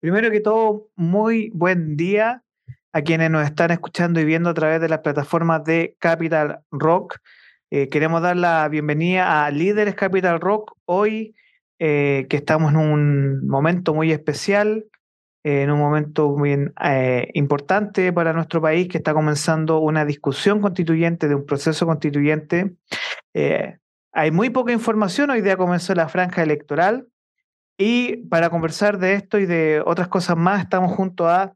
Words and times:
Primero 0.00 0.30
que 0.30 0.38
todo, 0.38 0.90
muy 0.94 1.50
buen 1.52 1.96
día 1.96 2.44
a 2.92 3.02
quienes 3.02 3.32
nos 3.32 3.44
están 3.44 3.72
escuchando 3.72 4.20
y 4.20 4.24
viendo 4.24 4.50
a 4.50 4.54
través 4.54 4.80
de 4.80 4.88
las 4.88 5.00
plataformas 5.00 5.64
de 5.64 5.96
Capital 5.98 6.60
Rock. 6.70 7.18
Eh, 7.70 7.88
queremos 7.88 8.22
dar 8.22 8.36
la 8.36 8.68
bienvenida 8.68 9.44
a 9.44 9.50
Líderes 9.50 9.96
Capital 9.96 10.40
Rock 10.40 10.76
hoy, 10.84 11.34
eh, 11.80 12.26
que 12.30 12.36
estamos 12.36 12.70
en 12.70 12.76
un 12.76 13.48
momento 13.48 13.92
muy 13.92 14.12
especial, 14.12 14.84
eh, 15.42 15.62
en 15.62 15.72
un 15.72 15.80
momento 15.80 16.28
muy 16.30 16.70
importante 17.34 18.12
para 18.12 18.32
nuestro 18.32 18.62
país, 18.62 18.86
que 18.86 18.98
está 18.98 19.12
comenzando 19.12 19.80
una 19.80 20.04
discusión 20.04 20.60
constituyente 20.60 21.26
de 21.26 21.34
un 21.34 21.44
proceso 21.44 21.86
constituyente. 21.86 22.76
hay 24.12 24.30
muy 24.30 24.50
poca 24.50 24.72
información, 24.72 25.30
hoy 25.30 25.40
día 25.40 25.56
comenzó 25.56 25.92
la 25.96 26.08
franja 26.08 26.44
electoral 26.44 27.08
y 27.78 28.16
para 28.26 28.50
conversar 28.50 28.98
de 28.98 29.14
esto 29.14 29.38
y 29.38 29.46
de 29.46 29.80
otras 29.86 30.08
cosas 30.08 30.36
más, 30.36 30.62
estamos 30.62 30.94
junto 30.96 31.28
a 31.28 31.54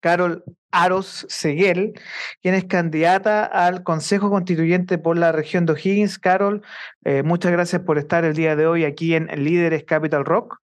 Carol 0.00 0.44
Aros 0.70 1.26
Seguel, 1.28 1.92
quien 2.40 2.54
es 2.54 2.64
candidata 2.64 3.44
al 3.44 3.82
Consejo 3.82 4.30
Constituyente 4.30 4.98
por 4.98 5.18
la 5.18 5.32
región 5.32 5.66
de 5.66 5.72
O'Higgins. 5.72 6.18
Carol, 6.18 6.62
eh, 7.04 7.22
muchas 7.22 7.52
gracias 7.52 7.82
por 7.82 7.98
estar 7.98 8.24
el 8.24 8.34
día 8.34 8.56
de 8.56 8.66
hoy 8.66 8.84
aquí 8.84 9.14
en 9.14 9.26
Líderes 9.42 9.84
Capital 9.84 10.24
Rock. 10.24 10.58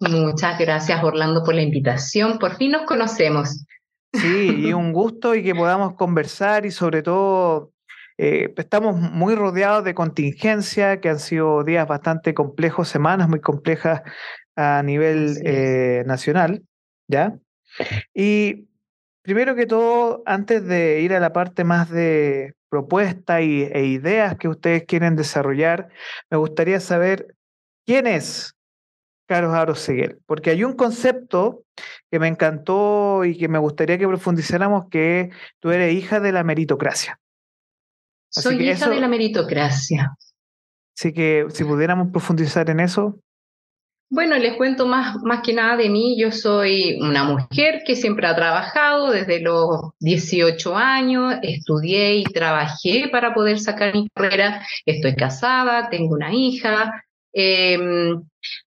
Muchas 0.00 0.58
gracias, 0.58 1.02
Orlando, 1.02 1.42
por 1.44 1.54
la 1.54 1.62
invitación. 1.62 2.38
Por 2.38 2.56
fin 2.56 2.72
nos 2.72 2.82
conocemos. 2.82 3.64
Sí, 4.12 4.66
y 4.66 4.72
un 4.72 4.92
gusto 4.92 5.34
y 5.34 5.42
que 5.42 5.54
podamos 5.54 5.94
conversar 5.94 6.66
y 6.66 6.70
sobre 6.70 7.02
todo 7.02 7.71
eh, 8.24 8.54
estamos 8.56 8.94
muy 8.94 9.34
rodeados 9.34 9.82
de 9.82 9.94
contingencia, 9.94 11.00
que 11.00 11.08
han 11.08 11.18
sido 11.18 11.64
días 11.64 11.88
bastante 11.88 12.34
complejos, 12.34 12.86
semanas 12.86 13.28
muy 13.28 13.40
complejas 13.40 14.02
a 14.54 14.80
nivel 14.84 15.38
eh, 15.44 16.04
nacional, 16.06 16.62
¿ya? 17.08 17.34
Y 18.14 18.68
primero 19.22 19.56
que 19.56 19.66
todo, 19.66 20.22
antes 20.24 20.64
de 20.64 21.00
ir 21.00 21.14
a 21.14 21.18
la 21.18 21.32
parte 21.32 21.64
más 21.64 21.90
de 21.90 22.54
propuestas 22.68 23.40
e 23.40 23.86
ideas 23.86 24.36
que 24.36 24.46
ustedes 24.46 24.84
quieren 24.84 25.16
desarrollar, 25.16 25.88
me 26.30 26.36
gustaría 26.36 26.78
saber 26.78 27.34
quién 27.84 28.06
es 28.06 28.54
Carlos 29.26 29.52
Aro 29.52 29.74
Seguel, 29.74 30.20
porque 30.26 30.50
hay 30.50 30.62
un 30.62 30.74
concepto 30.74 31.64
que 32.08 32.20
me 32.20 32.28
encantó 32.28 33.24
y 33.24 33.36
que 33.36 33.48
me 33.48 33.58
gustaría 33.58 33.98
que 33.98 34.06
profundizáramos, 34.06 34.88
que 34.90 35.30
tú 35.58 35.72
eres 35.72 35.92
hija 35.92 36.20
de 36.20 36.30
la 36.30 36.44
meritocracia. 36.44 37.18
Soy 38.32 38.68
hija 38.68 38.88
de 38.88 39.00
la 39.00 39.08
meritocracia. 39.08 40.16
Así 40.96 41.12
que 41.12 41.46
si 41.50 41.64
pudiéramos 41.64 42.08
profundizar 42.10 42.68
en 42.70 42.80
eso. 42.80 43.18
Bueno, 44.08 44.36
les 44.36 44.56
cuento 44.56 44.86
más, 44.86 45.16
más 45.22 45.40
que 45.42 45.52
nada 45.52 45.76
de 45.76 45.88
mí. 45.88 46.18
Yo 46.18 46.32
soy 46.32 46.98
una 47.00 47.24
mujer 47.24 47.82
que 47.86 47.96
siempre 47.96 48.26
ha 48.26 48.36
trabajado 48.36 49.10
desde 49.10 49.40
los 49.40 49.90
18 50.00 50.76
años, 50.76 51.34
estudié 51.42 52.16
y 52.16 52.24
trabajé 52.24 53.08
para 53.10 53.34
poder 53.34 53.58
sacar 53.58 53.94
mi 53.94 54.08
carrera. 54.14 54.66
Estoy 54.84 55.14
casada, 55.14 55.88
tengo 55.88 56.14
una 56.14 56.32
hija. 56.32 57.04
Em, 57.32 58.22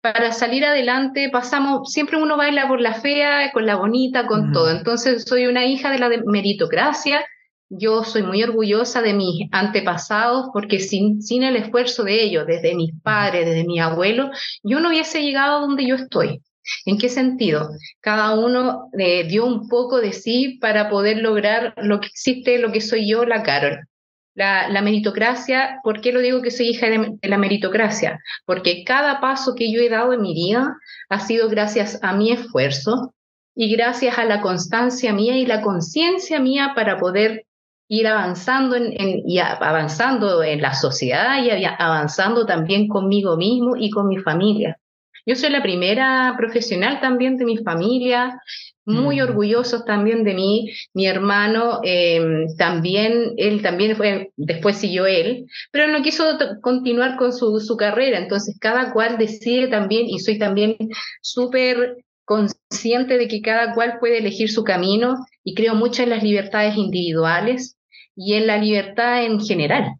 para 0.02 0.32
salir 0.32 0.64
adelante 0.64 1.30
pasamos, 1.30 1.90
siempre 1.90 2.18
uno 2.18 2.36
baila 2.36 2.68
por 2.68 2.80
la 2.80 2.94
fea, 2.94 3.50
con 3.52 3.64
la 3.64 3.76
bonita, 3.76 4.26
con 4.26 4.52
todo. 4.52 4.70
Entonces 4.70 5.24
soy 5.24 5.46
una 5.46 5.64
hija 5.64 5.90
de 5.90 5.98
la 5.98 6.10
meritocracia 6.26 7.24
yo 7.70 8.02
soy 8.02 8.24
muy 8.24 8.42
orgullosa 8.42 9.00
de 9.00 9.14
mis 9.14 9.48
antepasados 9.52 10.48
porque 10.52 10.80
sin, 10.80 11.22
sin 11.22 11.44
el 11.44 11.56
esfuerzo 11.56 12.02
de 12.02 12.22
ellos, 12.22 12.46
desde 12.46 12.74
mis 12.74 12.90
padres, 13.02 13.46
desde 13.46 13.64
mi 13.64 13.78
abuelo, 13.78 14.30
yo 14.64 14.80
no 14.80 14.88
hubiese 14.88 15.22
llegado 15.22 15.60
donde 15.60 15.86
yo 15.86 15.94
estoy. 15.94 16.42
¿En 16.84 16.98
qué 16.98 17.08
sentido? 17.08 17.70
Cada 18.00 18.34
uno 18.38 18.90
eh, 18.98 19.24
dio 19.26 19.46
un 19.46 19.68
poco 19.68 20.00
de 20.00 20.12
sí 20.12 20.58
para 20.60 20.90
poder 20.90 21.18
lograr 21.18 21.74
lo 21.76 22.00
que 22.00 22.08
existe, 22.08 22.58
lo 22.58 22.72
que 22.72 22.80
soy 22.80 23.08
yo, 23.08 23.24
la 23.24 23.42
Carol. 23.42 23.86
La, 24.34 24.68
la 24.68 24.80
meritocracia, 24.80 25.80
¿por 25.82 26.00
qué 26.00 26.12
lo 26.12 26.20
digo 26.20 26.40
que 26.40 26.50
soy 26.50 26.68
hija 26.68 26.88
de, 26.88 27.16
de 27.20 27.28
la 27.28 27.38
meritocracia? 27.38 28.20
Porque 28.46 28.84
cada 28.84 29.20
paso 29.20 29.54
que 29.54 29.72
yo 29.72 29.80
he 29.80 29.88
dado 29.88 30.12
en 30.12 30.22
mi 30.22 30.34
vida 30.34 30.76
ha 31.08 31.20
sido 31.20 31.48
gracias 31.48 31.98
a 32.02 32.14
mi 32.14 32.32
esfuerzo 32.32 33.14
y 33.54 33.74
gracias 33.74 34.18
a 34.18 34.24
la 34.24 34.40
constancia 34.40 35.12
mía 35.12 35.36
y 35.36 35.46
la 35.46 35.62
conciencia 35.62 36.38
mía 36.40 36.72
para 36.74 36.96
poder 36.98 37.44
ir 37.90 38.06
avanzando 38.06 38.76
en, 38.76 38.94
y 39.26 39.40
avanzando 39.40 40.44
en 40.44 40.62
la 40.62 40.74
sociedad 40.74 41.44
y 41.44 41.50
avanzando 41.64 42.46
también 42.46 42.86
conmigo 42.86 43.36
mismo 43.36 43.74
y 43.76 43.90
con 43.90 44.06
mi 44.06 44.16
familia. 44.18 44.78
Yo 45.26 45.34
soy 45.34 45.50
la 45.50 45.60
primera 45.60 46.34
profesional 46.38 47.00
también 47.00 47.36
de 47.36 47.44
mi 47.44 47.58
familia, 47.58 48.40
muy 48.86 49.20
mm. 49.20 49.24
orgullosos 49.24 49.84
también 49.84 50.22
de 50.22 50.34
mí. 50.34 50.70
Mi 50.94 51.06
hermano 51.06 51.80
em, 51.82 52.46
también, 52.56 53.34
él 53.36 53.60
también 53.60 53.96
fue, 53.96 54.30
después 54.36 54.76
siguió 54.76 55.06
él, 55.06 55.46
pero 55.72 55.88
no 55.88 56.00
quiso 56.00 56.38
continuar 56.62 57.16
con 57.16 57.32
su, 57.32 57.58
su 57.58 57.76
carrera. 57.76 58.18
Entonces, 58.18 58.56
cada 58.60 58.92
cual 58.92 59.18
decide 59.18 59.66
también, 59.66 60.06
y 60.06 60.20
soy 60.20 60.38
también 60.38 60.76
súper 61.22 61.96
consciente 62.24 63.18
de 63.18 63.26
que 63.26 63.42
cada 63.42 63.74
cual 63.74 63.98
puede 63.98 64.18
elegir 64.18 64.48
su 64.48 64.62
camino 64.62 65.16
y 65.42 65.56
creo 65.56 65.74
mucho 65.74 66.04
en 66.04 66.10
las 66.10 66.22
libertades 66.22 66.76
individuales 66.76 67.76
y 68.16 68.34
en 68.34 68.46
la 68.46 68.58
libertad 68.58 69.24
en 69.24 69.40
general. 69.40 69.94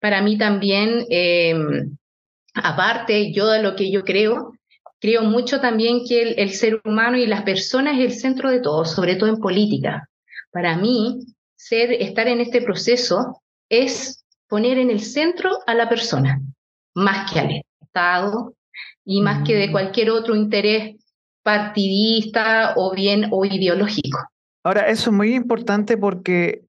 Para 0.00 0.22
mí 0.22 0.38
también, 0.38 1.06
eh, 1.10 1.54
aparte 2.54 3.32
yo 3.32 3.48
de 3.48 3.62
lo 3.62 3.76
que 3.76 3.90
yo 3.90 4.04
creo, 4.04 4.52
creo 5.00 5.22
mucho 5.22 5.60
también 5.60 6.04
que 6.06 6.22
el, 6.32 6.50
ser 6.50 6.80
humano 6.84 7.16
y 7.16 7.26
las 7.26 7.42
personas 7.42 7.98
es 7.98 8.04
el 8.04 8.12
centro 8.12 8.50
de 8.50 8.60
todo, 8.60 8.84
sobre 8.84 9.16
todo 9.16 9.28
en 9.28 9.40
política. 9.40 10.08
Para 10.52 10.76
mí, 10.76 11.20
ser, 11.56 11.92
estar 11.92 12.28
en 12.28 12.40
este 12.40 12.62
proceso 12.62 13.42
es 13.68 14.24
poner 14.48 14.78
en 14.78 14.90
el 14.90 15.00
centro 15.00 15.58
a 15.66 15.74
la 15.74 15.88
persona, 15.88 16.40
más 16.94 17.30
que 17.32 17.40
al 17.40 17.62
Estado 17.80 18.54
y 19.04 19.20
más 19.22 19.46
que 19.46 19.54
de 19.54 19.68
mm. 19.68 19.72
cualquier 19.72 20.10
otro 20.10 20.34
interés 20.34 20.96
partidista 21.42 22.74
o 22.76 22.94
bien 22.94 23.28
o 23.30 23.44
ideológico. 23.44 24.18
Ahora, 24.62 24.88
eso 24.88 25.10
es 25.10 25.16
muy 25.16 25.34
importante 25.34 25.96
porque 25.96 26.64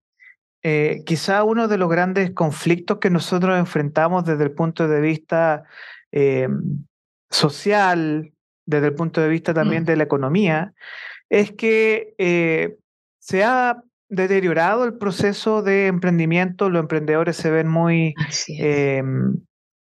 eh, 0.64 1.02
quizá 1.06 1.44
uno 1.44 1.68
de 1.68 1.78
los 1.80 1.90
grandes 1.90 2.32
conflictos 2.32 3.00
que 3.00 3.10
nosotros 3.10 3.58
enfrentamos 3.58 4.26
desde 4.26 4.44
el 4.44 4.52
punto 4.52 4.88
de 4.88 5.02
vista 5.02 5.64
eh, 6.12 6.48
social, 7.32 8.32
desde 8.68 8.88
el 8.88 8.94
punto 8.94 9.22
de 9.22 9.30
vista 9.30 9.56
también 9.56 9.84
mm. 9.84 9.86
de 9.88 9.96
la 9.96 10.04
economía, 10.04 10.74
es 11.30 11.52
que 11.52 12.14
eh, 12.20 12.78
se 13.20 13.44
ha 13.44 13.82
deteriorado 14.08 14.86
el 14.86 14.98
proceso 14.98 15.64
de 15.64 15.88
emprendimiento, 15.88 16.70
los 16.70 16.82
emprendedores 16.82 17.38
se 17.38 17.50
ven 17.50 17.68
muy, 17.68 18.14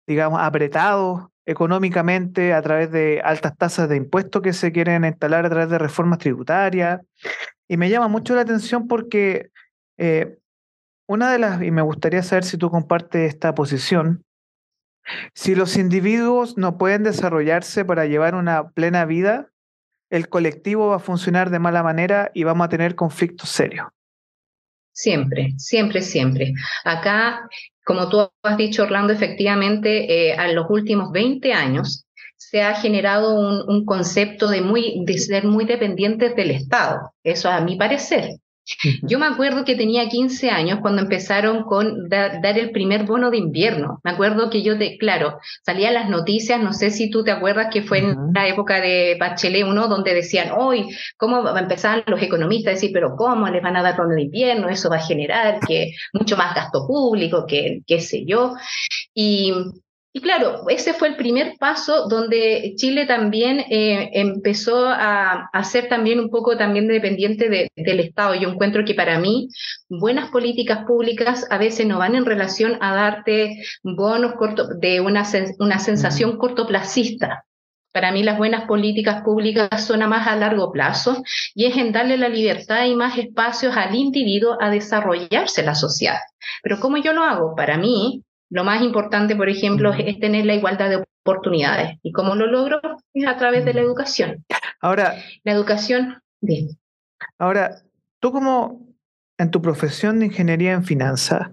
digamos, 0.07 0.41
apretados 0.41 1.27
económicamente 1.45 2.53
a 2.53 2.61
través 2.63 2.91
de 2.91 3.21
altas 3.23 3.55
tasas 3.55 3.87
de 3.87 3.97
impuestos 3.97 4.41
que 4.41 4.51
se 4.51 4.71
quieren 4.71 5.05
instalar 5.05 5.45
a 5.45 5.49
través 5.49 5.69
de 5.69 5.77
reformas 5.77 6.17
tributarias. 6.17 7.01
Y 7.67 7.77
me 7.77 7.89
llama 7.89 8.07
mucho 8.07 8.33
la 8.33 8.41
atención 8.41 8.87
porque 8.87 9.51
una 11.07 11.31
de 11.31 11.39
las, 11.39 11.61
y 11.61 11.71
me 11.71 11.81
gustaría 11.81 12.23
saber 12.23 12.43
si 12.43 12.57
tú 12.57 12.69
compartes 12.69 13.33
esta 13.33 13.53
posición, 13.53 14.23
si 15.33 15.55
los 15.55 15.77
individuos 15.77 16.57
no 16.57 16.77
pueden 16.77 17.03
desarrollarse 17.03 17.85
para 17.85 18.05
llevar 18.05 18.35
una 18.35 18.69
plena 18.69 19.05
vida, 19.05 19.51
el 20.09 20.29
colectivo 20.29 20.87
va 20.87 20.97
a 20.97 20.99
funcionar 20.99 21.49
de 21.49 21.59
mala 21.59 21.83
manera 21.83 22.31
y 22.33 22.43
vamos 22.43 22.65
a 22.65 22.69
tener 22.69 22.95
conflictos 22.95 23.49
serios. 23.49 23.87
Siempre, 24.93 25.53
siempre, 25.57 26.01
siempre. 26.01 26.53
Acá, 26.85 27.49
como 27.83 28.09
tú 28.09 28.29
has 28.43 28.57
dicho, 28.57 28.83
Orlando, 28.83 29.13
efectivamente, 29.13 30.29
eh, 30.29 30.33
a 30.33 30.47
los 30.53 30.67
últimos 30.69 31.11
20 31.11 31.53
años 31.53 32.05
se 32.37 32.61
ha 32.61 32.75
generado 32.75 33.37
un, 33.37 33.63
un, 33.67 33.85
concepto 33.85 34.47
de, 34.47 34.61
muy, 34.61 35.03
de 35.05 35.17
ser 35.17 35.45
muy 35.45 35.65
dependientes 35.65 36.35
del 36.35 36.51
Estado. 36.51 37.13
Eso 37.23 37.49
a 37.49 37.59
mi 37.61 37.75
parecer. 37.75 38.37
Yo 39.03 39.19
me 39.19 39.27
acuerdo 39.27 39.63
que 39.63 39.75
tenía 39.75 40.09
15 40.09 40.49
años 40.49 40.79
cuando 40.81 41.01
empezaron 41.01 41.63
con 41.63 42.09
dar, 42.09 42.57
el 42.57 42.71
primer 42.71 43.05
bono 43.05 43.29
de 43.29 43.37
invierno. 43.37 43.99
Me 44.03 44.11
acuerdo 44.11 44.49
que 44.49 44.63
yo, 44.63 44.73
claro, 44.99 45.39
salían 45.63 45.93
las 45.93 46.09
noticias, 46.09 46.61
no 46.61 46.73
sé 46.73 46.91
si 46.91 47.09
tú 47.09 47.23
te 47.23 47.31
acuerdas 47.31 47.67
que 47.71 47.83
fue 47.83 47.99
en 47.99 48.15
la 48.33 48.47
época 48.47 48.81
de 48.81 49.17
Bachelet 49.19 49.65
1, 49.65 49.87
donde 49.87 50.13
decían, 50.13 50.51
hoy, 50.57 50.87
¿cómo 51.17 51.47
empezaban 51.57 52.03
los 52.07 52.21
economistas 52.21 52.71
a 52.71 52.75
decir, 52.75 52.91
pero 52.93 53.15
cómo 53.15 53.47
les 53.47 53.61
van 53.61 53.75
a 53.75 53.83
dar 53.83 53.97
bono 53.97 54.15
de 54.15 54.23
invierno? 54.23 54.69
Eso 54.69 54.89
va 54.89 54.97
a 54.97 55.05
generar 55.05 55.59
que 55.67 55.91
mucho 56.13 56.37
más 56.37 56.55
gasto 56.55 56.87
público, 56.87 57.45
que 57.47 57.81
qué 57.85 57.99
sé 58.01 58.25
yo. 58.25 58.55
Y 59.13 59.53
y 60.15 60.21
claro, 60.21 60.63
ese 60.69 60.93
fue 60.93 61.09
el 61.09 61.17
primer 61.17 61.57
paso 61.59 62.07
donde 62.07 62.71
Chile 62.77 63.05
también 63.05 63.59
eh, 63.69 64.11
empezó 64.13 64.87
a, 64.87 65.49
ser 65.65 65.89
también 65.89 66.21
un 66.21 66.29
poco 66.29 66.55
también 66.55 66.87
dependiente 66.87 67.69
del 67.75 67.99
Estado. 67.99 68.33
Yo 68.33 68.47
encuentro 68.47 68.85
que 68.85 68.93
para 68.93 69.19
mí 69.19 69.49
buenas 69.89 70.29
políticas 70.29 70.85
públicas 70.85 71.45
a 71.49 71.57
veces 71.57 71.85
no 71.85 71.99
van 71.99 72.15
en 72.15 72.23
relación 72.23 72.77
a 72.79 72.95
darte 72.95 73.61
bonos 73.83 74.35
corto, 74.35 74.69
de 74.79 75.01
una, 75.01 75.25
una 75.59 75.79
sensación 75.79 76.37
cortoplacista. 76.37 77.43
Para 77.91 78.13
mí 78.13 78.23
las 78.23 78.37
buenas 78.37 78.67
políticas 78.67 79.21
públicas 79.21 79.85
son 79.85 80.01
a 80.01 80.07
más 80.07 80.27
a 80.27 80.37
largo 80.37 80.71
plazo 80.71 81.23
y 81.53 81.65
es 81.65 81.75
en 81.75 81.91
darle 81.91 82.15
la 82.15 82.29
libertad 82.29 82.85
y 82.85 82.95
más 82.95 83.17
espacios 83.17 83.75
al 83.75 83.93
individuo 83.93 84.55
a 84.61 84.69
desarrollarse 84.69 85.61
la 85.61 85.75
sociedad. 85.75 86.19
Pero 86.63 86.79
¿cómo 86.79 86.95
yo 86.95 87.11
lo 87.11 87.21
hago? 87.21 87.53
Para 87.53 87.77
mí, 87.77 88.23
lo 88.49 88.63
más 88.63 88.81
importante, 88.81 89.35
por 89.35 89.49
ejemplo, 89.49 89.93
es 89.93 90.19
tener 90.19 90.45
la 90.45 90.55
igualdad 90.55 90.89
de 90.89 91.03
oportunidades. 91.23 91.97
¿Y 92.03 92.11
cómo 92.11 92.35
lo 92.35 92.47
logro? 92.47 92.79
Es 93.13 93.27
a 93.27 93.37
través 93.37 93.65
de 93.65 93.73
la 93.73 93.81
educación. 93.81 94.45
Ahora, 94.79 95.15
la 95.43 95.51
educación, 95.51 96.21
bien. 96.41 96.69
Ahora, 97.39 97.81
tú 98.19 98.31
como 98.31 98.85
en 99.37 99.51
tu 99.51 99.61
profesión 99.61 100.19
de 100.19 100.27
ingeniería 100.27 100.73
en 100.73 100.83
finanzas, 100.83 101.49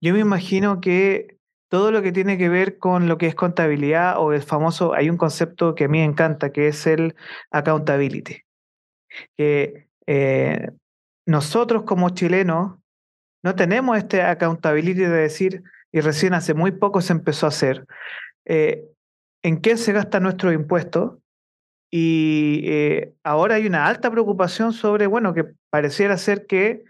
yo 0.00 0.14
me 0.14 0.20
imagino 0.20 0.80
que 0.80 1.38
todo 1.68 1.92
lo 1.92 2.02
que 2.02 2.10
tiene 2.10 2.36
que 2.36 2.48
ver 2.48 2.78
con 2.78 3.06
lo 3.06 3.16
que 3.16 3.26
es 3.26 3.34
contabilidad 3.34 4.18
o 4.18 4.32
el 4.32 4.42
famoso, 4.42 4.92
hay 4.92 5.08
un 5.08 5.16
concepto 5.16 5.74
que 5.74 5.84
a 5.84 5.88
mí 5.88 5.98
me 5.98 6.04
encanta, 6.04 6.50
que 6.50 6.66
es 6.66 6.86
el 6.86 7.14
accountability. 7.52 8.42
Que 9.36 9.86
eh, 10.06 10.70
nosotros 11.26 11.84
como 11.84 12.10
chilenos 12.10 12.78
no 13.44 13.54
tenemos 13.54 13.96
este 13.96 14.22
accountability 14.22 15.00
de 15.00 15.08
decir, 15.08 15.62
y 15.92 16.00
recién 16.00 16.34
hace 16.34 16.54
muy 16.54 16.72
poco 16.72 17.00
se 17.00 17.12
empezó 17.12 17.46
a 17.46 17.50
hacer, 17.50 17.86
eh, 18.44 18.84
en 19.42 19.60
qué 19.60 19.76
se 19.76 19.92
gastan 19.92 20.22
nuestros 20.22 20.54
impuestos. 20.54 21.18
Y 21.92 22.62
eh, 22.66 23.14
ahora 23.24 23.56
hay 23.56 23.66
una 23.66 23.86
alta 23.86 24.10
preocupación 24.10 24.72
sobre, 24.72 25.08
bueno, 25.08 25.34
que 25.34 25.44
pareciera 25.70 26.16
ser 26.18 26.46
que 26.46 26.84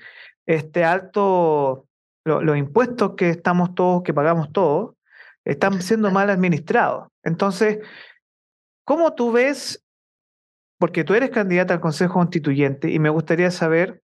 este 0.47 0.85
alto 0.85 1.87
los 2.25 2.56
impuestos 2.56 3.14
que 3.17 3.31
estamos 3.31 3.75
todos, 3.75 4.02
que 4.02 4.14
pagamos 4.14 4.52
todos, 4.52 4.94
están 5.44 5.81
siendo 5.81 6.11
mal 6.11 6.31
administrados. 6.31 7.08
Entonces, 7.23 7.79
¿cómo 8.85 9.14
tú 9.14 9.32
ves? 9.32 9.82
Porque 10.79 11.05
tú 11.05 11.14
eres 11.14 11.31
candidata 11.31 11.75
al 11.75 11.81
Consejo 11.81 12.14
Constituyente 12.14 12.91
y 12.91 12.99
me 12.99 13.11
gustaría 13.11 13.50
saber 13.50 14.02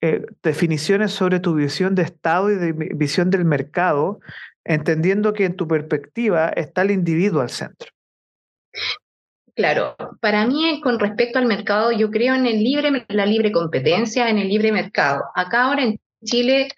eh, 0.00 0.24
definiciones 0.42 1.12
sobre 1.12 1.40
tu 1.40 1.54
visión 1.54 1.94
de 1.94 2.02
Estado 2.02 2.50
y 2.50 2.56
de 2.56 2.72
visión 2.72 3.30
del 3.30 3.44
mercado, 3.44 4.20
entendiendo 4.64 5.32
que 5.32 5.44
en 5.44 5.56
tu 5.56 5.66
perspectiva 5.68 6.48
está 6.48 6.82
el 6.82 6.90
individuo 6.90 7.40
al 7.40 7.50
centro. 7.50 7.90
Claro, 9.54 9.96
para 10.20 10.46
mí 10.46 10.80
con 10.82 10.98
respecto 10.98 11.38
al 11.38 11.46
mercado, 11.46 11.92
yo 11.92 12.10
creo 12.10 12.34
en 12.34 12.46
el 12.46 12.62
libre, 12.62 13.04
la 13.08 13.26
libre 13.26 13.52
competencia, 13.52 14.30
en 14.30 14.38
el 14.38 14.48
libre 14.48 14.72
mercado. 14.72 15.22
Acá 15.34 15.64
ahora 15.64 15.84
en 15.84 16.00
Chile 16.24 16.68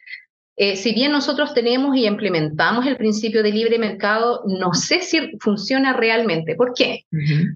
eh, 0.57 0.77
si 0.77 0.93
bien 0.93 1.13
nosotros 1.13 1.55
tenemos 1.55 1.97
y 1.97 2.07
implementamos 2.07 2.87
el 2.87 2.97
principio 2.97 3.43
de 3.43 3.51
libre 3.51 3.79
mercado, 3.79 4.43
no 4.47 4.75
sé 4.75 5.01
si 5.01 5.37
funciona 5.41 5.95
realmente. 5.95 6.55
¿Por 6.55 6.75
qué? 6.75 7.07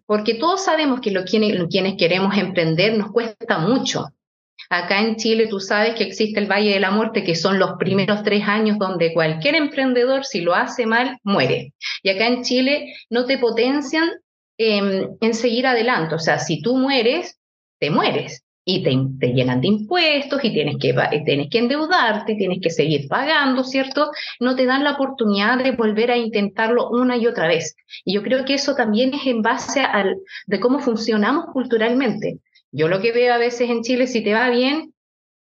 Porque 0.06 0.34
todos 0.34 0.64
sabemos 0.64 1.00
que 1.00 1.10
lo, 1.10 1.24
quienes, 1.24 1.62
quienes 1.68 1.96
queremos 1.98 2.36
emprender 2.36 2.96
nos 2.96 3.12
cuesta 3.12 3.58
mucho. 3.58 4.06
Acá 4.70 5.00
en 5.00 5.16
Chile 5.16 5.46
tú 5.48 5.60
sabes 5.60 5.94
que 5.94 6.04
existe 6.04 6.40
el 6.40 6.50
Valle 6.50 6.72
de 6.72 6.80
la 6.80 6.90
Muerte, 6.90 7.24
que 7.24 7.34
son 7.34 7.58
los 7.58 7.72
primeros 7.78 8.22
tres 8.22 8.46
años 8.46 8.78
donde 8.78 9.14
cualquier 9.14 9.54
emprendedor, 9.54 10.24
si 10.24 10.40
lo 10.40 10.54
hace 10.54 10.86
mal, 10.86 11.18
muere. 11.22 11.72
Y 12.02 12.10
acá 12.10 12.26
en 12.26 12.42
Chile 12.42 12.94
no 13.10 13.26
te 13.26 13.38
potencian 13.38 14.10
en 14.58 15.34
seguir 15.34 15.66
adelante. 15.66 16.14
O 16.14 16.18
sea, 16.18 16.38
si 16.38 16.62
tú 16.62 16.76
mueres, 16.76 17.38
te 17.78 17.90
mueres 17.90 18.46
y 18.68 18.82
te, 18.82 19.32
llenan 19.32 19.60
de 19.60 19.68
impuestos 19.68 20.44
y 20.44 20.52
tienes 20.52 20.76
que, 20.80 20.92
tienes 21.24 21.48
que 21.48 21.58
endeudarte, 21.58 22.34
tienes 22.34 22.58
que 22.60 22.70
seguir 22.70 23.06
pagando, 23.06 23.62
¿cierto? 23.62 24.10
No 24.40 24.56
te 24.56 24.66
dan 24.66 24.82
la 24.82 24.92
oportunidad 24.92 25.62
de 25.62 25.70
volver 25.70 26.10
a 26.10 26.16
intentarlo 26.16 26.90
una 26.90 27.16
y 27.16 27.28
otra 27.28 27.46
vez. 27.46 27.76
Y 28.04 28.14
yo 28.14 28.24
creo 28.24 28.44
que 28.44 28.54
eso 28.54 28.74
también 28.74 29.14
es 29.14 29.24
en 29.26 29.40
base 29.40 29.80
al, 29.80 30.16
de 30.46 30.58
cómo 30.58 30.80
funcionamos 30.80 31.44
culturalmente. 31.52 32.40
Yo 32.76 32.88
lo 32.88 33.00
que 33.00 33.10
veo 33.10 33.32
a 33.32 33.38
veces 33.38 33.70
en 33.70 33.80
Chile, 33.80 34.06
si 34.06 34.22
te 34.22 34.34
va 34.34 34.50
bien, 34.50 34.92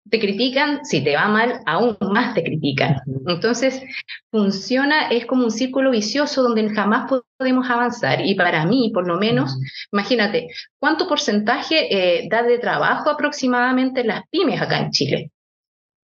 te 0.09 0.19
critican, 0.19 0.83
si 0.83 1.03
te 1.03 1.15
va 1.15 1.27
mal, 1.27 1.61
aún 1.67 1.95
más 2.11 2.33
te 2.33 2.43
critican. 2.43 2.95
Entonces, 3.27 3.83
funciona, 4.31 5.09
es 5.09 5.27
como 5.27 5.43
un 5.43 5.51
círculo 5.51 5.91
vicioso 5.91 6.41
donde 6.41 6.67
jamás 6.71 7.07
podemos 7.37 7.69
avanzar. 7.69 8.25
Y 8.25 8.33
para 8.33 8.65
mí, 8.65 8.89
por 8.91 9.07
lo 9.07 9.19
menos, 9.19 9.59
imagínate, 9.91 10.47
¿cuánto 10.79 11.07
porcentaje 11.07 11.87
eh, 11.91 12.27
da 12.31 12.41
de 12.41 12.57
trabajo 12.57 13.11
aproximadamente 13.11 14.03
las 14.03 14.23
pymes 14.31 14.59
acá 14.59 14.79
en 14.79 14.89
Chile? 14.89 15.31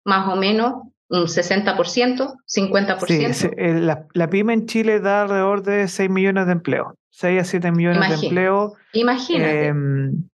Más 0.05 0.29
o 0.29 0.37
menos 0.37 0.75
un 1.09 1.23
60%, 1.23 1.75
50%. 1.75 3.33
Sí, 3.33 3.47
la, 3.57 4.07
la, 4.13 4.29
pyme 4.29 4.53
en 4.53 4.65
Chile 4.65 5.01
da 5.01 5.23
alrededor 5.23 5.61
de 5.61 5.89
6 5.89 6.09
millones 6.09 6.45
de 6.45 6.53
empleos, 6.53 6.93
6 7.09 7.41
a 7.41 7.43
7 7.43 7.71
millones 7.73 8.07
de 8.07 8.27
empleos. 8.27 8.71
Imagínate. 8.93 9.67
Em, 9.67 10.30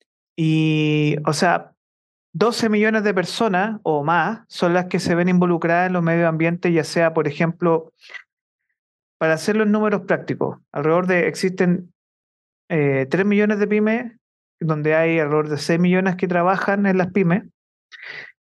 y, 0.43 1.17
o 1.27 1.33
sea, 1.33 1.73
12 2.33 2.69
millones 2.69 3.03
de 3.03 3.13
personas 3.13 3.79
o 3.83 4.03
más 4.03 4.39
son 4.47 4.73
las 4.73 4.87
que 4.87 4.97
se 4.99 5.13
ven 5.13 5.29
involucradas 5.29 5.85
en 5.85 5.93
los 5.93 6.01
medios 6.01 6.27
ambientes, 6.27 6.73
ya 6.73 6.83
sea, 6.83 7.13
por 7.13 7.27
ejemplo, 7.27 7.93
para 9.19 9.35
hacerlo 9.35 9.61
en 9.65 9.71
números 9.71 10.01
prácticos, 10.07 10.57
alrededor 10.71 11.05
de, 11.05 11.27
existen 11.27 11.93
eh, 12.69 13.05
3 13.07 13.23
millones 13.23 13.59
de 13.59 13.67
pymes, 13.67 14.13
donde 14.59 14.95
hay 14.95 15.19
alrededor 15.19 15.47
de 15.47 15.59
6 15.59 15.79
millones 15.79 16.15
que 16.15 16.27
trabajan 16.27 16.87
en 16.87 16.97
las 16.97 17.11
pymes, 17.11 17.43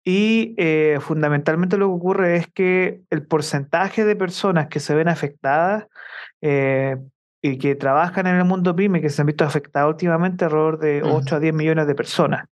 y 0.04 0.54
eh, 0.58 1.00
fundamentalmente 1.02 1.78
lo 1.78 1.88
que 1.88 1.94
ocurre 1.94 2.36
es 2.36 2.48
que 2.48 3.02
el 3.10 3.26
porcentaje 3.26 4.06
de 4.06 4.16
personas 4.16 4.68
que 4.68 4.80
se 4.80 4.94
ven 4.94 5.08
afectadas 5.08 5.88
eh, 6.42 6.98
y 7.52 7.58
que 7.58 7.76
trabajan 7.76 8.28
en 8.28 8.36
el 8.36 8.46
mundo 8.46 8.76
pyme, 8.76 9.02
que 9.02 9.10
se 9.10 9.22
han 9.22 9.28
visto 9.28 9.44
afectadas 9.44 9.90
últimamente, 9.90 10.46
alrededor 10.46 10.80
de 10.80 11.02
8 11.04 11.36
a 11.36 11.40
10 11.40 11.54
millones 11.54 11.88
de 11.88 11.96
personas. 11.96 12.46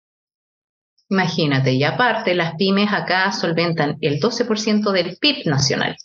Imagínate, 1.09 1.73
y 1.73 1.85
aparte 1.85 2.35
las 2.35 2.55
pymes 2.57 2.93
acá 2.93 3.33
solventan 3.33 3.99
el 4.01 4.19
12% 4.19 4.93
del 4.93 5.17
PIB 5.21 5.47
nacional. 5.47 5.97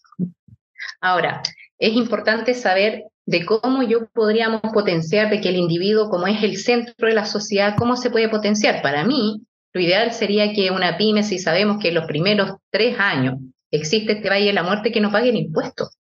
Ahora, 1.00 1.42
es 1.80 1.94
importante 1.94 2.54
saber 2.54 3.04
de 3.26 3.46
cómo 3.46 3.84
yo 3.84 4.08
podríamos 4.14 4.62
potenciar, 4.74 5.30
de 5.30 5.40
que 5.42 5.50
el 5.50 5.58
individuo, 5.58 6.10
como 6.10 6.28
es 6.28 6.44
el 6.44 6.58
centro 6.58 7.08
de 7.08 7.14
la 7.14 7.26
sociedad, 7.26 7.76
cómo 7.78 7.96
se 7.96 8.10
puede 8.10 8.30
potenciar. 8.30 8.82
Para 8.82 9.06
mí, 9.06 9.44
lo 9.74 9.82
ideal 9.82 10.12
sería 10.12 10.54
que 10.54 10.72
una 10.72 10.98
pyme, 10.98 11.24
si 11.24 11.38
sabemos 11.38 11.78
que 11.82 11.90
en 11.90 11.96
los 11.96 12.06
primeros 12.06 12.56
tres 12.72 13.00
años 13.00 13.36
existe 13.70 14.14
este 14.14 14.30
Valle 14.30 14.48
de 14.48 14.54
la 14.54 14.64
Muerte, 14.64 14.92
que 14.92 15.02
no 15.02 15.12
paguen 15.12 15.38
impuestos, 15.38 15.98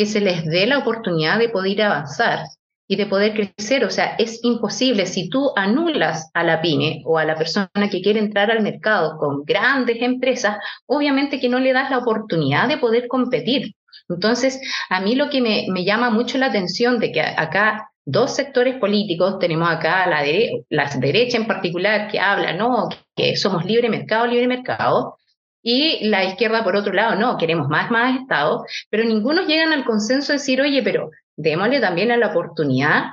que 0.00 0.06
se 0.06 0.22
les 0.22 0.46
dé 0.46 0.66
la 0.66 0.78
oportunidad 0.78 1.38
de 1.38 1.50
poder 1.50 1.82
avanzar 1.82 2.46
y 2.88 2.96
de 2.96 3.04
poder 3.04 3.34
crecer. 3.34 3.84
O 3.84 3.90
sea, 3.90 4.14
es 4.16 4.42
imposible 4.42 5.04
si 5.04 5.28
tú 5.28 5.52
anulas 5.56 6.30
a 6.32 6.42
la 6.42 6.62
pyme 6.62 7.02
o 7.04 7.18
a 7.18 7.26
la 7.26 7.34
persona 7.34 7.68
que 7.90 8.00
quiere 8.00 8.18
entrar 8.18 8.50
al 8.50 8.62
mercado 8.62 9.18
con 9.18 9.44
grandes 9.44 10.00
empresas, 10.00 10.56
obviamente 10.86 11.38
que 11.38 11.50
no 11.50 11.58
le 11.58 11.74
das 11.74 11.90
la 11.90 11.98
oportunidad 11.98 12.66
de 12.66 12.78
poder 12.78 13.08
competir. 13.08 13.74
Entonces, 14.08 14.58
a 14.88 15.02
mí 15.02 15.16
lo 15.16 15.28
que 15.28 15.42
me, 15.42 15.84
llama 15.84 16.08
mucho 16.08 16.38
la 16.38 16.46
atención 16.46 16.98
de 16.98 17.12
que 17.12 17.20
acá 17.20 17.90
dos 18.06 18.34
sectores 18.34 18.76
políticos, 18.76 19.38
tenemos 19.38 19.68
acá 19.68 20.06
la, 20.06 20.24
la 20.70 20.90
derecha 20.96 21.36
en 21.36 21.46
particular 21.46 22.10
que 22.10 22.18
habla, 22.18 22.54
no, 22.54 22.88
que 23.14 23.36
somos 23.36 23.66
libre 23.66 23.90
mercado, 23.90 24.26
libre 24.26 24.48
mercado, 24.48 25.18
y 25.62 26.08
la 26.08 26.24
izquierda, 26.24 26.64
por 26.64 26.76
otro 26.76 26.92
lado, 26.92 27.16
no, 27.16 27.36
queremos 27.36 27.68
más, 27.68 27.90
más 27.90 28.20
Estado, 28.20 28.64
pero 28.88 29.04
ninguno 29.04 29.42
llegan 29.42 29.72
al 29.72 29.84
consenso 29.84 30.32
de 30.32 30.38
decir, 30.38 30.60
oye, 30.60 30.82
pero 30.82 31.10
démosle 31.36 31.80
también 31.80 32.10
a 32.10 32.16
la 32.16 32.28
oportunidad 32.28 33.10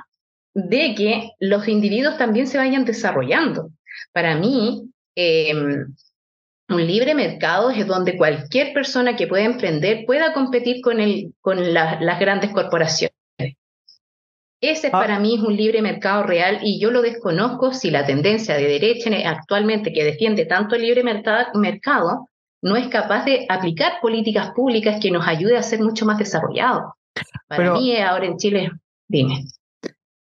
de 0.54 0.94
que 0.94 1.30
los 1.40 1.68
individuos 1.68 2.16
también 2.16 2.46
se 2.46 2.58
vayan 2.58 2.84
desarrollando. 2.84 3.70
Para 4.12 4.34
mí, 4.36 4.90
em, 5.14 5.94
un 6.70 6.86
libre 6.86 7.14
mercado 7.14 7.70
es 7.70 7.86
donde 7.86 8.16
cualquier 8.16 8.72
persona 8.72 9.16
que 9.16 9.26
pueda 9.26 9.44
emprender 9.44 10.04
pueda 10.06 10.32
competir 10.32 10.80
con, 10.82 11.00
el, 11.00 11.34
con 11.40 11.74
las 11.74 12.20
grandes 12.20 12.50
corporaciones. 12.50 13.14
Ese 14.60 14.88
ah. 14.88 14.90
para 14.90 15.18
mí 15.20 15.36
es 15.36 15.40
un 15.40 15.56
libre 15.56 15.82
mercado 15.82 16.24
real 16.24 16.58
y 16.62 16.80
yo 16.80 16.90
lo 16.90 17.02
desconozco 17.02 17.72
si 17.72 17.90
la 17.90 18.04
tendencia 18.06 18.56
de 18.56 18.64
derecha 18.64 19.10
actualmente 19.26 19.92
que 19.92 20.02
defiende 20.02 20.46
tanto 20.46 20.74
el 20.74 20.82
libre 20.82 21.04
mercado 21.04 22.28
no 22.62 22.76
es 22.76 22.88
capaz 22.88 23.24
de 23.24 23.46
aplicar 23.48 24.00
políticas 24.00 24.50
públicas 24.50 24.98
que 25.00 25.10
nos 25.10 25.26
ayude 25.26 25.56
a 25.56 25.62
ser 25.62 25.80
mucho 25.80 26.04
más 26.06 26.18
desarrollados. 26.18 26.92
Para 27.48 27.72
mí 27.72 27.96
ahora 27.96 28.26
en 28.26 28.36
Chile, 28.36 28.70
dime. 29.08 29.44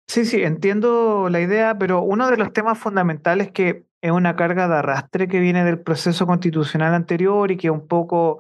Sí, 0.07 0.25
sí, 0.25 0.43
entiendo 0.43 1.29
la 1.31 1.41
idea, 1.41 1.77
pero 1.79 2.01
uno 2.01 2.31
de 2.31 2.39
los 2.39 2.53
temas 2.53 2.79
fundamentales 2.79 3.51
que 3.51 3.85
es 4.01 4.11
una 4.11 4.37
carga 4.37 4.69
de 4.69 4.77
arrastre 4.77 5.29
que 5.29 5.41
viene 5.41 5.65
del 5.65 5.81
proceso 5.81 6.27
constitucional 6.27 6.95
anterior 6.95 7.51
y 7.51 7.57
que 7.57 7.71
un 7.71 7.87
poco 7.87 8.39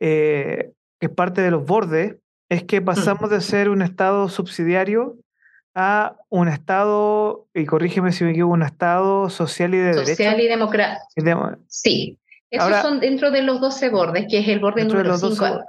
eh, 0.00 0.72
es 1.00 1.10
parte 1.10 1.42
de 1.42 1.50
los 1.50 1.64
bordes, 1.64 2.16
es 2.48 2.64
que 2.64 2.80
mm. 2.80 2.84
pasamos 2.84 3.30
de 3.30 3.40
ser 3.40 3.68
un 3.68 3.82
Estado 3.82 4.28
subsidiario 4.28 5.16
a 5.74 6.16
un 6.28 6.48
Estado, 6.48 7.46
y 7.54 7.64
corrígeme 7.66 8.10
si 8.10 8.24
me 8.24 8.30
equivoco, 8.30 8.54
un 8.54 8.62
Estado 8.62 9.30
social 9.30 9.74
y 9.74 9.78
de 9.78 9.84
derecho. 9.84 10.06
Social 10.06 10.40
y 10.40 10.48
democrático. 10.48 11.04
Sí, 11.68 12.18
esos 12.50 12.82
son 12.82 13.00
dentro 13.00 13.30
de 13.30 13.42
los 13.42 13.60
12 13.60 13.90
bordes, 13.90 14.26
que 14.28 14.38
es 14.38 14.48
el 14.48 14.60
borde 14.60 14.84
número 14.84 15.16
5. 15.16 15.64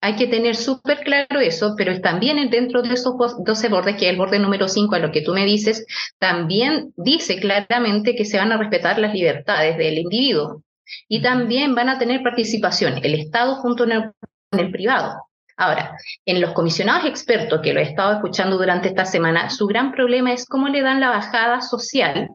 hay 0.00 0.16
que 0.16 0.26
tener 0.26 0.56
súper 0.56 1.00
claro 1.00 1.40
eso, 1.40 1.74
pero 1.76 2.00
también 2.00 2.50
dentro 2.50 2.82
de 2.82 2.94
esos 2.94 3.14
12 3.16 3.68
bordes, 3.68 3.96
que 3.96 4.06
es 4.06 4.10
el 4.10 4.18
borde 4.18 4.38
número 4.40 4.68
5 4.68 4.94
a 4.96 4.98
lo 4.98 5.12
que 5.12 5.22
tú 5.22 5.32
me 5.32 5.44
dices, 5.44 5.86
también 6.18 6.92
dice 6.96 7.38
claramente 7.38 8.16
que 8.16 8.24
se 8.24 8.38
van 8.38 8.50
a 8.50 8.56
respetar 8.56 8.98
las 8.98 9.14
libertades 9.14 9.78
del 9.78 9.98
individuo 9.98 10.62
y 11.08 11.22
también 11.22 11.74
van 11.74 11.88
a 11.88 11.98
tener 11.98 12.22
participación 12.22 12.98
el 13.02 13.14
Estado 13.14 13.56
junto 13.56 13.84
con 13.84 14.60
el, 14.60 14.70
privado. 14.72 15.28
Ahora, 15.56 15.96
en 16.26 16.40
los 16.40 16.52
comisionados 16.52 17.06
expertos 17.06 17.60
que 17.62 17.72
lo 17.72 17.80
he 17.80 17.84
estado 17.84 18.14
escuchando 18.14 18.58
durante 18.58 18.88
esta 18.88 19.04
semana, 19.04 19.50
su 19.50 19.66
gran 19.66 19.92
problema 19.92 20.32
es 20.32 20.46
cómo 20.46 20.68
le 20.68 20.82
dan 20.82 20.98
la 20.98 21.10
bajada 21.10 21.60
social 21.60 22.30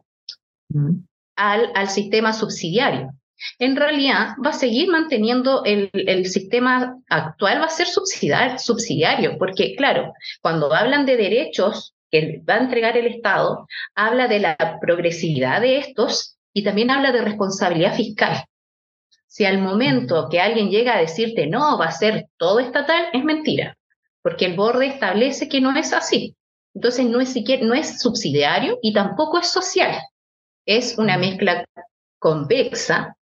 al, 1.36 1.70
al 1.74 1.88
sistema 1.90 2.32
subsidiario 2.32 3.12
en 3.58 3.76
realidad 3.76 4.34
va 4.44 4.50
a 4.50 4.54
seguir 4.54 4.88
manteniendo 4.88 5.62
el, 5.64 5.90
sistema 6.26 6.98
actual, 7.08 7.60
va 7.60 7.66
a 7.66 7.70
ser 7.70 7.86
subsidiario, 7.86 9.38
porque 9.38 9.74
claro, 9.76 10.12
cuando 10.40 10.72
hablan 10.72 11.06
de 11.06 11.16
derechos 11.16 11.94
que 12.10 12.42
va 12.48 12.54
a 12.54 12.60
entregar 12.60 12.96
el 12.96 13.06
Estado, 13.06 13.66
habla 13.94 14.28
de 14.28 14.40
la 14.40 14.78
progresividad 14.80 15.60
de 15.60 15.78
estos 15.78 16.36
y 16.52 16.64
también 16.64 16.90
habla 16.90 17.12
de 17.12 17.22
responsabilidad 17.22 17.94
fiscal. 17.94 18.44
Si 19.26 19.44
al 19.44 19.58
momento 19.58 20.28
que 20.30 20.40
alguien 20.40 20.70
llega 20.70 20.96
a 20.96 21.00
decirte 21.00 21.46
no, 21.46 21.78
va 21.78 21.86
a 21.86 21.92
ser 21.92 22.26
todo 22.38 22.60
estatal, 22.60 23.06
es 23.12 23.24
mentira, 23.24 23.76
porque 24.22 24.46
el 24.46 24.56
borde 24.56 24.86
establece 24.86 25.48
que 25.48 25.60
no 25.60 25.76
es 25.76 25.92
así. 25.92 26.34
Entonces 26.74 27.06
no 27.06 27.20
es, 27.20 27.30
siquiera, 27.30 27.64
no 27.64 27.74
es 27.74 28.00
subsidiario 28.00 28.78
y 28.82 28.92
tampoco 28.92 29.38
es 29.38 29.48
social. 29.48 30.00
Es 30.64 30.96
una 30.98 31.18
mezcla 31.18 31.64
convexa 32.18 33.17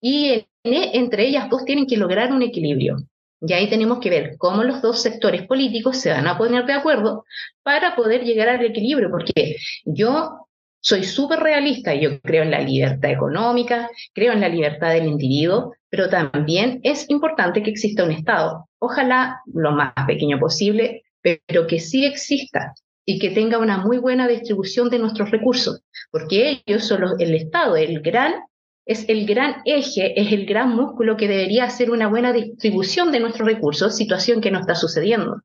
y 0.00 0.28
e, 0.28 0.46
entre 0.64 1.26
ellas 1.26 1.48
dos 1.48 1.64
tienen 1.64 1.86
que 1.86 1.96
lograr 1.96 2.32
un 2.32 2.42
equilibrio. 2.42 2.96
Y 3.40 3.52
ahí 3.52 3.68
tenemos 3.70 4.00
que 4.00 4.10
ver 4.10 4.36
cómo 4.36 4.64
los 4.64 4.82
dos 4.82 5.00
sectores 5.00 5.46
políticos 5.46 5.98
se 5.98 6.10
van 6.10 6.26
a 6.26 6.36
poner 6.36 6.66
de 6.66 6.72
acuerdo 6.72 7.24
para 7.62 7.94
poder 7.94 8.24
llegar 8.24 8.48
al 8.48 8.64
equilibrio, 8.64 9.10
porque 9.10 9.56
yo 9.84 10.48
soy 10.80 11.04
súper 11.04 11.40
realista, 11.40 11.94
yo 11.94 12.20
creo 12.20 12.42
en 12.42 12.50
la 12.50 12.60
libertad 12.60 13.10
económica, 13.10 13.90
creo 14.12 14.32
en 14.32 14.40
la 14.40 14.48
libertad 14.48 14.92
del 14.92 15.06
individuo, 15.06 15.74
pero 15.88 16.08
también 16.08 16.80
es 16.82 17.08
importante 17.10 17.62
que 17.62 17.70
exista 17.70 18.04
un 18.04 18.12
Estado, 18.12 18.68
ojalá 18.78 19.40
lo 19.46 19.72
más 19.72 19.92
pequeño 20.06 20.38
posible, 20.38 21.04
pero 21.22 21.66
que 21.66 21.80
sí 21.80 22.06
exista 22.06 22.74
y 23.04 23.18
que 23.18 23.30
tenga 23.30 23.58
una 23.58 23.78
muy 23.78 23.98
buena 23.98 24.28
distribución 24.28 24.90
de 24.90 24.98
nuestros 24.98 25.30
recursos, 25.30 25.82
porque 26.10 26.62
ellos 26.66 26.84
son 26.84 27.04
el 27.18 27.34
Estado, 27.34 27.76
el 27.76 28.00
gran 28.00 28.34
es 28.88 29.06
el 29.08 29.26
gran 29.26 29.56
eje, 29.66 30.18
es 30.18 30.32
el 30.32 30.46
gran 30.46 30.74
músculo 30.74 31.18
que 31.18 31.28
debería 31.28 31.64
hacer 31.64 31.90
una 31.90 32.08
buena 32.08 32.32
distribución 32.32 33.12
de 33.12 33.20
nuestros 33.20 33.46
recursos, 33.46 33.94
situación 33.94 34.40
que 34.40 34.50
no 34.50 34.58
está 34.58 34.74
sucediendo. 34.74 35.42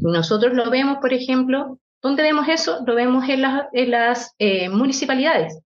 Nosotros 0.00 0.54
lo 0.54 0.70
vemos, 0.70 0.98
por 1.00 1.12
ejemplo, 1.12 1.80
¿dónde 2.00 2.22
vemos 2.22 2.48
eso? 2.48 2.84
Lo 2.86 2.94
vemos 2.94 3.28
en, 3.28 3.90
las 3.90 4.34
eh, 4.38 4.68
municipalidades. 4.68 5.58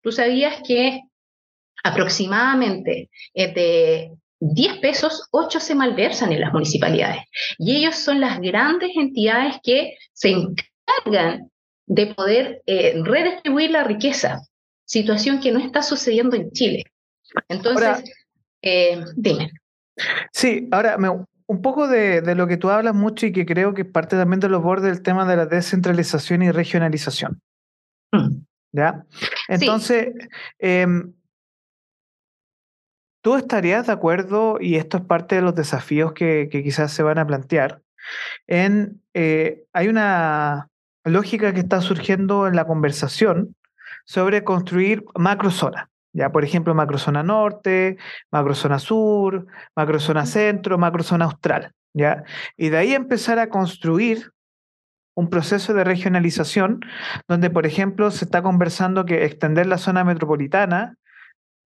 Tú 0.00 0.12
sabías 0.12 0.62
que 0.64 1.00
aproximadamente 1.82 3.10
eh, 3.34 3.52
de 3.52 4.12
10 4.38 4.78
pesos, 4.78 5.26
8 5.32 5.58
se 5.58 5.74
malversan 5.74 6.32
en 6.32 6.40
las 6.40 6.52
municipalidades. 6.52 7.24
Y 7.58 7.78
ellos 7.78 7.96
son 7.96 8.20
las 8.20 8.38
grandes 8.38 8.90
entidades 8.94 9.56
que 9.60 9.96
se 10.12 10.30
encargan 10.30 11.50
de 11.86 12.14
poder 12.14 12.62
eh, 12.66 12.94
redistribuir 13.02 13.72
la 13.72 13.82
riqueza 13.82 14.40
situación 14.84 15.40
que 15.40 15.52
no 15.52 15.58
está 15.58 15.82
sucediendo 15.82 16.36
en 16.36 16.50
Chile. 16.52 16.84
Entonces, 17.48 18.04
eh, 18.62 19.02
dime. 19.16 19.50
Sí, 20.32 20.68
ahora 20.70 20.96
un 21.46 21.62
poco 21.62 21.88
de, 21.88 22.34
lo 22.34 22.46
que 22.46 22.56
tú 22.56 22.70
hablas 22.70 22.94
mucho 22.94 23.26
y 23.26 23.32
que 23.32 23.46
creo 23.46 23.74
que 23.74 23.84
parte 23.84 24.16
también 24.16 24.40
de 24.40 24.48
los 24.48 24.62
bordes 24.62 24.92
del 24.92 25.02
tema 25.02 25.26
de 25.26 25.36
la 25.36 25.46
descentralización 25.46 26.42
y 26.42 26.50
regionalización. 26.50 27.40
Mm. 28.12 28.44
¿Ya? 28.72 29.04
Entonces, 29.48 30.12
em, 30.58 31.12
¿tú 33.22 33.36
estarías 33.36 33.86
de 33.86 33.92
acuerdo, 33.92 34.58
y 34.60 34.76
esto 34.76 34.96
es 34.96 35.04
parte 35.04 35.36
de 35.36 35.42
los 35.42 35.54
desafíos 35.54 36.12
que, 36.12 36.48
quizás 36.50 36.92
se 36.92 37.04
van 37.04 37.18
a 37.18 37.26
plantear, 37.26 37.82
en, 38.48 39.00
eh, 39.14 39.64
hay 39.72 39.88
una 39.88 40.70
lógica 41.04 41.54
que 41.54 41.60
está 41.60 41.80
surgiendo 41.82 42.48
en 42.48 42.56
la 42.56 42.66
conversación 42.66 43.54
sobre 44.04 44.44
construir 44.44 45.04
macrozonas. 45.14 45.88
Ya, 46.12 46.30
por 46.30 46.44
ejemplo, 46.44 46.74
macrozona 46.74 47.24
norte, 47.24 47.96
macrozona 48.30 48.78
sur, 48.78 49.46
macrozona 49.74 50.26
centro, 50.26 50.78
macrozona 50.78 51.24
austral. 51.24 51.72
¿ya? 51.92 52.22
Y 52.56 52.68
de 52.68 52.76
ahí 52.76 52.94
empezar 52.94 53.38
a 53.40 53.48
construir 53.48 54.30
un 55.16 55.30
proceso 55.30 55.74
de 55.74 55.84
regionalización 55.84 56.80
donde, 57.28 57.50
por 57.50 57.66
ejemplo, 57.66 58.10
se 58.10 58.24
está 58.24 58.42
conversando 58.42 59.04
que 59.04 59.24
extender 59.24 59.66
la 59.66 59.78
zona 59.78 60.04
metropolitana 60.04 60.96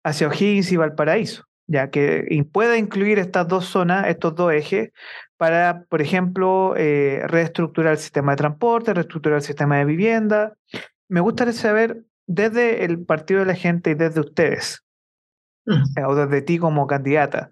hacia 0.04 0.28
O'Higgins 0.28 0.72
y 0.72 0.78
Valparaíso, 0.78 1.46
ya 1.68 1.90
que 1.90 2.44
pueda 2.52 2.78
incluir 2.78 3.20
estas 3.20 3.48
dos 3.48 3.66
zonas, 3.66 4.08
estos 4.08 4.36
dos 4.36 4.54
ejes, 4.54 4.92
para, 5.38 5.86
por 5.90 6.02
ejemplo, 6.02 6.76
eh, 6.78 7.24
reestructurar 7.26 7.94
el 7.94 7.98
sistema 7.98 8.34
de 8.34 8.38
transporte, 8.38 8.94
reestructurar 8.94 9.38
el 9.38 9.44
sistema 9.44 9.78
de 9.78 9.86
vivienda. 9.86 10.54
Me 11.10 11.20
gustaría 11.20 11.54
saber 11.54 12.04
desde 12.28 12.86
el 12.86 13.06
Partido 13.06 13.42
de 13.42 13.46
la 13.48 13.56
Gente 13.56 13.92
y 13.92 13.96
desde 13.96 14.20
ustedes, 14.20 14.84
mm. 15.66 16.00
eh, 16.00 16.06
o 16.06 16.16
desde 16.16 16.42
ti 16.42 16.58
como 16.58 16.88
candidata, 16.88 17.50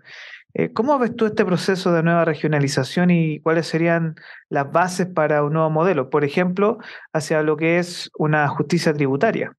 eh, 0.54 0.74
¿cómo 0.74 0.98
ves 0.98 1.16
tú 1.16 1.28
este 1.28 1.46
proceso 1.46 1.92
de 1.94 2.02
nueva 2.02 2.26
regionalización 2.26 3.12
y 3.12 3.40
cuáles 3.42 3.68
serían 3.68 4.16
las 4.50 4.72
bases 4.72 5.08
para 5.08 5.44
un 5.44 5.54
nuevo 5.54 5.70
modelo? 5.70 6.10
Por 6.10 6.24
ejemplo, 6.24 6.80
hacia 7.14 7.44
lo 7.44 7.56
que 7.56 7.78
es 7.78 8.10
una 8.18 8.48
justicia 8.48 8.94
tributaria. 8.94 9.54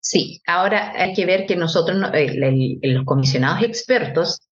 Sí, 0.00 0.40
ahora 0.46 0.92
hay 0.94 1.14
que 1.14 1.26
ver 1.26 1.46
que 1.46 1.56
nosotros, 1.56 1.96
los 1.98 3.04
comisionados 3.04 3.62
expertos, 3.62 4.45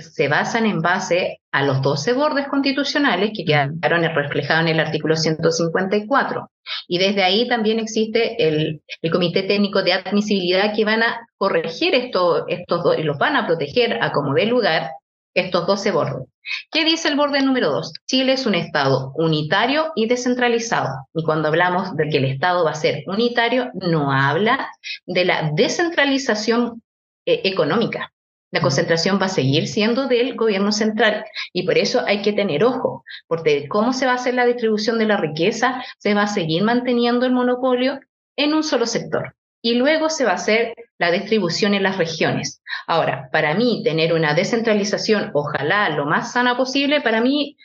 se 0.00 0.28
basan 0.28 0.66
en 0.66 0.80
base 0.80 1.40
a 1.50 1.62
los 1.62 1.82
12 1.82 2.12
bordes 2.12 2.48
constitucionales 2.48 3.32
que 3.34 3.44
quedaron 3.44 4.02
reflejados 4.14 4.62
en 4.62 4.68
el 4.68 4.80
artículo 4.80 5.16
154. 5.16 6.50
Y 6.88 6.98
desde 6.98 7.22
ahí 7.22 7.48
también 7.48 7.78
existe 7.78 8.36
el, 8.46 8.82
Comité 9.10 9.42
Técnico 9.42 9.82
de 9.82 9.92
Admisibilidad 9.92 10.74
que 10.74 10.84
van 10.84 11.02
a 11.02 11.26
corregir 11.36 11.94
esto, 11.94 12.46
estos 12.48 12.84
dos 12.84 12.98
y 12.98 13.02
los 13.02 13.18
van 13.18 13.36
a 13.36 13.46
proteger 13.46 14.02
a 14.02 14.12
como 14.12 14.34
dé 14.34 14.46
lugar 14.46 14.90
estos 15.34 15.66
12 15.66 15.90
bordes. 15.90 16.28
¿Qué 16.70 16.84
dice 16.84 17.08
el 17.08 17.16
borde 17.16 17.40
número 17.40 17.70
2? 17.70 17.92
Chile 18.06 18.32
es 18.32 18.46
un 18.46 18.54
Estado 18.54 19.12
unitario 19.14 19.92
y 19.94 20.06
descentralizado. 20.06 21.06
Y 21.14 21.24
cuando 21.24 21.48
hablamos 21.48 21.96
de 21.96 22.08
que 22.08 22.18
el 22.18 22.24
Estado 22.26 22.64
va 22.64 22.72
a 22.72 22.74
ser 22.74 23.04
unitario, 23.06 23.70
no 23.74 24.12
habla 24.12 24.68
de 25.06 25.24
la 25.24 25.50
descentralización 25.54 26.82
eh, 27.26 27.42
económica. 27.44 28.11
La 28.52 28.60
concentración 28.60 29.18
va 29.20 29.26
a 29.26 29.30
seguir 29.30 29.66
siendo 29.66 30.06
del 30.06 30.36
gobierno 30.36 30.72
central 30.72 31.24
y 31.52 31.64
por 31.64 31.78
eso 31.78 32.02
hay 32.06 32.22
que 32.22 32.34
tener 32.34 32.62
ojo, 32.64 33.04
porque 33.26 33.66
cómo 33.66 33.92
se 33.92 34.06
va 34.06 34.12
a 34.12 34.16
hacer 34.16 34.34
la 34.34 34.46
distribución 34.46 34.98
de 34.98 35.06
la 35.06 35.16
riqueza, 35.16 35.82
se 35.98 36.14
va 36.14 36.22
a 36.22 36.26
seguir 36.28 36.62
manteniendo 36.62 37.26
el 37.26 37.32
monopolio 37.32 37.98
en 38.36 38.54
un 38.54 38.62
solo 38.62 38.86
sector 38.86 39.34
y 39.62 39.74
luego 39.74 40.10
se 40.10 40.24
va 40.24 40.32
a 40.32 40.34
hacer 40.34 40.74
la 40.98 41.10
distribución 41.10 41.72
en 41.72 41.84
las 41.84 41.96
regiones. 41.96 42.62
Ahora, 42.86 43.30
para 43.32 43.54
mí, 43.54 43.82
tener 43.84 44.12
una 44.12 44.34
descentralización, 44.34 45.30
ojalá 45.32 45.88
lo 45.88 46.04
más 46.04 46.32
sana 46.32 46.56
posible, 46.56 47.00
para 47.00 47.20
mí 47.20 47.56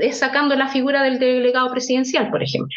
es 0.00 0.18
sacando 0.18 0.54
la 0.54 0.68
figura 0.68 1.02
del 1.02 1.18
delegado 1.18 1.70
presidencial, 1.70 2.30
por 2.30 2.42
ejemplo. 2.42 2.76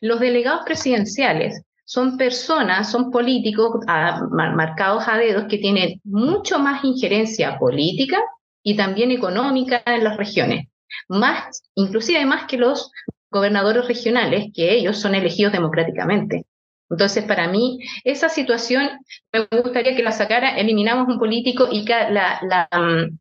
Los 0.00 0.20
delegados 0.20 0.62
presidenciales 0.64 1.62
son 1.84 2.16
personas, 2.16 2.90
son 2.90 3.10
políticos 3.10 3.80
marcados 3.86 5.04
a 5.08 5.18
dedos 5.18 5.44
que 5.48 5.58
tienen 5.58 6.00
mucho 6.04 6.58
más 6.58 6.84
injerencia 6.84 7.58
política 7.58 8.18
y 8.62 8.76
también 8.76 9.10
económica 9.10 9.82
en 9.86 10.04
las 10.04 10.16
regiones, 10.16 10.68
más, 11.08 11.62
inclusive 11.74 12.24
más 12.24 12.46
que 12.46 12.56
los 12.56 12.90
gobernadores 13.30 13.86
regionales, 13.88 14.46
que 14.54 14.72
ellos 14.74 14.98
son 14.98 15.14
elegidos 15.14 15.52
democráticamente. 15.52 16.46
Entonces, 16.90 17.24
para 17.24 17.48
mí, 17.48 17.78
esa 18.04 18.28
situación 18.28 18.90
me 19.32 19.46
gustaría 19.62 19.96
que 19.96 20.02
la 20.02 20.12
sacara, 20.12 20.56
eliminamos 20.56 21.08
un 21.08 21.18
político 21.18 21.66
y 21.70 21.86
que 21.86 21.94
la, 22.10 22.38
la, 22.42 22.68
mm, 22.70 23.18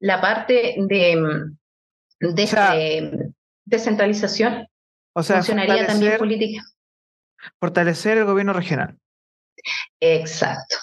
la 0.00 0.20
parte 0.22 0.76
de, 0.78 1.22
de, 2.18 3.32
descentralización 3.66 4.66
o 5.12 5.22
sea, 5.22 5.36
funcionaría 5.36 5.86
también 5.86 6.16
política. 6.16 6.62
Fortalecer 7.58 8.18
el 8.18 8.24
gobierno 8.24 8.52
regional. 8.52 8.96
Exacto. 10.00 10.76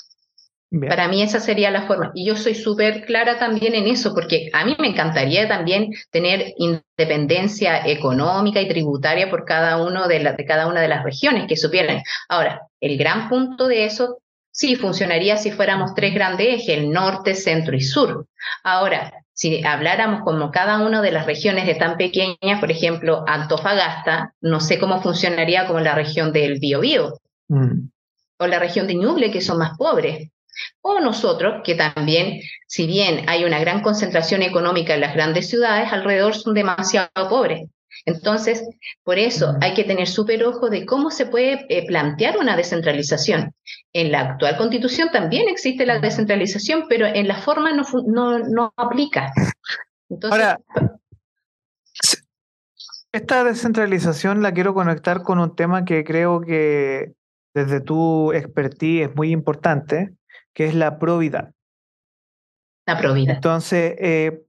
Para 0.89 1.07
mí 1.07 1.21
esa 1.21 1.39
sería 1.39 1.71
la 1.71 1.87
forma. 1.87 2.11
Y 2.13 2.25
yo 2.25 2.35
soy 2.35 2.53
súper 2.53 3.05
clara 3.05 3.39
también 3.39 3.73
en 3.73 3.87
eso, 3.87 4.13
porque 4.13 4.49
a 4.51 4.65
mí 4.65 4.75
me 4.79 4.89
encantaría 4.89 5.47
también 5.47 5.91
tener 6.11 6.53
independencia 6.57 7.87
económica 7.87 8.59
y 8.61 8.67
tributaria 8.67 9.29
por 9.29 9.45
cada, 9.45 9.81
uno 9.81 10.09
de, 10.09 10.19
de 10.19 10.45
cada 10.45 10.67
una 10.67 10.81
de 10.81 10.89
las 10.89 11.05
regiones 11.05 11.47
que 11.47 11.55
supieran. 11.55 12.01
Ahora, 12.27 12.63
el 12.81 12.97
gran 12.97 13.29
punto 13.29 13.67
de 13.67 13.85
eso 13.85 14.19
sí 14.51 14.75
funcionaría 14.75 15.37
si 15.37 15.51
fuéramos 15.51 15.93
tres 15.93 16.13
grandes 16.13 16.47
ejes, 16.47 16.77
el 16.77 16.91
norte, 16.91 17.33
centro 17.33 17.75
y 17.75 17.81
sur. 17.81 18.27
Ahora, 18.63 19.13
si 19.37 19.63
habláramos 19.63 20.23
como 20.23 20.49
cada 20.49 20.79
una 20.79 21.03
de 21.03 21.11
las 21.11 21.27
regiones 21.27 21.67
de 21.67 21.75
tan 21.75 21.95
pequeñas, 21.95 22.59
por 22.59 22.71
ejemplo, 22.71 23.23
Antofagasta, 23.27 24.33
no 24.41 24.59
sé 24.59 24.79
cómo 24.79 24.99
funcionaría 24.99 25.67
como 25.67 25.79
la 25.79 25.93
región 25.93 26.33
del 26.33 26.57
Biobío 26.59 27.19
mm. 27.47 27.87
o 28.39 28.47
la 28.47 28.57
región 28.57 28.87
de 28.87 28.95
Ñuble, 28.95 29.29
que 29.29 29.41
son 29.41 29.59
más 29.59 29.77
pobres. 29.77 30.31
O 30.81 30.99
nosotros, 30.99 31.61
que 31.63 31.75
también, 31.75 32.41
si 32.65 32.87
bien 32.87 33.25
hay 33.27 33.45
una 33.45 33.59
gran 33.59 33.83
concentración 33.83 34.41
económica 34.41 34.95
en 34.95 35.01
las 35.01 35.13
grandes 35.13 35.47
ciudades, 35.47 35.93
alrededor 35.93 36.33
son 36.33 36.55
demasiado 36.55 37.29
pobres. 37.29 37.69
Entonces, 38.05 38.63
por 39.03 39.17
eso 39.17 39.55
hay 39.61 39.73
que 39.73 39.83
tener 39.83 40.07
súper 40.07 40.43
ojo 40.43 40.69
de 40.69 40.85
cómo 40.85 41.11
se 41.11 41.25
puede 41.25 41.65
eh, 41.69 41.85
plantear 41.85 42.37
una 42.37 42.55
descentralización. 42.55 43.53
En 43.93 44.11
la 44.11 44.21
actual 44.21 44.57
constitución 44.57 45.09
también 45.11 45.49
existe 45.49 45.85
la 45.85 45.99
descentralización, 45.99 46.85
pero 46.87 47.05
en 47.05 47.27
la 47.27 47.37
forma 47.37 47.71
no, 47.73 48.39
no, 48.39 48.73
aplica. 48.77 49.31
Ahora, 50.29 50.59
esta 53.11 53.43
descentralización 53.43 54.41
la 54.41 54.53
quiero 54.53 54.73
conectar 54.73 55.23
con 55.23 55.39
un 55.39 55.55
tema 55.55 55.85
que 55.85 56.03
creo 56.03 56.41
que 56.41 57.13
desde 57.53 57.81
tu 57.81 58.31
expertise 58.33 59.09
es 59.09 59.15
muy 59.15 59.31
importante, 59.31 60.13
que 60.53 60.65
es 60.65 60.75
la 60.75 60.99
probidad. 60.99 61.51
La 62.85 62.97
probidad. 62.97 63.35
Entonces, 63.35 63.95
eh, 63.99 64.43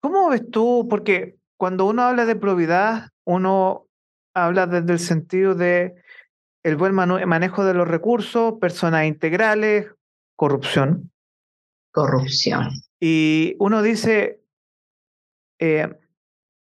¿cómo 0.00 0.28
ves 0.28 0.48
tú? 0.50 0.86
Porque 0.88 1.39
cuando 1.60 1.84
uno 1.84 2.04
habla 2.04 2.24
de 2.24 2.36
probidad, 2.36 3.10
uno 3.26 3.86
habla 4.34 4.66
desde 4.66 4.94
el 4.94 4.98
sentido 4.98 5.54
de 5.54 5.94
el 6.64 6.76
buen 6.76 6.94
manejo 6.94 7.66
de 7.66 7.74
los 7.74 7.86
recursos, 7.86 8.54
personas 8.58 9.04
integrales, 9.04 9.88
corrupción. 10.36 11.12
Corrupción. 11.92 12.70
Y 12.98 13.56
uno 13.58 13.82
dice, 13.82 14.40
eh, 15.58 15.86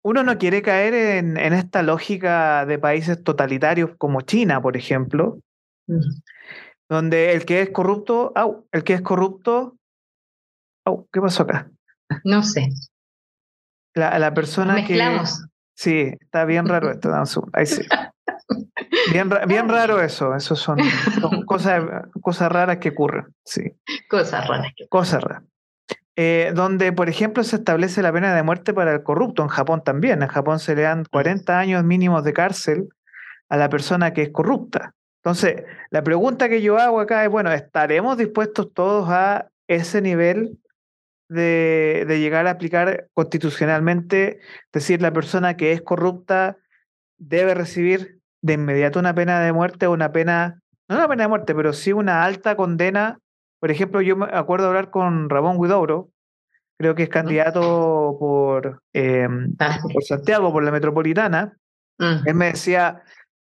uno 0.03 0.25
no 0.25 0.37
quiere 0.37 0.63
caer 0.63 0.95
en, 0.95 1.37
esta 1.37 1.83
lógica 1.83 2.67
de 2.67 2.81
países 2.81 3.23
totalitarios 3.23 3.93
como 3.99 4.23
China, 4.23 4.61
por 4.61 4.77
ejemplo, 4.77 5.39
mm 5.87 6.01
donde 6.89 7.33
el 7.33 7.47
que 7.47 7.63
es 7.63 7.71
corrupto, 7.71 8.33
au, 8.35 8.67
el 8.71 8.85
que 8.85 8.93
es 8.93 9.01
corrupto, 9.01 9.79
au, 10.85 11.09
¿qué 11.11 11.23
pasó 11.23 11.45
acá? 11.45 11.71
No 12.23 12.43
sé. 12.43 12.69
La, 13.95 14.19
la 14.19 14.35
persona 14.35 14.75
Mezclamos. 14.75 15.41
que... 15.41 15.53
Sí, 15.75 16.15
está 16.21 16.45
bien 16.45 16.67
raro 16.67 16.91
esto, 16.93 17.11
ahí 17.53 17.67
sí. 17.67 17.83
Bien, 19.11 19.31
bien 19.47 19.69
raro 19.69 20.01
eso, 20.01 20.35
eso 20.35 20.55
son, 20.57 20.79
cosas, 21.47 21.83
cosas 22.21 22.53
raras 22.53 22.79
que 22.79 22.91
ocurren, 22.91 23.27
sí. 23.45 23.73
Cosas 24.09 24.47
raras. 24.47 24.73
Cosas 24.89 25.23
raras. 25.23 25.43
Eh, 26.15 26.53
donde, 26.55 26.93
por 26.93 27.09
ejemplo, 27.09 27.43
se 27.43 27.57
establece 27.57 28.03
la 28.03 28.13
pena 28.13 28.35
de 28.35 28.43
muerte 28.43 28.75
para 28.75 28.93
el 28.93 29.03
corrupto, 29.03 29.43
en 29.43 29.49
Japón 29.49 29.83
también. 29.83 30.23
En 30.23 30.29
Japón 30.29 30.59
se 30.59 30.77
le 30.77 30.83
dan 30.83 31.05
40 31.11 31.59
años 31.59 31.85
mínimos 31.85 32.23
de 32.23 32.35
cárcel 32.35 32.89
a 33.49 33.57
la 33.57 33.69
persona 33.71 34.13
que 34.13 34.23
es 34.23 34.31
corrupta. 34.31 34.95
Entonces, 35.25 35.63
la 35.91 36.03
pregunta 36.03 36.49
que 36.49 36.61
yo 36.61 36.79
hago 36.79 37.01
acá 37.01 37.25
es, 37.25 37.31
bueno, 37.31 37.51
¿estaremos 37.53 38.19
dispuestos 38.19 38.73
todos 38.75 39.09
a 39.09 39.49
ese 39.69 40.03
nivel 40.03 40.59
de, 41.33 42.05
llegar 42.09 42.47
a 42.47 42.51
aplicar 42.51 43.09
constitucionalmente, 43.15 44.41
decir, 44.73 45.03
la 45.03 45.13
persona 45.13 45.57
que 45.57 45.73
es 45.73 45.83
corrupta 45.83 46.57
debe 47.19 47.55
recibir 47.55 48.21
de 48.43 48.55
inmediato 48.55 48.99
una 48.99 49.15
pena 49.15 49.41
de 49.41 49.53
muerte 49.53 49.87
o 49.87 49.93
una 49.93 50.13
pena, 50.13 50.61
no 50.89 50.97
una 50.97 51.09
pena 51.09 51.25
de 51.25 51.29
muerte, 51.29 51.55
pero 51.55 51.73
sí 51.73 51.93
una 51.93 52.25
alta 52.25 52.57
condena? 52.57 53.19
Por 53.61 53.71
ejemplo, 53.71 54.01
yo 54.01 54.17
me 54.17 54.27
acuerdo 54.33 54.69
hablar 54.69 54.91
con 54.91 55.31
Ramón 55.31 55.61
Guidobro, 55.61 56.11
creo 56.79 56.95
que 56.95 57.05
es 57.05 57.09
candidato 57.09 58.17
por, 58.19 58.83
em, 58.93 59.55
ah, 59.61 59.79
por 59.93 60.03
Santiago, 60.03 60.53
por 60.53 60.65
la 60.65 60.73
metropolitana. 60.73 61.57
Mm. 61.99 62.27
Él 62.27 62.35
me 62.35 62.47
decía, 62.47 63.03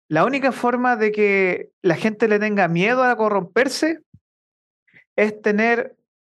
la 0.10 0.26
única 0.26 0.52
forma 0.52 0.98
de 0.98 1.12
que 1.12 1.70
la 1.82 1.96
gente 1.96 2.28
le 2.28 2.40
tenga 2.40 2.68
miedo 2.68 3.04
a 3.04 3.16
corromperse 3.16 4.00
es 5.16 5.42
tener 5.42 5.96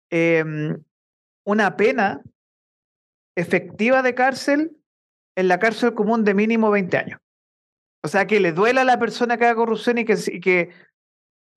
em, 0.09 0.77
una 1.47 1.77
pena 1.77 2.21
efectiva 3.37 4.01
de 4.01 4.13
cárcel 4.13 4.75
en 5.37 5.47
la 5.47 5.59
cárcel 5.59 5.93
común 5.93 6.25
de 6.25 6.33
mínimo 6.33 6.69
20 6.69 6.97
años. 6.97 7.21
O 8.03 8.09
sea, 8.09 8.27
que 8.27 8.41
le 8.41 8.51
duela 8.51 8.81
a 8.81 8.83
la 8.85 8.99
persona 8.99 9.37
que 9.37 9.45
haga 9.45 9.55
corrupción 9.55 9.97
y 9.97 10.03
que, 10.03 10.17
y 10.27 10.41
que 10.41 10.71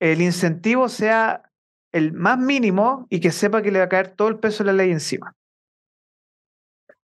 el 0.01 0.23
incentivo 0.23 0.89
sea 0.89 1.51
el 1.93 2.13
más 2.13 2.39
mínimo 2.39 3.09
y 3.11 3.19
que 3.19 3.33
sepa 3.33 3.63
que 3.63 3.73
le 3.73 3.81
va 3.81 3.87
a 3.87 3.89
caer 3.89 4.15
todo 4.15 4.29
el 4.29 4.39
peso 4.39 4.63
de 4.63 4.69
la 4.69 4.77
ley 4.77 4.93
encima. 4.93 5.35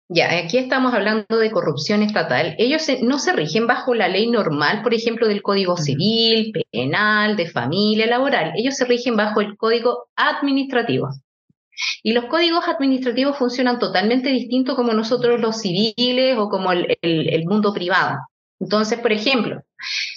Ya, 0.09 0.37
aquí 0.37 0.57
estamos 0.57 0.93
hablando 0.93 1.37
de 1.37 1.51
corrupción 1.51 2.03
estatal. 2.03 2.55
Ellos 2.57 2.85
no 3.01 3.19
se 3.19 3.31
rigen 3.31 3.67
bajo 3.67 3.95
la 3.95 4.09
ley 4.09 4.29
normal, 4.29 4.83
por 4.83 4.93
ejemplo, 4.93 5.27
del 5.27 5.41
Código 5.41 5.77
Civil, 5.77 6.51
Penal, 6.71 7.37
de 7.37 7.49
Familia, 7.49 8.05
Laboral. 8.05 8.51
Ellos 8.57 8.75
se 8.75 8.85
rigen 8.85 9.15
bajo 9.15 9.39
el 9.39 9.55
Código 9.55 10.09
Administrativo. 10.15 11.09
Y 12.03 12.13
los 12.13 12.25
códigos 12.25 12.67
administrativos 12.67 13.37
funcionan 13.37 13.79
totalmente 13.79 14.29
distinto 14.29 14.75
como 14.75 14.93
nosotros 14.93 15.39
los 15.39 15.61
civiles 15.61 16.37
o 16.37 16.49
como 16.49 16.71
el, 16.71 17.45
mundo 17.45 17.73
privado. 17.73 18.19
Entonces, 18.59 18.99
por 18.99 19.11
ejemplo, 19.11 19.61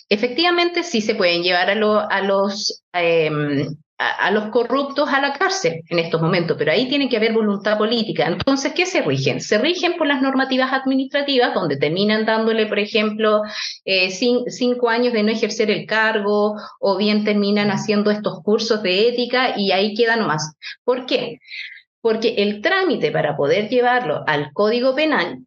efectivamente 0.09 0.83
sí 0.85 1.01
se 1.01 1.15
pueden 1.15 1.43
llevar 1.43 1.71
a, 1.71 2.05
a 2.05 2.23
los 2.23 2.83
em, 2.93 3.77
a, 3.99 4.31
los 4.31 4.51
corruptos 4.51 5.09
a 5.13 5.21
la 5.21 5.33
cárcel 5.33 5.83
en 5.89 5.99
estos 5.99 6.23
momentos, 6.23 6.57
pero 6.57 6.71
ahí 6.71 6.89
tiene 6.89 7.09
que 7.09 7.17
haber 7.17 7.33
voluntad 7.33 7.77
política. 7.77 8.27
Entonces, 8.27 8.73
¿qué 8.73 8.87
se 8.87 9.03
rigen? 9.03 9.41
Se 9.41 9.59
rigen 9.59 9.95
por 9.99 10.07
las 10.07 10.23
normativas 10.23 10.73
administrativas, 10.73 11.53
donde 11.53 11.77
terminan 11.77 12.25
dándole, 12.25 12.67
por 12.67 12.79
ejemplo, 12.79 13.43
eh, 13.85 14.11
cinco 14.11 14.89
años 14.89 15.13
de 15.13 15.25
no 15.25 15.33
ejercer 15.33 15.71
el 15.71 15.87
cargo, 15.87 16.55
o 16.79 16.97
bien 16.97 17.25
terminan 17.25 17.71
haciendo 17.71 18.13
estos 18.13 18.41
cursos 18.45 18.83
de 18.83 19.09
ética 19.09 19.55
y 19.57 19.73
ahí 19.73 19.95
queda 19.95 20.15
nomás. 20.15 20.55
¿Por 20.85 21.05
qué? 21.05 21.39
Porque 22.01 22.35
el 22.39 22.63
trámite 22.63 23.11
para 23.11 23.37
poder 23.37 23.69
llevarlo 23.69 24.23
al 24.29 24.53
Código 24.53 24.95
Penal 24.95 25.41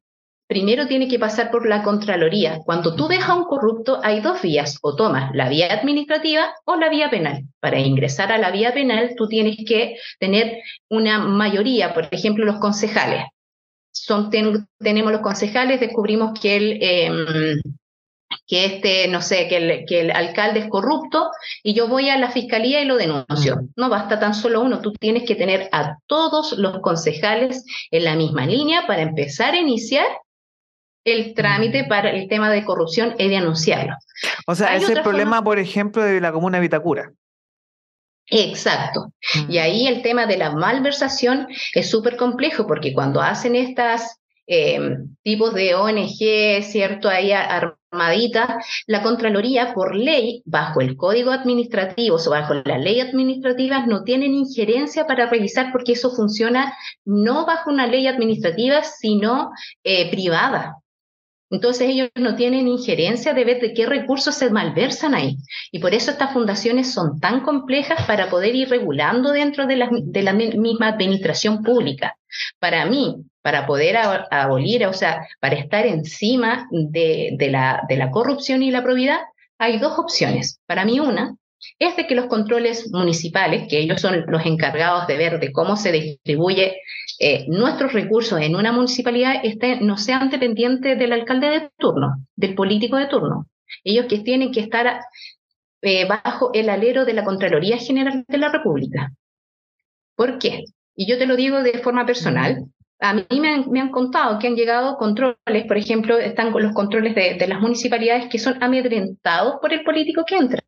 primero 0.52 0.86
tiene 0.86 1.08
que 1.08 1.18
pasar 1.18 1.50
por 1.50 1.66
la 1.66 1.82
Contraloría. 1.82 2.60
Cuando 2.66 2.94
tú 2.94 3.08
ves 3.08 3.24
a 3.24 3.36
un 3.36 3.46
corrupto, 3.46 4.02
hay 4.04 4.20
dos 4.20 4.42
vías, 4.42 4.80
o 4.82 4.98
tomas 4.98 5.32
la 5.34 5.48
vía 5.48 5.72
administrativa 5.74 6.54
o 6.66 6.76
la 6.76 6.90
vía 6.90 7.10
penal. 7.10 7.44
Para 7.62 7.80
ingresar 7.80 8.34
a 8.34 8.38
la 8.38 8.52
vía 8.52 8.74
penal, 8.74 9.14
tú 9.16 9.30
tienes 9.30 9.56
que 9.66 9.96
tener 10.20 10.58
una 10.90 11.20
mayoría, 11.20 11.94
por 11.94 12.10
ejemplo, 12.12 12.44
los 12.44 12.60
concejales. 12.60 13.24
Son, 13.94 14.30
tenemos 14.30 15.14
los 15.14 15.22
concejales, 15.22 15.80
descubrimos 15.80 16.38
que 16.38 16.58
el, 16.58 16.80
em, 16.82 17.62
que 18.46 18.66
este, 18.66 19.08
no 19.08 19.22
sé, 19.22 19.48
que 19.48 19.56
el, 19.56 19.86
que 19.86 20.02
el 20.02 20.12
alcalde 20.12 20.60
es 20.60 20.68
corrupto 20.68 21.30
y 21.64 21.76
yo 21.76 21.88
voy 21.88 22.10
a 22.10 22.18
la 22.18 22.30
fiscalía 22.30 22.82
y 22.82 22.86
lo 22.86 22.98
denuncio. 22.98 23.62
No 23.78 23.88
basta 23.88 24.20
tan 24.20 24.34
solo 24.34 24.60
uno, 24.60 24.82
tú 24.82 24.92
tienes 24.92 25.24
que 25.24 25.36
tener 25.36 25.70
a 25.72 25.96
todos 26.08 26.58
los 26.58 26.80
concejales 26.80 27.64
en 27.90 28.04
la 28.04 28.18
misma 28.18 28.46
línea 28.46 28.86
para 28.86 29.02
empezar 29.02 29.54
a 29.54 29.60
iniciar 29.60 30.08
el 31.04 31.34
trámite 31.34 31.86
para 31.86 32.12
el 32.12 32.28
tema 32.28 32.52
de 32.52 32.64
corrupción 32.64 33.16
es 33.18 33.30
denunciarlo. 33.30 33.96
O 34.48 34.56
sea, 34.56 34.76
es 34.76 34.90
el 34.90 35.02
problema, 35.02 35.44
por 35.44 35.60
ejemplo, 35.60 36.04
de 36.04 36.22
la 36.22 36.32
comuna 36.32 36.58
de 36.58 36.62
Vitacura. 36.62 37.12
Exacto. 38.28 39.14
Y 39.50 39.58
ahí 39.58 39.88
el 39.88 40.02
tema 40.02 40.26
de 40.26 40.38
la 40.38 40.52
malversación 40.52 41.48
es 41.74 41.90
súper 41.90 42.16
complejo 42.16 42.66
porque 42.66 42.94
cuando 42.94 43.22
hacen 43.22 43.56
estas 43.56 44.20
em, 44.48 45.16
tipos 45.22 45.54
de 45.54 45.76
ONG, 45.76 46.64
¿cierto? 46.64 47.10
Ahí 47.10 47.34
armaditas, 47.34 48.66
la 48.88 49.02
Contraloría 49.02 49.74
por 49.74 49.96
ley, 49.96 50.44
bajo 50.46 50.80
el 50.80 50.96
Código 50.96 51.32
Administrativo 51.32 52.16
o 52.16 52.30
bajo 52.30 52.54
la 52.54 52.78
ley 52.78 53.02
administrativa, 53.02 53.86
no 53.86 54.04
tienen 54.04 54.34
injerencia 54.34 55.08
para 55.08 55.26
revisar 55.26 55.72
porque 55.74 55.94
eso 55.94 56.16
funciona 56.16 56.74
no 57.04 57.46
bajo 57.46 57.70
una 57.70 57.88
ley 57.88 58.08
administrativa, 58.08 58.84
sino 58.84 59.52
eh, 59.84 60.10
privada. 60.10 60.81
Entonces 61.52 61.90
ellos 61.90 62.10
no 62.16 62.36
tienen 62.36 62.68
injerencia 62.68 63.34
de 63.34 63.44
ver 63.44 63.60
de 63.60 63.74
qué 63.74 63.86
recursos 63.86 64.36
se 64.36 64.50
malversan 64.50 65.14
ahí. 65.14 65.38
Y 65.72 65.80
por 65.80 65.94
eso 65.94 66.12
estas 66.12 66.32
fundaciones 66.34 66.94
son 66.94 67.20
tan 67.20 67.42
complejas 67.42 68.06
para 68.08 68.30
poder 68.30 68.56
ir 68.56 68.70
regulando 68.70 69.32
dentro 69.32 69.68
de 69.68 69.76
la, 69.76 69.90
de 69.92 70.24
la 70.24 70.34
misma 70.34 70.88
administración 70.88 71.62
pública. 71.62 72.16
Para 72.60 72.86
mí, 72.86 73.26
para 73.42 73.66
poder 73.66 73.98
abolir, 73.98 74.86
o 74.88 74.94
sea, 74.94 75.28
para 75.40 75.56
estar 75.56 75.86
encima 75.86 76.68
de, 76.72 77.32
de, 77.38 77.50
la, 77.50 77.84
de 77.90 77.98
la 77.98 78.12
corrupción 78.12 78.64
y 78.64 78.72
la 78.72 78.84
probidad, 78.84 79.20
hay 79.58 79.78
dos 79.78 80.00
opciones. 80.00 80.60
Para 80.66 80.86
mí 80.86 81.00
una 81.00 81.36
es 81.80 81.96
de 81.96 82.08
que 82.08 82.16
los 82.16 82.28
controles 82.28 82.92
municipales, 82.92 83.68
que 83.70 83.80
ellos 83.80 84.02
son 84.02 84.24
los 84.28 84.46
encargados 84.46 85.08
de 85.08 85.18
ver 85.18 85.40
de 85.40 85.52
cómo 85.52 85.76
se 85.76 85.92
distribuye 85.92 86.78
eh, 87.20 87.46
nuestros 87.48 87.94
recursos 87.94 88.40
en 88.42 88.56
una 88.56 88.72
municipalidad, 88.72 89.42
no 89.82 89.98
sean 89.98 90.30
dependientes 90.30 90.98
del 90.98 91.14
alcalde 91.14 91.50
de 91.50 91.70
turno, 91.78 92.26
del 92.36 92.56
político 92.56 92.98
de 92.98 93.08
turno. 93.08 93.48
Ellos 93.84 94.06
que 94.08 94.20
tienen 94.20 94.52
que 94.52 94.60
estar 94.60 95.02
eh, 95.82 96.06
bajo 96.06 96.52
el 96.54 96.70
alero 96.70 97.06
de 97.06 97.14
la 97.14 97.24
Contraloría 97.24 97.78
General 97.78 98.24
de 98.28 98.38
la 98.38 98.50
República. 98.50 99.12
¿Por 100.16 100.38
qué? 100.38 100.66
Y 100.96 101.08
yo 101.08 101.18
te 101.18 101.26
lo 101.26 101.36
digo 101.36 101.64
de 101.64 101.80
forma 101.80 102.06
personal. 102.06 102.66
A 103.02 103.14
mí 103.16 103.26
me 103.40 103.82
han, 103.82 103.90
contado 103.90 104.38
que 104.38 104.46
han 104.46 104.56
llegado 104.56 104.96
controles, 104.96 105.66
por 105.68 105.76
ejemplo, 105.76 106.20
están 106.20 106.52
con 106.52 106.62
los 106.62 106.72
controles 106.74 107.16
de, 107.16 107.48
las 107.48 107.60
municipalidades 107.60 108.30
que 108.30 108.38
son 108.38 108.62
amedrentados 108.62 109.56
por 109.60 109.74
el 109.74 109.84
político 109.84 110.24
que 110.24 110.38
entra. 110.38 110.62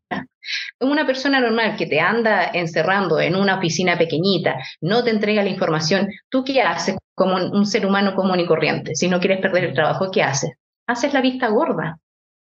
Una 0.80 1.06
persona 1.06 1.39
normal 1.39 1.78
que 1.78 1.86
te 1.86 2.00
anda 2.00 2.50
encerrando 2.52 3.19
en 3.19 3.36
una 3.36 3.60
oficina 3.60 4.00
pequeñita, 4.00 4.56
no 4.82 5.04
te 5.04 5.12
entrega 5.12 5.43
la 5.43 5.50
información, 5.50 6.10
¿tú 6.30 6.43
qué 6.43 6.63
haces 6.63 6.98
como 7.13 7.36
un, 7.36 7.67
ser 7.67 7.86
humano 7.86 8.15
común 8.15 8.39
y 8.39 8.48
corriente? 8.48 8.96
Si 8.96 9.08
no 9.08 9.19
quieres 9.19 9.39
perder 9.39 9.65
el 9.65 9.74
trabajo, 9.76 10.10
¿qué 10.12 10.24
haces? 10.24 10.54
Haces 10.88 11.13
la 11.13 11.22
vista 11.22 11.50
gorda. 11.50 12.00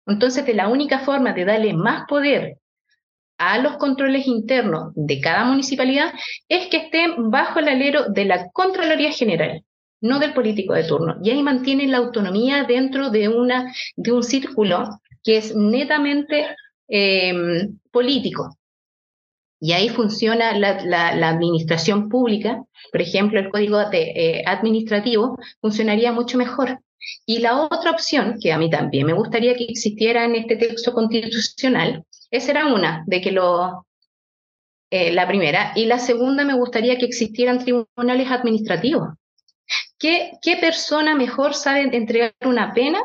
Entonces, 0.07 0.45
de 0.45 0.53
la 0.53 0.69
única 0.69 0.99
forma 0.99 1.33
de 1.33 1.43
darle 1.43 1.73
más 1.73 2.05
poder 2.07 2.55
a 3.37 3.57
los 3.57 3.75
controles 3.75 4.25
internos 4.25 4.93
de 4.95 5.19
cada 5.19 5.43
municipalidad 5.43 6.13
es 6.47 6.67
que 6.67 6.77
estén 6.77 7.29
bajo 7.29 7.59
el 7.59 7.67
alero 7.67 8.05
de 8.07 8.23
la 8.23 8.49
Contraloría 8.51 9.11
General 9.11 9.61
no 10.01 10.19
del 10.19 10.33
político 10.33 10.73
de 10.73 10.83
turno. 10.83 11.17
Y 11.23 11.29
ahí 11.29 11.41
mantienen 11.43 11.91
la 11.91 11.97
autonomía 11.97 12.63
dentro 12.63 13.09
de, 13.09 13.29
una, 13.29 13.73
de 13.95 14.11
un 14.11 14.23
círculo 14.23 14.99
que 15.23 15.37
es 15.37 15.55
netamente 15.55 16.55
em, 16.87 17.77
político. 17.91 18.57
Y 19.59 19.73
ahí 19.73 19.89
funciona 19.89 20.57
la, 20.57 21.29
administración 21.29 22.09
pública, 22.09 22.63
por 22.91 23.01
ejemplo, 23.01 23.39
el 23.39 23.49
código 23.49 23.79
eh, 23.91 24.43
administrativo 24.45 25.37
funcionaría 25.61 26.11
mucho 26.11 26.39
mejor. 26.39 26.79
Y 27.27 27.39
la 27.39 27.61
otra 27.61 27.91
opción, 27.91 28.37
que 28.41 28.51
a 28.51 28.57
mí 28.57 28.69
también 28.71 29.05
me 29.05 29.13
gustaría 29.13 29.55
que 29.55 29.65
existiera 29.65 30.25
en 30.25 30.35
este 30.35 30.55
texto 30.55 30.93
constitucional, 30.93 32.05
esa 32.31 32.51
era 32.51 32.73
una, 32.73 33.03
de 33.05 33.21
que 33.21 33.31
lo, 33.31 33.85
eh, 34.89 35.11
la 35.13 35.27
primera. 35.27 35.73
Y 35.75 35.85
la 35.85 35.99
segunda, 35.99 36.43
me 36.43 36.53
gustaría 36.53 36.97
que 36.97 37.05
existieran 37.05 37.59
tribunales 37.59 38.31
administrativos. 38.31 39.09
¿Qué, 40.01 40.57
persona 40.59 41.15
mejor 41.15 41.53
sabe 41.53 41.81
entregar 41.95 42.33
una 42.43 42.73
pena 42.73 42.99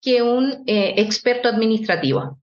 que 0.00 0.22
un 0.22 0.64
eh, 0.66 0.94
experto 0.96 1.50
administrativo? 1.50 2.38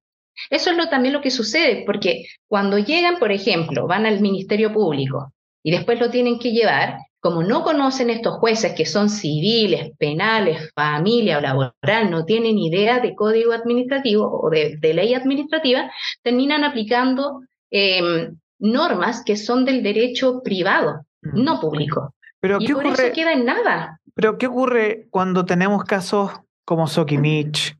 Eso 0.52 0.70
es 0.70 0.78
lo, 0.78 0.88
también 0.88 1.13
lo 1.13 1.22
que 1.22 1.32
sucede, 1.32 1.84
porque 1.86 2.28
cuando 2.48 2.78
llegan, 2.78 3.17
por 3.17 3.32
ejemplo, 3.32 3.88
van 3.88 4.06
al 4.06 4.22
Ministerio 4.22 4.72
Público 4.72 5.34
y 5.63 5.72
después 5.72 6.00
lo 6.00 6.12
tienen 6.12 6.38
que 6.38 6.52
llevar, 6.52 7.00
como 7.20 7.44
no 7.44 7.63
conocen 7.63 8.12
estos 8.12 8.38
jueces 8.38 8.74
que 8.74 8.86
son 8.86 9.10
civiles, 9.10 9.91
penales, 9.98 10.72
familia 10.76 11.39
o 11.39 11.41
laboral, 11.41 12.10
no 12.10 12.26
tienen 12.26 12.60
idea 12.60 13.00
de 13.00 13.15
código 13.15 13.52
administrativo 13.52 14.41
o 14.44 14.50
de, 14.50 14.78
ley 14.94 15.15
administrativa, 15.15 15.91
terminan 16.22 16.63
aplicando 16.63 17.41
em, 17.72 18.38
normas 18.60 19.24
que 19.24 19.38
son 19.38 19.65
del 19.65 19.82
derecho 19.82 20.41
privado, 20.44 21.06
mm. 21.22 21.44
no 21.44 21.60
público. 21.60 22.13
Pero 22.42 22.60
¿qué 22.60 22.74
ocurre? 22.74 23.06
eso 23.06 23.14
queda 23.14 23.34
en 23.34 23.46
nada. 23.46 24.02
Pero 24.16 24.38
¿qué 24.38 24.48
ocurre 24.48 25.08
cuando 25.10 25.46
tenemos 25.46 25.84
casos 25.86 26.32
como 26.66 26.88
Sokimich, 26.88 27.78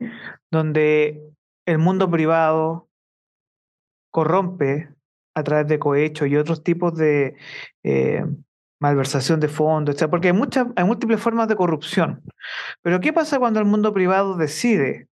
donde 0.50 1.21
el 1.65 1.78
mundo 1.78 2.10
privado 2.10 2.89
corrompe 4.12 4.89
a 5.34 5.43
través 5.43 5.67
de 5.67 5.80
cohecho 5.80 6.26
y 6.26 6.36
otros 6.36 6.63
tipos 6.63 6.95
de 6.95 7.36
eh, 7.84 8.26
malversación 8.80 9.39
de 9.39 9.47
fondos, 9.47 9.95
etc. 9.95 10.10
Porque 10.10 10.28
hay, 10.28 10.34
muchas, 10.34 10.67
hay 10.76 10.84
múltiples 10.84 11.21
formas 11.21 11.47
de 11.47 11.56
corrupción. 11.56 12.21
Pero 12.82 13.00
¿qué 13.00 13.13
pasa 13.13 13.39
cuando 13.39 13.60
el 13.60 13.65
mundo 13.65 13.93
privado 13.93 14.36
decide? 14.36 15.08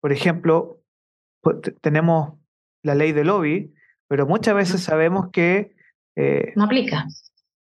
Por 0.00 0.12
ejemplo, 0.12 0.80
pues, 1.42 1.56
tenemos 1.80 2.34
la 2.82 2.94
ley 2.94 3.12
de 3.12 3.24
lobby, 3.24 3.74
pero 4.08 4.26
muchas 4.26 4.54
veces 4.54 4.82
sabemos 4.82 5.30
que... 5.32 5.74
Eh, 6.16 6.52
no 6.56 6.64
aplica. 6.64 7.06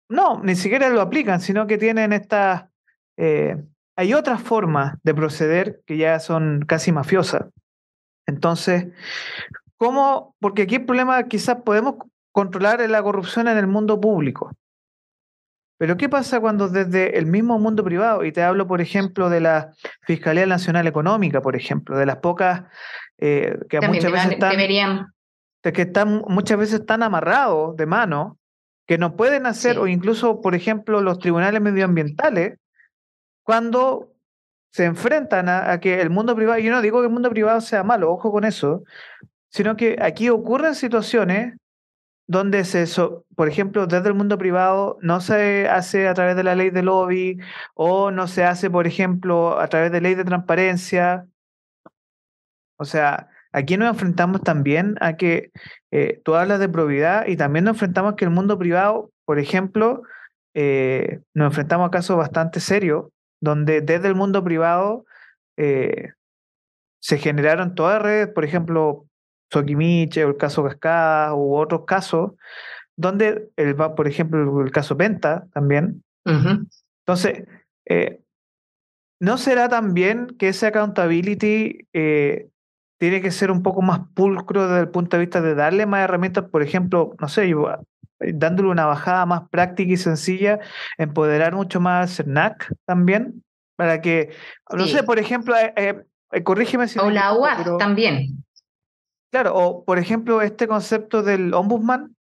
No, 0.09 0.41
ni 0.43 0.57
siquiera 0.57 0.89
lo 0.89 1.01
aplican, 1.01 1.41
sino 1.41 1.67
que 1.67 1.79
tienen 1.79 2.13
estas... 2.13 2.65
Eh, 3.17 3.57
hay 3.97 4.15
otras 4.15 4.41
formas 4.41 4.97
de 5.03 5.15
proceder 5.15 5.81
que 5.85 5.97
ya 5.97 6.21
son 6.21 6.65
casi 6.67 6.93
mafiosas. 6.93 7.47
Entonces, 8.27 8.87
¿cómo? 9.77 10.37
Porque 10.39 10.63
aquí 10.63 10.77
el 10.77 10.85
problema 10.85 11.25
quizás 11.25 11.57
podemos 11.65 11.97
controlar 12.31 12.89
la 12.89 13.03
corrupción 13.03 13.49
en 13.49 13.59
el 13.59 13.67
mundo 13.67 14.01
público. 14.01 14.53
Pero 15.79 15.97
¿qué 15.97 16.09
pasa 16.09 16.41
cuando 16.41 16.69
desde 16.69 17.19
el 17.19 17.27
mismo 17.27 17.59
mundo 17.59 17.85
privado, 17.85 18.25
y 18.25 18.33
te 18.33 18.43
hablo, 18.43 18.67
por 18.67 18.81
ejemplo, 18.81 19.31
de 19.31 19.41
la 19.41 19.73
Fiscalía 20.03 20.47
Nacional 20.47 20.87
Económica, 20.87 21.41
por 21.41 21.57
ejemplo, 21.57 21.97
de 21.97 22.07
las 22.07 22.17
pocas 22.17 22.65
eh, 23.19 23.59
que 23.69 23.81
muchas 23.81 24.13
veces 24.13 24.33
están, 24.33 25.13
que 25.63 25.83
están 25.83 26.23
muchas 26.29 26.59
veces 26.59 26.81
están 26.81 27.03
amarrados 27.03 27.77
de 27.77 27.87
mano 27.87 28.38
que 28.89 28.97
no 28.97 29.17
pueden 29.17 29.45
hacer, 29.45 29.79
o 29.79 29.87
incluso, 29.87 30.41
por 30.41 30.55
ejemplo, 30.55 31.03
los 31.03 31.19
tribunales 31.19 31.61
medioambientales, 31.61 32.59
cuando 33.43 34.15
se 34.73 34.87
enfrentan 34.87 35.51
a, 35.51 35.79
que 35.79 36.01
el 36.01 36.09
mundo 36.09 36.35
privado, 36.35 36.59
yo 36.59 36.73
no 36.73 36.81
digo 36.81 37.01
que 37.01 37.07
el 37.07 37.13
mundo 37.13 37.29
privado 37.29 37.61
sea 37.61 37.85
malo, 37.85 38.11
ojo 38.11 38.33
con 38.33 38.45
eso, 38.45 38.85
sino 39.51 39.77
que 39.77 39.99
aquí 40.01 40.31
ocurren 40.31 40.75
situaciones 40.75 41.55
donde 42.27 42.65
se, 42.65 42.87
por 43.37 43.49
ejemplo, 43.49 43.87
desde 43.87 44.09
el 44.09 44.15
mundo 44.15 44.39
privado 44.39 44.99
no 45.03 45.21
se 45.21 45.69
hace 45.69 46.09
a 46.09 46.15
través 46.15 46.37
de 46.37 46.45
la 46.45 46.55
ley 46.55 46.71
de 46.71 46.83
lobby 46.83 47.39
o 47.75 48.11
no 48.11 48.27
se 48.27 48.45
hace, 48.45 48.71
por 48.71 48.87
ejemplo, 48.87 49.61
a 49.61 49.69
través 49.69 49.93
de 49.93 50.01
ley 50.01 50.15
de 50.15 50.25
transparencia. 50.25 51.27
O 52.77 52.85
sea, 52.85 53.29
aquí 53.53 53.77
nos 53.77 53.89
enfrentamos 53.89 54.43
también 54.43 54.97
a 55.01 55.17
que 55.17 55.51
eh, 55.91 56.21
tú 56.25 56.35
hablas 56.35 56.61
de 56.61 56.69
probidad 56.69 57.27
y 57.27 57.37
también 57.37 57.65
nos 57.65 57.75
enfrentamos 57.75 58.13
a 58.13 58.17
que 58.17 58.25
el 58.25 58.31
mundo 58.31 58.59
privado, 58.59 59.11
por 59.25 59.39
ejemplo, 59.39 60.03
eh, 60.55 61.21
nos 61.35 61.49
enfrentamos 61.49 61.89
a 61.89 61.91
casos 61.91 62.17
bastante 62.17 62.61
serios, 62.61 63.07
donde 63.41 63.81
desde 63.81 64.09
el 64.09 64.15
mundo 64.15 64.43
privado 64.45 65.05
eh, 65.57 66.13
se 67.01 67.19
generaron 67.19 67.75
todas 67.75 67.95
las 67.95 68.03
redes, 68.03 68.29
por 68.29 68.45
ejemplo, 68.45 69.07
Sokimiche 69.51 70.25
o 70.25 70.29
el 70.29 70.37
caso 70.37 70.65
Cascada 70.65 71.35
u 71.35 71.57
otros 71.57 71.85
casos, 71.87 72.33
donde, 72.97 73.49
el, 73.57 73.77
por 73.77 74.07
ejemplo, 74.09 74.63
el 74.63 74.71
caso 74.73 74.97
Penta 74.97 75.47
también. 75.55 76.03
Entonces, 77.07 77.45
¿no 79.21 79.39
será 79.39 79.71
también 79.71 80.27
que 80.39 80.49
ese 80.49 80.67
accountability 80.67 81.87
tiene 82.99 83.23
que 83.23 83.31
ser 83.31 83.51
un 83.51 83.63
poco 83.63 83.81
más 83.81 84.01
pulcro 84.15 84.69
desde 84.69 84.81
el 84.81 84.89
punto 84.91 85.17
de 85.17 85.25
vista 85.25 85.41
de 85.41 85.55
darle 85.55 85.87
más 85.87 86.03
herramientas, 86.03 86.45
por 86.51 86.63
ejemplo, 86.63 87.15
no 87.21 87.29
sé, 87.29 87.49
eh, 87.49 87.55
dándole 88.35 88.69
una 88.69 88.87
bajada 88.87 89.25
más 89.25 89.49
práctica 89.49 89.93
y 89.93 89.97
sencilla, 89.97 90.59
empoderar 90.99 91.55
mucho 91.55 91.81
más 91.81 92.17
CERNAC 92.17 92.73
también, 92.85 93.45
para 93.77 94.01
que, 94.01 94.35
no 94.77 94.87
sé, 94.87 95.05
por 95.05 95.19
ejemplo, 95.19 95.55
eh, 95.57 96.05
eh, 96.33 96.43
corrígeme 96.43 96.89
si... 96.89 96.99
O 96.99 97.11
la 97.11 97.33
UAS 97.33 97.79
también. 97.79 98.45
Claro, 99.31 99.55
o 99.55 99.85
por 99.85 99.99
ejemplo, 99.99 100.43
este 100.43 100.67
concepto 100.67 101.23
del 101.23 101.55
ombudsman. 101.55 102.17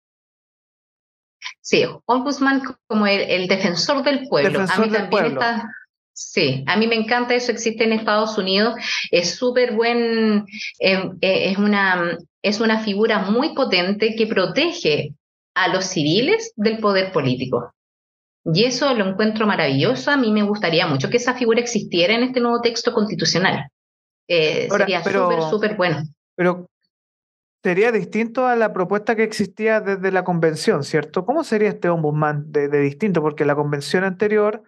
Sí, 1.61 1.85
ombudsman 2.05 2.63
como 2.87 3.07
el, 3.07 3.47
defensor 3.49 4.03
del 4.03 4.27
pueblo. 4.29 4.51
Defensor 4.51 4.85
A 4.85 4.87
mí 4.87 4.93
del 4.93 5.09
pueblo. 5.09 5.41
está 5.41 5.71
Sí, 6.19 6.65
a 6.67 6.79
mí 6.79 6.87
me 6.87 6.95
encanta 6.95 7.35
eso, 7.35 7.53
existe 7.53 7.85
en 7.85 7.93
Estados 7.93 8.39
Unidos, 8.39 8.75
es 9.11 9.35
súper 9.35 9.75
buen, 9.75 10.47
em, 10.79 11.19
eh, 11.21 11.51
es, 11.51 11.59
una, 11.59 12.17
es 12.41 12.59
una 12.59 12.83
figura 12.83 13.19
muy 13.19 13.55
potente 13.55 14.15
que 14.17 14.27
protege 14.27 15.13
a 15.55 15.69
los 15.69 15.85
civiles 15.85 16.55
del 16.57 16.79
poder 16.79 17.13
político. 17.13 17.71
Y 18.47 18.65
eso 18.65 18.95
lo 18.95 19.07
encuentro 19.07 19.47
maravilloso, 19.47 20.11
a 20.11 20.17
mí 20.17 20.33
me 20.33 20.43
gustaría 20.43 20.87
mucho 20.87 21.11
que 21.11 21.19
esa 21.19 21.35
figura 21.35 21.61
existiera 21.61 22.15
en 22.15 22.23
este 22.23 22.41
nuevo 22.41 22.63
texto 22.63 22.95
constitucional. 22.95 23.67
Eh, 24.27 24.69
sería 24.71 25.05
súper, 25.05 25.43
súper 25.43 25.77
bueno. 25.77 26.03
Pero 26.35 26.67
sería 27.63 27.93
distinto 27.93 28.47
a 28.47 28.57
la 28.57 28.73
propuesta 28.73 29.17
que 29.17 29.25
existía 29.25 29.83
desde 29.83 30.11
la 30.13 30.25
convención, 30.25 30.83
¿cierto? 30.83 31.27
¿Cómo 31.27 31.45
sería 31.45 31.69
este 31.69 31.91
ombudsman 31.91 32.51
de 32.51 32.69
distinto? 32.81 33.21
Porque 33.21 33.45
la 33.45 33.55
convención 33.55 34.03
anterior 34.03 34.63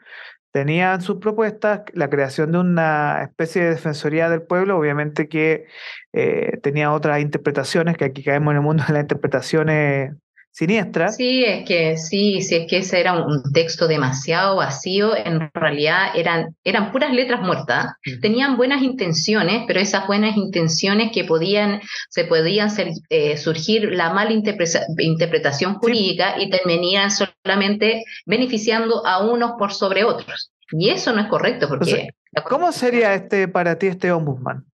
tenían 0.52 1.02
sus 1.02 1.18
propuestas 1.18 1.82
la 1.92 2.10
creación 2.10 2.52
de 2.52 2.58
una 2.58 3.22
especie 3.22 3.62
de 3.62 3.70
defensoría 3.70 4.28
del 4.28 4.42
pueblo, 4.42 4.78
obviamente 4.78 5.28
que 5.28 5.66
eh, 6.12 6.58
tenía 6.62 6.92
otras 6.92 7.20
interpretaciones, 7.20 7.96
que 7.96 8.04
aquí 8.04 8.22
caemos 8.24 8.52
en 8.52 8.56
el 8.58 8.62
mundo 8.62 8.84
de 8.86 8.94
las 8.94 9.02
interpretaciones 9.02 10.14
siniestra. 10.58 11.12
Sí, 11.12 11.44
es 11.44 11.64
que 11.64 11.96
sí, 11.96 12.42
sí, 12.42 12.56
es 12.56 12.66
que 12.68 12.78
ese 12.78 12.98
era 12.98 13.12
un 13.12 13.44
texto 13.52 13.86
demasiado 13.86 14.56
vacío, 14.56 15.16
en 15.16 15.48
realidad 15.54 16.08
eran, 16.16 16.56
eran 16.64 16.90
puras 16.90 17.12
letras 17.12 17.40
muertas, 17.42 17.92
tenían 18.20 18.56
buenas 18.56 18.82
intenciones, 18.82 19.62
pero 19.68 19.78
esas 19.78 20.08
buenas 20.08 20.36
intenciones 20.36 21.12
que 21.12 21.22
podían, 21.22 21.80
se 22.10 22.24
podían 22.24 22.72
ser, 22.72 22.88
eh, 23.08 23.36
surgir 23.36 23.92
la 23.92 24.12
mala 24.12 24.32
interpretación 24.32 25.74
jurídica 25.74 26.34
y 26.40 26.50
terminarían 26.50 27.10
solamente 27.12 28.02
beneficiando 28.26 29.06
a 29.06 29.24
unos 29.24 29.52
por 29.60 29.72
sobre 29.72 30.02
otros. 30.02 30.50
Y 30.72 30.90
eso 30.90 31.12
no 31.12 31.20
es 31.20 31.28
correcto 31.28 31.68
porque... 31.68 32.08
¿Cómo 32.48 32.72
sería 32.72 33.14
este 33.14 33.46
para 33.46 33.78
ti 33.78 33.86
este 33.86 34.10
ombudsman? 34.10 34.64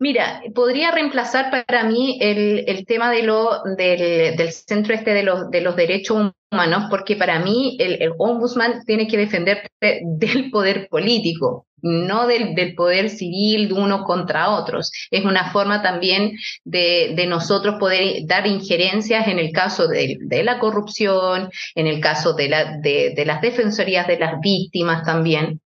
Mira, 0.00 0.42
podría 0.54 0.92
reemplazar 0.92 1.50
para 1.50 1.82
mí 1.82 2.18
el, 2.20 2.64
el 2.68 2.86
tema 2.86 3.10
de 3.10 3.24
lo, 3.24 3.64
del, 3.76 4.36
del, 4.36 4.52
centro 4.52 4.94
este 4.94 5.12
de 5.12 5.24
los, 5.24 5.50
de 5.50 5.60
los 5.60 5.74
derechos 5.74 6.32
humanos, 6.52 6.84
porque 6.88 7.16
para 7.16 7.40
mí 7.40 7.76
el, 7.80 8.00
el 8.00 8.12
ombudsman 8.16 8.84
tiene 8.84 9.08
que 9.08 9.16
defender 9.16 9.68
del 9.80 10.50
poder 10.52 10.88
político, 10.88 11.66
no 11.82 12.28
del, 12.28 12.54
del, 12.54 12.76
poder 12.76 13.10
civil 13.10 13.66
de 13.66 13.74
unos 13.74 14.04
contra 14.04 14.50
otros. 14.50 14.92
Es 15.10 15.24
una 15.24 15.50
forma 15.50 15.82
también 15.82 16.32
de, 16.64 17.14
de 17.16 17.26
nosotros 17.26 17.74
poder 17.80 18.24
dar 18.24 18.46
injerencias 18.46 19.26
en 19.26 19.40
el 19.40 19.50
caso 19.50 19.88
de, 19.88 20.16
de 20.20 20.44
la 20.44 20.60
corrupción, 20.60 21.50
en 21.74 21.86
el 21.88 21.98
caso 22.00 22.34
de, 22.34 22.48
la, 22.48 22.78
de, 22.78 23.14
de 23.16 23.24
las 23.26 23.40
defensorías 23.40 24.06
de 24.06 24.18
las 24.20 24.38
víctimas 24.40 25.04
también 25.04 25.60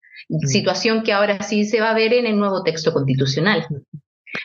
situación 0.46 1.02
que 1.02 1.12
ahora 1.12 1.42
sí 1.42 1.64
se 1.64 1.80
va 1.80 1.90
a 1.90 1.94
ver 1.94 2.12
en 2.12 2.26
el 2.26 2.38
nuevo 2.38 2.62
texto 2.62 2.92
constitucional. 2.92 3.66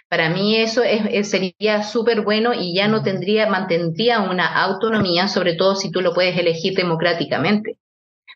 Para 0.10 0.30
mí 0.30 0.56
eso 0.56 0.84
es, 0.84 1.30
sería 1.30 1.84
súper 1.84 2.22
bueno 2.22 2.54
y 2.54 2.76
ya 2.76 2.88
no 2.88 3.04
tendría, 3.04 3.48
mantendría 3.48 4.22
una 4.22 4.48
autonomía, 4.64 5.28
sobre 5.28 5.56
todo 5.56 5.76
si 5.76 5.92
tú 5.92 6.02
lo 6.02 6.14
puedes 6.14 6.38
elegir 6.38 6.76
democráticamente. 6.76 7.78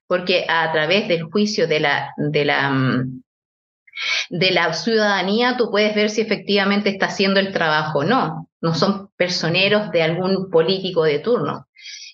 Porque 0.08 0.46
a 0.50 0.72
través 0.72 1.08
del 1.08 1.24
juicio 1.24 1.68
de 1.68 1.80
la, 1.80 2.14
de 2.18 2.46
la, 2.46 2.70
mm, 2.70 3.22
de 4.30 4.52
la 4.52 4.74
ciudadanía 4.74 5.58
tú 5.58 5.70
puedes 5.70 5.94
ver 5.96 6.10
si 6.10 6.22
efectivamente 6.22 6.90
está 6.90 7.08
haciendo 7.08 7.40
el 7.40 7.52
trabajo 7.52 8.00
o 8.00 8.04
no. 8.04 8.50
No 8.62 8.74
son 8.74 9.10
personeros 9.16 9.92
de 9.92 10.04
algún 10.04 10.50
político 10.50 11.04
de 11.04 11.20
turno. 11.20 11.68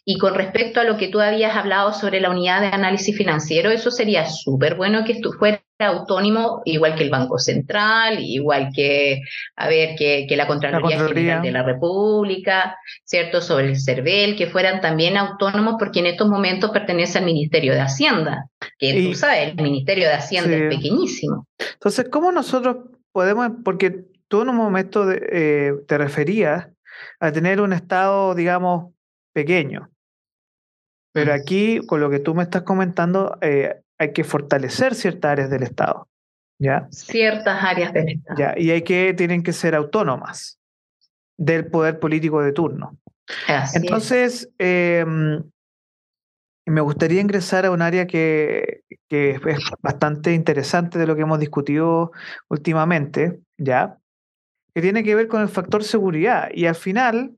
Y 0.04 0.17
con 0.19 0.36
respecto 0.36 0.80
a 0.80 0.84
lo 0.84 0.98
que 0.98 1.08
tú 1.08 1.19
habías 1.19 1.56
hablado 1.56 1.91
sobre 1.93 2.21
la 2.21 2.30
unidad 2.30 2.62
de 2.62 2.67
análisis 2.67 3.17
financiero, 3.17 3.71
eso 3.71 3.89
sería 3.89 4.30
súper 4.30 4.76
bueno 4.76 5.04
que 5.04 5.19
fuera 5.39 5.64
autónomo, 5.79 6.61
igual 6.65 6.95
que 6.95 7.03
el 7.03 7.09
Banco 7.09 7.38
Central, 7.38 8.19
igual 8.19 8.69
que, 8.73 9.21
a 9.55 9.67
ver, 9.67 9.95
que, 9.97 10.25
que 10.27 10.38
la, 10.38 10.47
Contraloría 10.47 10.99
General 11.05 11.41
de 11.41 11.51
la 11.51 11.63
República, 11.63 12.77
¿cierto? 13.03 13.41
Sobre 13.41 13.67
el 13.67 13.79
CERVEL, 13.79 14.38
que 14.38 14.47
fueran 14.47 14.79
también 14.79 15.17
autónomos, 15.17 15.75
porque 15.77 15.99
en 15.99 16.07
estos 16.07 16.29
momentos 16.29 16.71
pertenece 16.71 17.17
al 17.17 17.25
Ministerio 17.25 17.73
de 17.73 17.81
Hacienda, 17.81 18.49
que 18.79 19.03
tú 19.03 19.13
sabes, 19.15 19.49
el 19.49 19.61
Ministerio 19.61 20.07
de 20.07 20.13
Hacienda 20.13 20.55
es 20.55 20.75
pequeñísimo. 20.75 21.47
Entonces, 21.73 22.07
¿cómo 22.09 22.31
nosotros 22.31 22.77
podemos, 23.11 23.49
porque 23.63 24.05
tú 24.27 24.43
en 24.43 24.49
un 24.49 24.55
momento 24.55 25.11
eh, 25.11 25.73
te 25.88 25.97
referías 25.97 26.69
a 27.19 27.31
tener 27.31 27.59
un 27.59 27.73
Estado, 27.73 28.33
digamos, 28.33 28.93
pequeño, 29.33 29.89
pero 31.15 31.33
aquí, 31.33 31.79
con 31.88 32.01
lo 32.01 32.09
que 32.09 32.19
tú 32.19 32.35
me 32.35 32.43
estás 32.43 32.63
comentando, 32.63 33.38
eh, 33.39 33.81
hay 33.97 34.13
que 34.13 34.23
fortalecer 34.23 34.95
ciertas 34.95 35.31
áreas 35.31 35.49
del 35.49 35.63
Estado. 35.63 36.08
¿ya? 36.60 36.88
Ciertas 36.91 37.63
áreas 37.63 37.93
del 37.93 38.10
Estado. 38.10 38.39
¿ya? 38.39 38.53
Y 38.58 38.71
hay 38.71 38.81
que, 38.84 39.13
tienen 39.13 39.43
que 39.43 39.53
ser 39.53 39.75
autónomas 39.75 40.60
del 41.38 41.67
poder 41.67 41.99
político 41.99 42.41
de 42.41 42.51
turno. 42.51 42.97
Entonces, 43.73 44.49
em, 44.58 45.43
me 46.65 46.81
gustaría 46.81 47.21
ingresar 47.21 47.65
a 47.65 47.71
un 47.71 47.81
área 47.81 48.08
que, 48.08 48.84
que, 49.10 49.31
es 49.31 49.60
bastante 49.81 50.34
interesante 50.34 50.99
de 50.99 51.08
lo 51.08 51.15
que 51.15 51.23
hemos 51.23 51.39
discutido 51.39 52.12
últimamente, 52.49 53.39
¿ya? 53.58 53.97
Que 54.73 54.81
tiene 54.81 55.03
que 55.03 55.15
ver 55.15 55.27
con 55.27 55.41
el 55.41 55.49
factor 55.49 55.84
seguridad. 55.84 56.49
Y 56.53 56.65
al 56.65 56.75
final, 56.75 57.36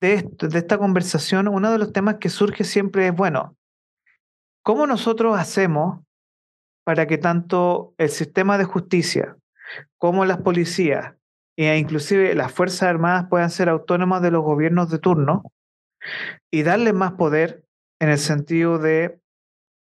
de, 0.00 0.28
de 0.40 0.58
esta 0.58 0.78
conversación, 0.78 1.48
uno 1.48 1.72
de 1.72 1.78
los 1.78 1.92
temas 1.92 2.16
que 2.16 2.28
surge 2.28 2.64
siempre 2.64 3.08
es, 3.08 3.14
bueno, 3.14 3.55
¿cómo 4.66 4.88
nosotros 4.88 5.38
hacemos 5.38 6.00
para 6.82 7.06
que 7.06 7.18
tanto 7.18 7.94
el 7.98 8.08
sistema 8.08 8.58
de 8.58 8.64
justicia 8.64 9.36
como 9.96 10.24
las 10.24 10.38
policías 10.38 11.14
e 11.56 11.78
inclusive 11.78 12.34
las 12.34 12.50
Fuerzas 12.50 12.82
Armadas 12.82 13.26
puedan 13.30 13.50
ser 13.50 13.68
autónomas 13.68 14.22
de 14.22 14.32
los 14.32 14.42
gobiernos 14.42 14.90
de 14.90 14.98
turno 14.98 15.44
y 16.50 16.64
darles 16.64 16.94
más 16.94 17.12
poder 17.12 17.64
en 18.00 18.08
el 18.08 18.18
sentido 18.18 18.80
de 18.80 19.20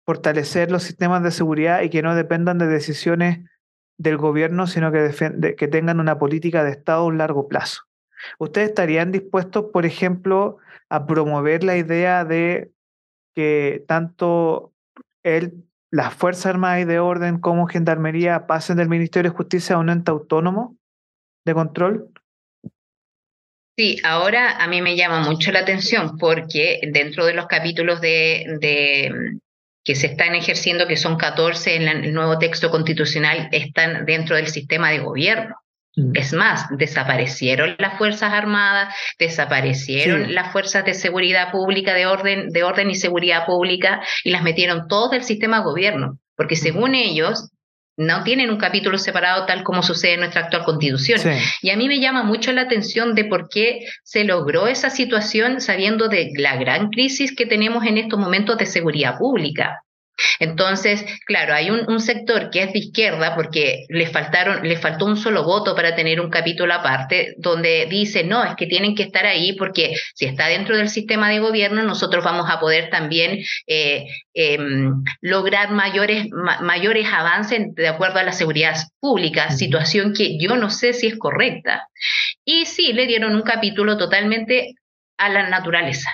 fortalecer 0.06 0.69
los 0.69 0.84
sistemas 0.84 1.24
de 1.24 1.32
seguridad 1.32 1.82
y 1.82 1.89
que 1.89 2.02
no 2.02 2.13
dependan 2.13 2.58
de 2.58 2.67
decisiones 2.67 3.50
del 3.98 4.17
gobierno, 4.17 4.67
sino 4.67 4.91
que, 4.91 5.56
que 5.58 5.67
tengan 5.69 6.02
una 6.02 6.19
política 6.19 6.62
de 6.65 6.72
Estado 6.72 7.04
a 7.04 7.06
un 7.06 7.17
largo 7.17 7.48
plazo. 7.48 7.84
¿Ustedes 8.38 8.67
estarían 8.67 9.13
dispuestos, 9.13 9.67
por 9.72 9.86
ejemplo, 9.86 10.58
a 10.89 11.06
promover 11.06 11.63
la 11.63 11.78
idea 11.78 12.26
de 12.26 12.74
que 13.34 13.86
tanto 13.88 14.73
el, 15.24 15.66
las 15.92 16.14
Fuerzas 16.14 16.48
Armadas 16.48 16.82
y 16.82 16.86
de 16.86 17.00
Orden 17.00 17.40
como 17.40 17.68
Gendarmería 17.68 18.48
pasen 18.48 18.78
del 18.78 18.90
Ministerio 18.90 19.32
de 19.32 19.38
Justicia 19.38 19.76
a 19.76 19.80
un 19.80 19.90
ente 19.90 20.12
autónomo 20.12 20.78
de 21.46 21.54
control? 21.54 22.10
Sí, 23.78 23.98
ahora 24.04 24.58
a 24.58 24.68
mí 24.68 24.82
me 24.82 24.96
llama 24.96 25.22
mucho 25.22 25.52
la 25.52 25.60
atención 25.60 26.18
porque 26.18 26.80
dentro 26.92 27.26
de 27.26 27.34
los 27.34 27.48
capítulos 27.48 28.02
de, 28.02 28.58
de 28.62 29.40
que 29.84 29.96
se 29.96 30.08
están 30.08 30.36
ejerciendo, 30.36 30.88
que 30.88 30.96
son 30.96 31.18
14 31.18 31.76
en 31.76 31.88
el 31.88 32.14
nuevo 32.14 32.38
texto 32.38 32.70
constitucional, 32.70 33.50
están 33.52 34.06
dentro 34.06 34.36
del 34.36 34.48
sistema 34.48 34.92
de 34.92 35.00
gobierno. 35.00 35.56
Mm. 35.95 36.12
Es 36.15 36.34
más, 36.34 36.65
desaparecieron 36.77 37.75
las 37.77 37.97
Fuerzas 37.97 38.34
Armadas, 38.34 38.93
desaparecieron 39.19 40.34
las 40.34 40.51
Fuerzas 40.51 40.86
de 40.86 40.93
Seguridad 40.93 41.51
Pública, 41.51 41.93
de 41.93 42.06
orden, 42.06 42.49
de 42.49 42.63
orden 42.63 42.89
y 42.89 42.95
seguridad 42.95 43.45
pública, 43.45 44.01
y 44.23 44.32
las 44.32 44.43
metieron 44.43 44.88
todos 44.88 45.12
del 45.12 45.23
sistema 45.23 45.58
de 45.58 45.63
gobierno, 45.63 46.19
porque 46.36 46.56
según 46.56 46.95
ellos, 46.95 47.49
no 47.95 48.23
tienen 48.23 48.49
un 48.49 48.58
capítulo 48.58 48.97
separado 48.97 49.45
tal 49.45 49.63
como 49.63 49.84
sucede 49.84 50.13
en 50.13 50.21
nuestra 50.21 50.41
actual 50.41 50.63
constitución. 50.63 51.19
Y 51.62 51.69
a 51.69 51.77
mí 51.77 51.88
me 51.88 51.99
llama 51.99 52.23
mucho 52.23 52.51
la 52.51 52.62
atención 52.62 53.13
de 53.13 53.25
por 53.25 53.49
qué 53.49 53.82
se 54.03 54.23
logró 54.23 54.67
esa 54.67 54.89
situación 54.89 55.62
sabiendo 55.62 56.08
de 56.08 56.32
la 56.38 56.56
gran 56.56 56.89
crisis 56.89 57.36
que 57.36 57.45
tenemos 57.45 57.86
en 57.86 57.99
estos 57.99 58.19
momentos 58.19 58.58
de 58.58 58.65
seguridad 58.65 59.17
pública. 59.17 59.83
Entonces, 60.39 61.06
claro, 61.26 61.54
hay 61.54 61.69
un, 61.69 61.99
sector 61.99 62.49
que 62.49 62.63
es 62.63 62.73
de 62.73 62.80
izquierda 62.80 63.36
porque 63.36 63.86
le 63.89 64.08
faltaron, 64.08 64.63
faltó 64.82 65.06
un 65.06 65.17
solo 65.17 65.43
voto 65.43 65.76
para 65.76 65.95
tener 65.95 66.19
un 66.19 66.30
capítulo 66.30 66.73
aparte, 66.73 67.36
donde 67.38 67.88
dice, 67.89 68.23
no, 68.23 68.43
es 68.43 68.56
que 68.56 68.65
tienen 68.67 68.95
que 68.95 69.04
estar 69.04 69.26
ahí 69.26 69.54
porque 69.54 69.93
si 70.15 70.26
está 70.26 70.47
dentro 70.47 70.76
del 70.76 70.89
sistema 70.89 71.30
de 71.30 71.39
gobierno, 71.39 71.84
nosotros 71.84 72.23
vamos 72.23 72.49
a 72.49 72.60
poder 72.60 72.89
también 72.89 73.43
eh, 73.67 74.06
em, 74.34 75.04
lograr 75.21 75.71
mayores, 75.71 76.28
mayores 76.62 77.08
avances 77.12 77.73
de 77.76 77.88
acuerdo 77.88 78.19
a 78.19 78.23
la 78.23 78.34
seguridad 78.34 78.76
pública, 78.99 79.52
situación 79.52 80.13
que 80.13 80.38
yo 80.38 80.56
no 80.58 80.69
sé 80.69 80.93
si 80.93 81.08
es 81.08 81.17
correcta. 81.17 81.88
Y 82.43 82.65
sí, 82.65 82.93
le 82.93 83.08
dieron 83.08 83.36
un 83.36 83.43
capítulo 83.43 83.97
totalmente 83.97 84.76
a 85.17 85.30
la 85.30 85.49
naturaleza. 85.49 86.10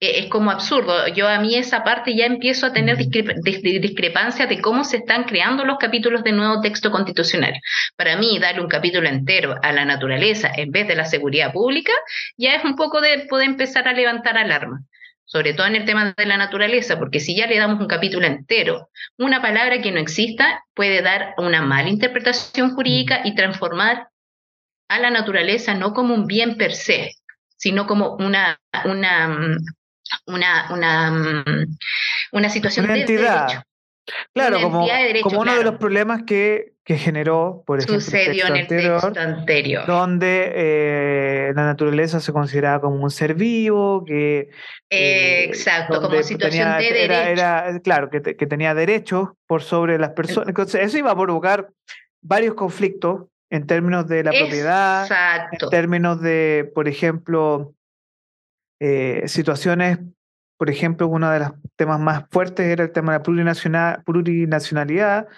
E-, 0.00 0.20
es 0.20 0.26
como 0.28 0.50
absurdo. 0.50 1.08
Yo 1.08 1.28
a 1.28 1.40
mí 1.40 1.54
esa 1.54 1.82
parte 1.84 2.14
ya 2.14 2.26
empiezo 2.26 2.66
a 2.66 2.72
tener 2.72 2.96
discrepancia 2.96 4.46
de 4.46 4.60
cómo 4.60 4.84
se 4.84 4.98
están 4.98 5.24
creando 5.24 5.64
los 5.64 5.78
capítulos 5.78 6.22
de 6.24 6.32
nuevo 6.32 6.60
texto 6.60 6.90
constitucional. 6.90 7.54
Para 7.96 8.16
mí, 8.16 8.38
darle 8.38 8.60
un 8.60 8.68
capítulo 8.68 9.08
entero 9.08 9.56
a 9.62 9.72
la 9.72 9.84
naturaleza 9.84 10.50
en 10.54 10.70
vez 10.70 10.86
de 10.88 10.96
la 10.96 11.04
seguridad 11.04 11.52
pública 11.52 11.92
ya 12.36 12.54
es 12.54 12.64
un 12.64 12.76
poco 12.76 13.00
de 13.00 13.26
poder 13.28 13.48
empezar 13.48 13.88
a 13.88 13.92
levantar 13.92 14.36
alarma. 14.38 14.80
Sobre 15.28 15.54
todo 15.54 15.66
en 15.66 15.74
el 15.74 15.84
tema 15.84 16.14
de 16.16 16.26
la 16.26 16.36
naturaleza, 16.36 17.00
porque 17.00 17.18
si 17.18 17.36
ya 17.36 17.48
le 17.48 17.58
damos 17.58 17.80
un 17.80 17.88
capítulo 17.88 18.26
entero, 18.28 18.90
una 19.18 19.42
palabra 19.42 19.82
que 19.82 19.90
no 19.90 19.98
exista 19.98 20.62
puede 20.72 21.02
dar 21.02 21.34
una 21.38 21.62
mala 21.62 21.88
interpretación 21.88 22.76
jurídica 22.76 23.22
y 23.24 23.34
transformar 23.34 24.08
a 24.88 25.00
la 25.00 25.10
naturaleza 25.10 25.74
no 25.74 25.94
como 25.94 26.14
un 26.14 26.26
bien 26.26 26.56
per 26.56 26.74
se, 26.74 27.10
sino 27.56 27.86
como 27.88 28.14
una, 28.14 28.60
una, 28.84 29.58
una, 30.26 30.68
una, 30.72 31.10
mm, 31.10 31.76
una 32.32 32.48
situación 32.50 32.86
de 32.86 33.04
derecho. 33.04 33.62
Claro, 34.32 34.60
como, 34.60 34.86
como 35.22 35.40
uno 35.40 35.56
de 35.56 35.64
los 35.64 35.76
problemas 35.76 36.22
que, 36.22 36.74
que 36.84 36.96
generó, 36.96 37.64
por 37.66 37.80
ejemplo, 37.80 38.00
Sucedió 38.00 38.46
en 38.46 38.56
el 38.56 38.66
texto 38.68 39.12
anterior, 39.18 39.84
donde 39.84 40.52
eh, 40.54 41.52
la 41.56 41.64
naturaleza 41.64 42.20
se 42.20 42.32
consideraba 42.32 42.80
como 42.82 43.02
un 43.02 43.10
ser 43.10 43.34
vivo, 43.34 44.04
que... 44.04 44.50
Eh, 44.88 45.44
exacto, 45.46 46.00
como 46.00 46.22
situación 46.22 46.78
de 46.78 46.92
derecho. 46.92 47.82
claro, 47.82 48.08
que, 48.08 48.22
que, 48.22 48.46
tenía 48.46 48.74
derechos 48.74 49.30
por 49.48 49.64
sobre 49.64 49.98
las 49.98 50.10
personas. 50.10 50.50
Entonces, 50.50 50.82
eso 50.82 50.98
iba 50.98 51.10
a 51.10 51.16
provocar 51.16 51.70
varios 52.22 52.54
conflictos 52.54 53.22
en 53.50 53.66
términos 53.66 54.06
de 54.06 54.22
la 54.22 54.30
propiedad, 54.30 55.08
en 55.50 55.68
términos 55.70 56.20
de, 56.20 56.70
por 56.74 56.86
ejemplo, 56.86 57.74
eh, 58.80 59.22
situaciones, 59.26 59.98
por 60.56 60.70
ejemplo, 60.70 61.08
uno 61.08 61.30
de 61.30 61.40
los 61.40 61.50
temas 61.76 62.00
más 62.00 62.24
fuertes 62.30 62.66
era 62.66 62.84
el 62.84 62.92
tema 62.92 63.12
de 63.12 63.18
la 63.18 64.02
plurinacionalidad, 64.02 65.28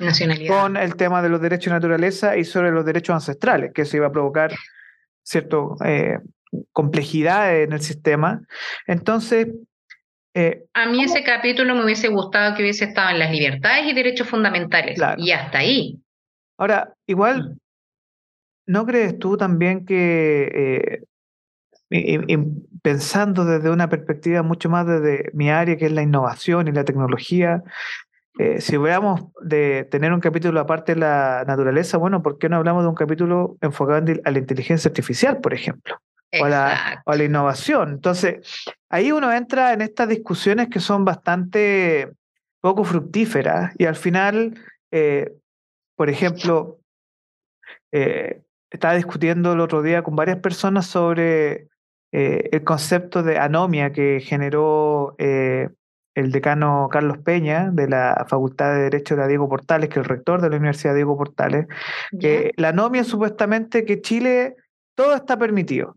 con 0.48 0.76
el 0.76 0.96
tema 0.96 1.22
de 1.22 1.28
los 1.28 1.40
derechos 1.40 1.72
de 1.72 1.76
naturaleza 1.76 2.36
y 2.36 2.44
sobre 2.44 2.70
los 2.70 2.84
derechos 2.84 3.14
ancestrales, 3.14 3.72
que 3.72 3.84
se 3.84 3.96
iba 3.96 4.06
a 4.06 4.12
provocar 4.12 4.52
cierto 5.22 5.76
eh, 5.84 6.18
complejidad 6.72 7.60
en 7.60 7.72
el 7.72 7.80
sistema. 7.80 8.40
Entonces, 8.86 9.48
eh, 10.34 10.66
a 10.74 10.86
mí 10.86 11.02
ese 11.02 11.24
capítulo 11.24 11.74
me 11.74 11.84
hubiese 11.84 12.08
gustado 12.08 12.54
que 12.54 12.62
hubiese 12.62 12.84
estado 12.84 13.10
en 13.10 13.18
las 13.18 13.32
libertades 13.32 13.86
y 13.86 13.92
derechos 13.92 14.28
fundamentales. 14.28 14.98
Y 15.16 15.32
hasta 15.32 15.58
ahí. 15.58 15.98
Ahora, 16.56 16.94
igual, 17.06 17.42
mm. 17.42 17.56
¿no 18.66 18.86
crees 18.86 19.18
tú 19.18 19.36
también 19.36 19.84
que, 19.84 20.50
eh, 20.54 21.02
pensando 22.82 23.44
desde 23.44 23.70
una 23.70 23.88
perspectiva 23.88 24.42
mucho 24.42 24.68
más 24.68 24.86
desde 24.86 25.30
mi 25.32 25.50
área, 25.50 25.76
que 25.76 25.86
es 25.86 25.92
la 25.92 26.02
innovación 26.02 26.68
y 26.68 26.72
la 26.72 26.84
tecnología, 26.84 27.62
eh, 28.38 28.60
si 28.60 28.76
veamos 28.76 29.22
de 29.42 29.84
tener 29.90 30.12
un 30.12 30.20
capítulo 30.20 30.60
aparte 30.60 30.94
de 30.94 31.00
la 31.00 31.44
naturaleza, 31.46 31.98
bueno, 31.98 32.22
¿por 32.22 32.38
qué 32.38 32.48
no 32.48 32.56
hablamos 32.56 32.84
de 32.84 32.88
un 32.88 32.94
capítulo 32.94 33.56
enfocado 33.60 34.12
a 34.24 34.30
la 34.30 34.38
inteligencia 34.38 34.88
artificial, 34.88 35.40
por 35.40 35.54
ejemplo? 35.54 36.00
O 36.40 36.44
a, 36.44 36.48
la, 36.48 37.02
o 37.04 37.14
la, 37.14 37.24
innovación. 37.24 37.90
Entonces, 37.90 38.64
ahí 38.90 39.10
uno 39.10 39.32
entra 39.32 39.72
en 39.72 39.80
estas 39.80 40.08
discusiones 40.08 40.68
que 40.68 40.78
son 40.78 41.04
bastante 41.04 42.12
poco 42.60 42.84
fructíferas 42.84 43.74
y 43.78 43.86
al 43.86 43.96
final, 43.96 44.54
eh, 44.92 45.32
por 45.96 46.08
ejemplo, 46.08 46.78
eh, 47.90 48.42
estaba 48.70 48.94
discutiendo 48.94 49.54
el 49.54 49.60
otro 49.60 49.82
día 49.82 50.02
con 50.02 50.14
varias 50.14 50.38
personas 50.38 50.86
sobre 50.86 51.68
el 52.12 52.64
concepto 52.64 53.22
de 53.22 53.38
anomia 53.38 53.92
que 53.92 54.20
generó 54.20 55.14
el 55.18 56.32
decano 56.32 56.88
Carlos 56.90 57.18
Peña 57.18 57.70
de 57.70 57.88
la 57.88 58.26
Facultad 58.28 58.74
de 58.74 58.82
Derecho 58.82 59.14
de 59.14 59.20
la 59.20 59.28
Diego 59.28 59.48
Portales, 59.48 59.88
que 59.88 60.00
es 60.00 60.04
el 60.04 60.08
rector 60.08 60.40
de 60.40 60.50
la 60.50 60.56
Universidad 60.56 60.94
Diego 60.94 61.16
Portales, 61.16 61.66
que 62.18 62.52
la 62.56 62.70
anomia 62.70 63.04
supuestamente 63.04 63.84
que 63.84 64.00
Chile 64.00 64.56
todo 64.96 65.14
está 65.14 65.38
permitido. 65.38 65.96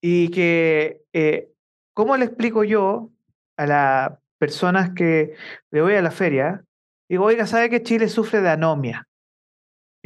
Y 0.00 0.30
que, 0.30 1.02
eh, 1.12 1.50
¿cómo 1.92 2.16
le 2.16 2.24
explico 2.24 2.64
yo 2.64 3.10
a 3.58 3.66
las 3.66 4.12
personas 4.38 4.90
que 4.94 5.34
le 5.70 5.82
voy 5.82 5.94
a 5.94 6.02
la 6.02 6.10
feria? 6.10 6.64
Digo, 7.08 7.24
oiga, 7.24 7.46
¿sabe 7.46 7.68
que 7.68 7.82
Chile 7.82 8.08
sufre 8.08 8.40
de 8.40 8.48
anomia? 8.48 9.05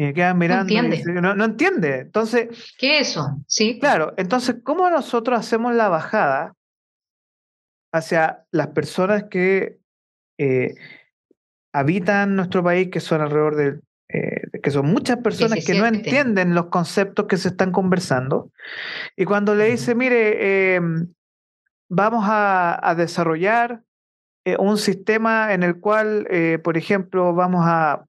Y 0.01 0.05
me 0.05 0.15
quedan 0.15 0.39
mirando. 0.39 0.73
No 0.73 0.81
entiende. 0.81 1.21
no, 1.21 1.45
entiende. 1.45 1.99
Entonces. 1.99 2.49
¿Qué 2.79 3.01
es 3.01 3.11
eso? 3.11 3.37
Sí. 3.47 3.79
Claro. 3.79 4.15
Entonces, 4.17 4.57
¿cómo 4.65 4.89
nosotros 4.89 5.39
hacemos 5.39 5.75
la 5.75 5.91
bajada 5.91 6.57
hacia 7.93 8.47
las 8.51 8.69
personas 8.69 9.25
que 9.25 9.79
eh, 10.39 10.75
habitan 11.75 12.35
nuestro 12.35 12.65
país, 12.65 12.89
que 12.91 13.01
son 13.01 13.21
alrededor 13.21 13.57
de, 13.57 13.81
eh, 14.09 14.61
que 14.63 14.71
son 14.71 14.87
muchas 14.87 15.19
personas 15.19 15.63
que 15.67 15.75
no 15.75 15.85
entienden 15.85 16.55
los 16.55 16.69
conceptos 16.69 17.27
que 17.27 17.37
se 17.37 17.49
están 17.49 17.71
conversando. 17.71 18.51
Y 19.17 19.27
cuando 19.27 19.55
le 19.55 19.67
dice, 19.67 19.95
mire, 19.95 20.77
em, 20.77 21.13
vamos 21.91 22.25
a, 22.27 22.95
desarrollar 22.97 23.83
eh, 24.47 24.57
un 24.59 24.79
sistema 24.79 25.53
en 25.53 25.63
el 25.63 25.79
cual, 25.79 26.27
por 26.65 26.79
ejemplo, 26.79 27.35
vamos 27.35 27.67
a 27.67 28.07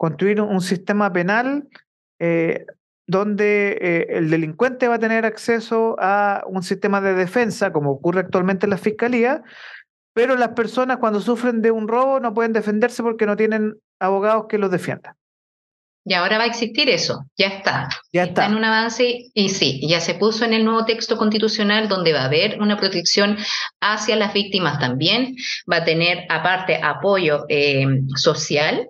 construir 0.00 0.40
un 0.40 0.62
sistema 0.62 1.12
penal 1.12 1.68
donde 3.10 3.76
eh, 3.80 4.06
el 4.10 4.30
delincuente 4.30 4.86
va 4.86 4.94
a 4.94 4.98
tener 5.00 5.26
acceso 5.26 5.96
a 5.98 6.44
un 6.46 6.62
sistema 6.62 7.00
de 7.00 7.14
defensa, 7.14 7.72
como 7.72 7.90
ocurre 7.90 8.20
actualmente 8.20 8.66
en 8.66 8.70
la 8.70 8.78
fiscalía, 8.78 9.42
pero 10.14 10.36
las 10.36 10.50
personas 10.50 10.98
cuando 10.98 11.20
sufren 11.20 11.60
de 11.60 11.72
un 11.72 11.88
robo 11.88 12.20
no 12.20 12.32
pueden 12.34 12.52
defenderse 12.52 13.02
porque 13.02 13.26
no 13.26 13.36
tienen 13.36 13.74
abogados 13.98 14.46
que 14.48 14.58
los 14.58 14.70
defiendan. 14.70 15.14
Y 16.04 16.14
ahora 16.14 16.38
va 16.38 16.44
a 16.44 16.46
existir 16.46 16.88
eso, 16.88 17.26
ya 17.36 17.48
está. 17.48 17.88
Ya 18.12 18.24
está. 18.24 18.46
en 18.46 18.54
un 18.54 18.64
avance 18.64 19.30
y 19.34 19.48
sí, 19.48 19.80
ya 19.88 20.00
se 20.00 20.14
puso 20.14 20.44
en 20.44 20.54
el 20.54 20.64
nuevo 20.64 20.84
texto 20.84 21.16
constitucional 21.16 21.88
donde 21.88 22.12
va 22.12 22.20
a 22.20 22.26
haber 22.26 22.60
una 22.60 22.76
protección 22.76 23.38
hacia 23.80 24.14
las 24.14 24.32
víctimas 24.32 24.78
también, 24.78 25.34
va 25.70 25.78
a 25.78 25.84
tener 25.84 26.26
aparte 26.28 26.78
apoyo 26.80 27.44
eh, 27.48 27.86
social, 28.14 28.88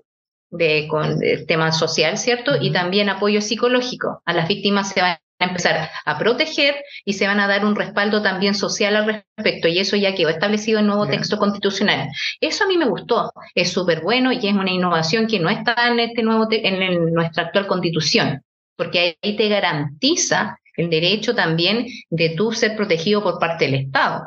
de, 0.51 0.87
con 0.89 1.23
el 1.23 1.47
tema 1.47 1.73
social, 1.73 2.19
¿cierto? 2.19 2.53
Y 2.61 2.73
también 2.73 3.09
apoyo 3.09 3.41
psicológico. 3.41 4.23
A 4.25 4.33
las 4.33 4.49
víctimas 4.49 4.91
se 4.91 5.01
van 5.01 5.19
a 5.39 5.45
empezar 5.45 5.89
a 6.05 6.19
proteger 6.19 6.77
y 7.05 7.15
se 7.15 7.27
van 7.27 7.41
a 7.41 7.47
dar 7.47 7.65
un 7.65 7.77
respaldo 7.77 8.23
también 8.23 8.55
social 8.55 8.97
al 8.97 9.25
respecto. 9.37 9.69
Y 9.69 9.79
eso 9.79 9.97
ya 9.97 10.15
quedó 10.15 10.29
establecido 10.29 10.79
en 10.79 10.85
el 10.85 10.89
nuevo 10.89 11.07
texto 11.07 11.39
constitucional. 11.39 12.09
Eso 12.41 12.65
a 12.65 12.67
mí 12.67 12.77
me 12.77 12.89
gustó. 12.89 13.33
Es 13.55 13.73
súper 13.73 14.03
bueno 14.03 14.33
y 14.33 14.37
es 14.37 14.55
una 14.55 14.71
innovación 14.71 15.27
que 15.27 15.41
no 15.41 15.49
está 15.49 15.89
en, 15.89 16.01
este 16.01 16.23
nuevo 16.23 16.47
en 16.51 17.13
nuestra 17.13 17.45
actual 17.45 17.67
constitución, 17.67 18.43
porque 18.77 19.17
ahí 19.23 19.37
te 19.37 19.49
garantiza 19.49 20.59
el 20.77 20.91
derecho 20.91 21.35
también 21.35 21.87
de 22.11 22.31
tú 22.31 22.53
ser 22.53 22.77
protegido 22.77 23.23
por 23.23 23.39
parte 23.39 23.67
del 23.67 23.75
Estado. 23.75 24.25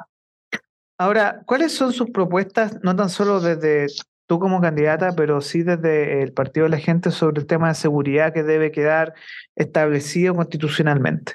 Ahora, 0.97 1.41
¿cuáles 1.45 1.73
son 1.73 1.91
sus 1.91 2.12
propuestas, 2.12 2.77
no 2.83 2.95
tan 2.95 3.09
solo 3.09 3.39
desde 3.39 3.88
tú 4.27 4.39
como 4.39 4.62
candidata, 4.62 5.13
pero 5.15 5.41
sí 5.41 5.63
desde 5.63 6.23
el 6.23 6.33
Partido 6.33 6.65
de 6.65 6.71
la 6.71 6.77
Gente 6.77 7.12
sobre 7.12 7.41
el 7.41 7.47
tema 7.47 7.69
de 7.69 7.75
seguridad 7.75 8.33
que 8.33 8.43
debe 8.43 8.71
quedar 8.71 9.13
establecido 9.55 10.36
constitucionalmente? 10.36 11.33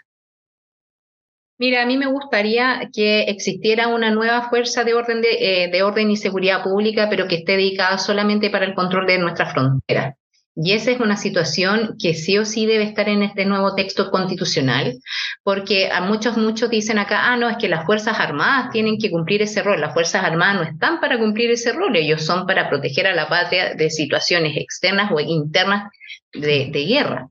Mira, 1.61 1.83
a 1.83 1.87
mí 1.87 1.98
me 1.98 2.07
gustaría 2.07 2.88
que 2.94 3.22
existiera 3.22 3.88
una 3.88 4.12
nueva 4.12 4.48
fuerza 4.48 4.85
de 4.85 4.94
orden, 4.94 5.20
de, 5.20 5.64
eh, 5.64 5.70
de 5.70 5.83
orden 5.83 6.09
y 6.11 6.16
seguridad 6.16 6.62
pública, 6.62 7.09
pero 7.11 7.27
que 7.27 7.37
esté 7.37 7.53
dedicada 7.53 7.98
solamente 7.98 8.48
para 8.48 8.64
el 8.64 8.74
control 8.74 9.07
de 9.07 9.18
nuestra 9.18 9.51
frontera. 9.51 10.16
Y 10.61 10.73
esa 10.73 10.90
es 10.90 10.99
una 10.99 11.16
situación 11.16 11.94
que 12.01 12.14
sí 12.14 12.37
o 12.37 12.44
sí 12.44 12.66
debe 12.66 12.83
estar 12.83 13.09
en 13.09 13.23
este 13.23 13.44
nuevo 13.44 13.77
texto 13.77 14.11
constitucional, 14.11 14.99
porque 15.44 15.88
a 15.88 16.01
muchos, 16.01 16.37
muchos 16.37 16.68
dicen 16.68 16.99
acá, 16.99 17.31
ah, 17.31 17.37
no, 17.37 17.49
es 17.49 17.59
que 17.59 17.68
las 17.68 17.87
Fuerzas 17.87 18.18
Armadas 18.18 18.73
tienen 18.73 18.99
que 18.99 19.09
cumplir 19.09 19.40
ese 19.40 19.62
rol. 19.62 19.81
Las 19.81 19.94
Fuerzas 19.94 20.25
Armadas 20.25 20.57
no 20.57 20.62
están 20.64 20.99
para 20.99 21.16
cumplir 21.16 21.53
ese 21.53 21.73
rol, 21.73 21.94
ellos 21.94 22.25
son 22.25 22.44
para 22.44 22.68
proteger 22.68 23.07
a 23.07 23.14
la 23.14 23.29
patria 23.29 23.75
de 23.75 23.88
situaciones 23.88 24.57
externas 24.57 25.12
o 25.12 25.21
internas 25.21 25.92
de, 26.33 26.71
guerra. 26.73 27.29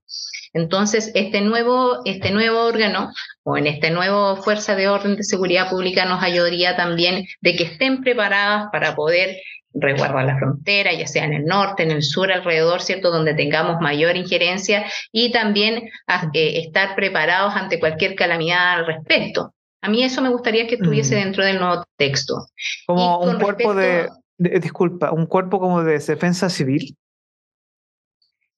Entonces, 0.54 1.12
este 1.14 1.42
nuevo, 1.42 2.04
este 2.06 2.32
nuevo 2.32 2.62
órgano 2.62 3.12
o 3.44 3.58
en 3.58 3.68
esta 3.68 3.90
nueva 3.90 4.38
fuerza 4.38 4.78
de 4.78 4.88
orden 4.88 5.18
de 5.18 5.24
seguridad 5.24 5.70
pública 5.70 6.06
nos 6.06 6.24
ayudaría 6.24 6.78
también 6.78 7.26
de 7.42 7.58
que 7.58 7.66
estén 7.66 8.02
preparadas 8.02 8.70
para 8.72 8.96
poder 8.96 9.36
resguardar 9.74 10.26
la 10.26 10.38
frontera, 10.38 10.94
ya 10.94 11.08
sea 11.08 11.26
en 11.26 11.34
el 11.34 11.46
norte, 11.46 11.84
en 11.84 11.92
el 11.92 12.04
sur, 12.04 12.32
alrededor, 12.32 12.82
¿cierto? 12.82 13.12
Donde 13.12 13.34
tengamos 13.34 13.80
mayor 13.80 14.16
injerencia 14.16 14.86
y 15.12 15.32
también 15.32 15.90
eh, 16.34 16.60
estar 16.60 16.96
preparados 16.96 17.56
ante 17.56 17.80
cualquier 17.80 18.16
calamidad 18.16 18.80
al 18.80 18.86
respecto. 18.86 19.54
A 19.82 19.90
mí 19.90 20.04
eso 20.04 20.22
me 20.22 20.30
gustaría 20.30 20.68
que 20.68 20.76
estuviese 20.76 21.16
mm. 21.16 21.24
dentro 21.24 21.46
del 21.46 21.60
nuevo 21.60 21.84
texto. 21.98 22.48
Como 22.88 23.20
un 23.20 23.40
cuerpo 23.40 23.76
de, 23.76 24.10
disculpa, 24.38 25.12
un 25.12 25.28
cuerpo 25.28 25.60
como 25.60 25.84
de 25.84 26.00
defensa 26.00 26.50
civil. 26.50 26.98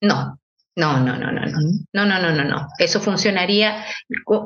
No, 0.02 0.38
no, 0.79 0.97
no, 1.01 1.17
no, 1.17 1.29
no, 1.31 1.45
no. 1.45 1.57
No, 1.91 2.05
no, 2.05 2.19
no, 2.21 2.31
no, 2.31 2.43
no. 2.45 2.67
Eso 2.77 3.01
funcionaría, 3.01 3.85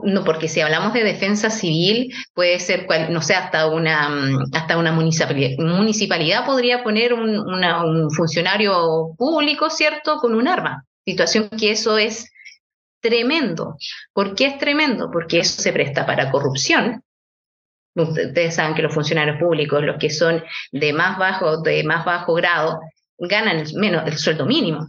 no, 0.04 0.24
porque 0.24 0.48
si 0.48 0.62
hablamos 0.62 0.92
de 0.94 1.04
defensa 1.04 1.52
civil, 1.52 2.12
puede 2.34 2.60
ser, 2.60 2.88
no 3.12 3.22
sé, 3.22 3.36
hasta 3.36 3.68
una, 3.68 4.10
mm, 4.10 4.46
hasta 4.52 4.78
una 4.78 4.92
municipalidad, 4.92 5.58
municipalidad 5.60 6.44
podría 6.44 6.84
poner 6.84 7.14
un, 7.14 7.38
un 7.38 8.12
funcionario 8.12 9.14
público, 9.16 9.70
¿cierto?, 9.70 10.18
con 10.18 10.34
un 10.34 10.48
arma. 10.48 10.86
Situación 11.06 11.50
que 11.50 11.72
eso 11.72 12.00
es 12.00 12.32
tremendo. 13.00 13.78
¿Por 14.12 14.34
qué 14.34 14.48
es 14.48 14.58
tremendo? 14.58 15.12
Porque 15.12 15.40
eso 15.40 15.62
se 15.62 15.72
presta 15.72 16.06
para 16.08 16.32
corrupción. 16.32 17.04
Ustedes 17.96 18.56
saben 18.56 18.74
que 18.74 18.82
los 18.82 18.94
funcionarios 18.94 19.38
públicos, 19.38 19.84
los 19.84 19.98
que 20.00 20.10
son 20.10 20.44
de 20.72 20.94
más 20.94 21.20
bajo, 21.20 21.62
de 21.62 21.84
más 21.84 22.06
bajo 22.06 22.34
grado, 22.34 22.80
ganan 23.20 23.66
menos 23.76 24.08
el 24.08 24.18
sueldo 24.18 24.48
mínimo 24.48 24.88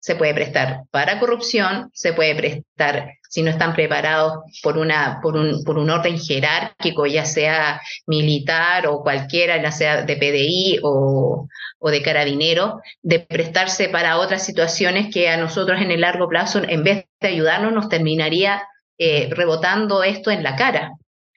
se 0.00 0.16
puede 0.16 0.34
prestar 0.34 0.82
para 0.90 1.20
corrupción, 1.20 1.90
se 1.92 2.12
puede 2.12 2.34
prestar 2.34 3.14
si 3.28 3.42
no 3.42 3.50
están 3.50 3.74
preparados 3.74 4.38
por, 4.60 4.76
una, 4.76 5.20
por, 5.22 5.36
un, 5.36 5.62
por 5.62 5.78
un 5.78 5.88
orden 5.88 6.18
jerárquico, 6.18 7.06
ya 7.06 7.24
sea 7.24 7.80
militar 8.06 8.88
o 8.88 9.02
cualquiera, 9.02 9.62
ya 9.62 9.70
sea 9.70 10.02
de 10.02 10.16
PDI 10.16 10.80
o, 10.82 11.46
o 11.78 11.90
de 11.90 12.02
carabinero, 12.02 12.80
de 13.02 13.20
prestarse 13.20 13.88
para 13.88 14.18
otras 14.18 14.44
situaciones 14.44 15.14
que 15.14 15.28
a 15.28 15.36
nosotros 15.36 15.80
en 15.80 15.92
el 15.92 16.00
largo 16.00 16.28
plazo, 16.28 16.60
en 16.66 16.82
vez 16.82 17.04
de 17.20 17.28
ayudarnos, 17.28 17.72
nos 17.72 17.88
terminaría 17.88 18.62
eh, 18.98 19.28
rebotando 19.30 20.02
esto 20.02 20.32
en 20.32 20.42
la 20.42 20.56
cara. 20.56 20.92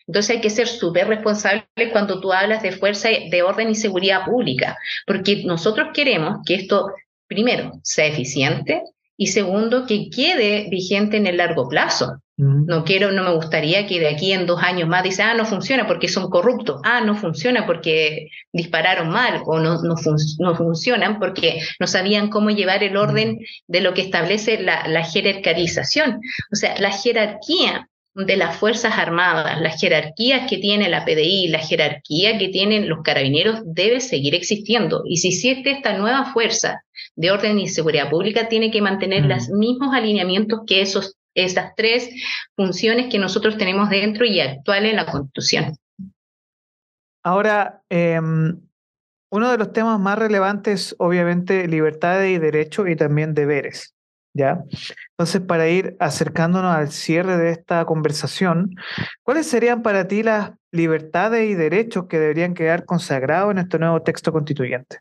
Entonces 0.08 0.36
hay 0.36 0.42
que 0.42 0.50
ser 0.50 0.68
súper 0.68 1.08
responsables 1.08 1.66
cuando 1.92 2.20
tú 2.20 2.34
hablas 2.34 2.62
de 2.62 2.72
fuerza 2.72 3.10
de 3.10 3.44
orden 3.44 3.70
y 3.70 3.76
seguridad 3.76 4.26
pública, 4.26 4.78
porque 5.06 5.44
nosotros 5.46 5.90
queremos 5.94 6.40
que 6.46 6.56
esto 6.56 6.92
primero, 7.34 7.80
sea 7.84 8.08
eficiente 8.08 8.82
y 9.18 9.28
segundo, 9.28 9.86
que 9.86 10.10
quede 10.10 10.68
vigente 10.70 11.18
en 11.18 11.28
el 11.28 11.38
largo 11.38 11.68
plazo. 11.68 12.20
No 12.36 12.84
quiero, 12.84 13.12
no 13.12 13.24
me 13.24 13.36
gustaría 13.36 13.86
que 13.86 14.00
de 14.00 14.08
aquí 14.08 14.34
en 14.34 14.48
dos 14.48 14.62
años 14.64 14.90
más 14.90 15.04
dice, 15.04 15.22
ah, 15.22 15.36
no 15.36 15.46
funciona 15.46 15.86
porque 15.86 16.08
son 16.08 16.32
corruptos, 16.32 16.82
ah, 16.84 17.00
no 17.02 17.16
funciona 17.16 17.68
porque 17.68 18.30
dispararon 18.52 19.10
mal 19.10 19.44
o 19.46 19.60
no, 19.60 19.80
no, 19.84 19.96
no 20.40 20.56
funcionan 20.56 21.20
porque 21.20 21.62
no 21.80 21.86
sabían 21.86 22.30
cómo 22.30 22.50
llevar 22.50 22.84
el 22.84 22.98
orden 22.98 23.38
de 23.68 23.82
lo 23.82 23.94
que 23.94 24.02
establece 24.02 24.60
la, 24.60 24.88
la 24.88 25.04
jerarquización. 25.04 26.22
O 26.52 26.56
sea, 26.56 26.76
la 26.80 26.90
jerarquía 26.90 27.88
de 28.16 28.38
las 28.38 28.56
Fuerzas 28.58 28.98
Armadas, 28.98 29.62
las 29.62 29.80
jerarquías 29.80 30.50
que 30.50 30.58
tiene 30.58 30.90
la 30.90 31.06
PDI, 31.06 31.50
la 31.50 31.60
jerarquía 31.60 32.38
que 32.38 32.50
tienen 32.50 32.90
los 32.90 33.04
carabineros 33.04 33.62
debe 33.64 34.00
seguir 34.00 34.34
existiendo. 34.36 35.04
Y 35.06 35.18
si 35.18 35.30
existe 35.30 35.72
esta 35.72 35.98
nueva 35.98 36.32
fuerza 36.34 36.84
de 37.16 37.32
orden 37.32 37.60
y 37.60 37.68
seguridad 37.68 38.10
pública 38.10 38.48
tiene 38.48 38.72
que 38.72 38.82
mantener 38.82 39.26
los 39.26 39.50
mm. 39.50 39.58
mismos 39.58 39.94
alineamientos 39.94 40.62
que 40.66 40.82
esos, 40.82 41.16
esas 41.36 41.74
tres 41.76 42.10
funciones 42.56 43.12
que 43.12 43.20
nosotros 43.20 43.58
tenemos 43.58 43.90
dentro 43.90 44.26
y 44.26 44.40
actuales 44.40 44.92
en 44.92 44.98
la 44.98 45.06
Constitución. 45.06 45.76
Ahora, 47.24 47.82
em, 47.90 48.60
uno 49.32 49.52
de 49.52 49.58
los 49.58 49.74
temas 49.74 50.00
más 50.00 50.20
relevantes, 50.20 50.96
obviamente, 51.00 51.68
libertades 51.68 52.36
y 52.36 52.40
derechos 52.40 52.90
y 52.90 52.96
también 52.96 53.34
deberes. 53.34 53.96
¿Ya? 54.36 54.64
Entonces, 55.12 55.42
para 55.42 55.70
ir 55.70 55.96
acercándonos 56.00 56.76
al 56.76 56.92
cierre 56.92 57.38
de 57.38 57.52
esta 57.52 57.86
conversación, 57.86 58.76
¿cuáles 59.22 59.46
serían 59.46 59.84
para 59.84 60.08
ti 60.08 60.24
las 60.24 60.54
libertades 60.72 61.48
y 61.48 61.54
derechos 61.54 62.08
que 62.08 62.18
deberían 62.18 62.56
quedar 62.56 62.86
consagrados 62.86 63.52
en 63.52 63.60
este 63.60 63.78
nuevo 63.78 64.02
texto 64.02 64.32
constituyente? 64.32 64.98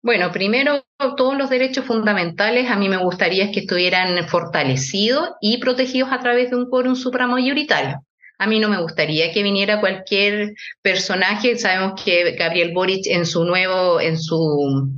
Bueno, 0.00 0.30
primero, 0.30 0.84
todos 1.16 1.36
los 1.36 1.50
derechos 1.50 1.84
fundamentales 1.84 2.70
a 2.70 2.76
mí 2.76 2.88
me 2.88 2.98
gustaría 2.98 3.50
que 3.50 3.60
estuvieran 3.60 4.28
fortalecidos 4.28 5.30
y 5.40 5.58
protegidos 5.58 6.12
a 6.12 6.20
través 6.20 6.50
de 6.50 6.56
un 6.56 6.70
quórum 6.70 6.94
supramayoritario. 6.94 8.04
A 8.38 8.46
mí 8.46 8.60
no 8.60 8.68
me 8.68 8.80
gustaría 8.80 9.32
que 9.32 9.42
viniera 9.42 9.80
cualquier 9.80 10.54
personaje. 10.82 11.58
Sabemos 11.58 12.00
que 12.02 12.36
Gabriel 12.36 12.72
Boric 12.72 13.06
en 13.06 13.26
su 13.26 13.44
nuevo, 13.44 14.00
en 14.00 14.16
su 14.18 14.88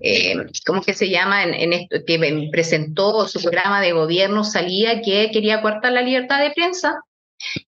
eh, 0.00 0.36
¿cómo 0.66 0.82
que 0.82 0.94
se 0.94 1.08
llama? 1.08 1.44
En, 1.44 1.72
esto, 1.72 1.96
que 2.06 2.48
presentó 2.52 3.26
su 3.26 3.40
programa 3.40 3.80
de 3.80 3.92
gobierno, 3.92 4.44
salía 4.44 5.02
que 5.02 5.30
quería 5.32 5.62
cortar 5.62 5.92
la 5.92 6.02
libertad 6.02 6.40
de 6.40 6.52
prensa, 6.52 7.00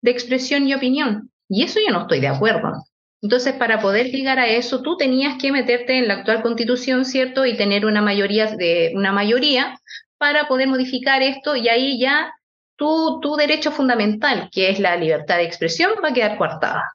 de 0.00 0.10
expresión 0.10 0.66
y 0.68 0.74
opinión. 0.74 1.30
Y 1.48 1.64
eso 1.64 1.80
yo 1.84 1.92
no 1.92 2.02
estoy 2.02 2.20
de 2.20 2.28
acuerdo. 2.28 2.84
Entonces, 3.22 3.52
para 3.54 3.80
poder 3.80 4.10
llegar 4.10 4.38
a 4.38 4.48
eso, 4.48 4.82
tú 4.82 4.96
tenías 4.96 5.36
que 5.40 5.52
meterte 5.52 5.98
en 5.98 6.08
la 6.08 6.14
actual 6.14 6.42
constitución, 6.42 7.04
¿cierto? 7.04 7.44
Y 7.44 7.56
tener 7.56 7.84
una 7.84 8.00
mayoría, 8.00 8.46
de, 8.46 8.92
una 8.94 9.12
mayoría 9.12 9.78
para 10.18 10.48
poder 10.48 10.68
modificar 10.68 11.22
esto 11.22 11.54
y 11.56 11.68
ahí 11.68 12.00
ya 12.00 12.32
tu, 12.76 13.20
tu 13.20 13.36
derecho 13.36 13.72
fundamental, 13.72 14.48
que 14.50 14.70
es 14.70 14.78
la 14.80 14.96
libertad 14.96 15.36
de 15.36 15.44
expresión, 15.44 15.92
va 16.02 16.08
a 16.08 16.12
quedar 16.14 16.38
coartada. 16.38 16.94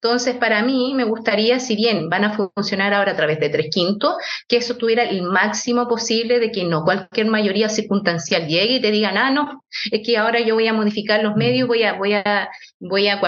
Entonces, 0.00 0.36
para 0.36 0.62
mí, 0.62 0.92
me 0.94 1.02
gustaría, 1.02 1.58
si 1.58 1.74
bien 1.74 2.08
van 2.08 2.24
a 2.24 2.36
funcionar 2.36 2.94
ahora 2.94 3.12
a 3.12 3.16
través 3.16 3.40
de 3.40 3.48
tres 3.48 3.66
quintos, 3.72 4.14
que 4.46 4.58
eso 4.58 4.76
tuviera 4.76 5.02
el 5.02 5.22
máximo 5.22 5.88
posible 5.88 6.38
de 6.38 6.52
que 6.52 6.64
no 6.64 6.84
cualquier 6.84 7.26
mayoría 7.26 7.68
circunstancial 7.68 8.46
llegue 8.46 8.74
y 8.74 8.80
te 8.80 8.92
digan, 8.92 9.16
ah, 9.18 9.30
no, 9.32 9.64
es 9.90 10.06
que 10.06 10.16
ahora 10.16 10.40
yo 10.40 10.54
voy 10.54 10.68
a 10.68 10.72
modificar 10.72 11.22
los 11.22 11.34
medios, 11.34 11.66
voy 11.66 11.82
a, 11.82 11.94
voy 11.94 12.14
a, 12.14 12.48
voy 12.78 13.08
a 13.08 13.20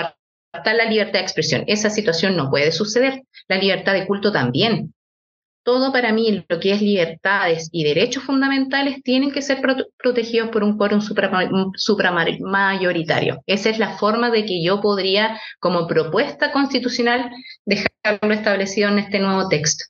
coartar 0.52 0.76
la 0.76 0.84
libertad 0.84 1.20
de 1.20 1.20
expresión. 1.20 1.64
Esa 1.66 1.90
situación 1.90 2.36
no 2.36 2.50
puede 2.50 2.72
suceder. 2.72 3.22
La 3.48 3.58
libertad 3.58 3.94
de 3.94 4.06
culto 4.06 4.32
también 4.32 4.92
todo 5.62 5.92
para 5.92 6.12
mí, 6.12 6.44
lo 6.48 6.58
que 6.58 6.72
es 6.72 6.80
libertades 6.80 7.68
y 7.70 7.84
derechos 7.84 8.24
fundamentales, 8.24 9.02
tienen 9.02 9.30
que 9.30 9.42
ser 9.42 9.60
protegidos 9.98 10.48
por 10.50 10.64
un 10.64 10.78
quórum 10.78 11.00
supramayoritario. 11.00 13.42
Esa 13.46 13.70
es 13.70 13.78
la 13.78 13.98
forma 13.98 14.30
de 14.30 14.46
que 14.46 14.64
yo 14.64 14.80
podría, 14.80 15.38
como 15.58 15.86
propuesta 15.86 16.50
constitucional, 16.52 17.30
dejarlo 17.66 18.32
establecido 18.32 18.88
en 18.88 19.00
este 19.00 19.18
nuevo 19.18 19.48
texto. 19.48 19.84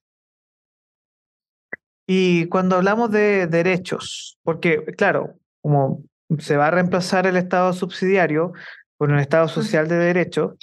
Y 2.07 2.47
cuando 2.47 2.77
hablamos 2.77 3.11
de 3.13 3.47
derechos, 3.47 4.39
porque 4.43 4.85
claro, 4.97 5.35
como 5.63 6.03
se 6.41 6.57
va 6.57 6.67
a 6.67 6.73
reemplazar 6.73 7.27
el 7.27 7.37
Estado 7.37 7.73
subsidiario 7.73 8.53
por 9.01 9.11
un 9.11 9.19
Estado 9.19 9.49
social 9.49 9.89
de 9.89 9.97
derechos, 9.97 10.59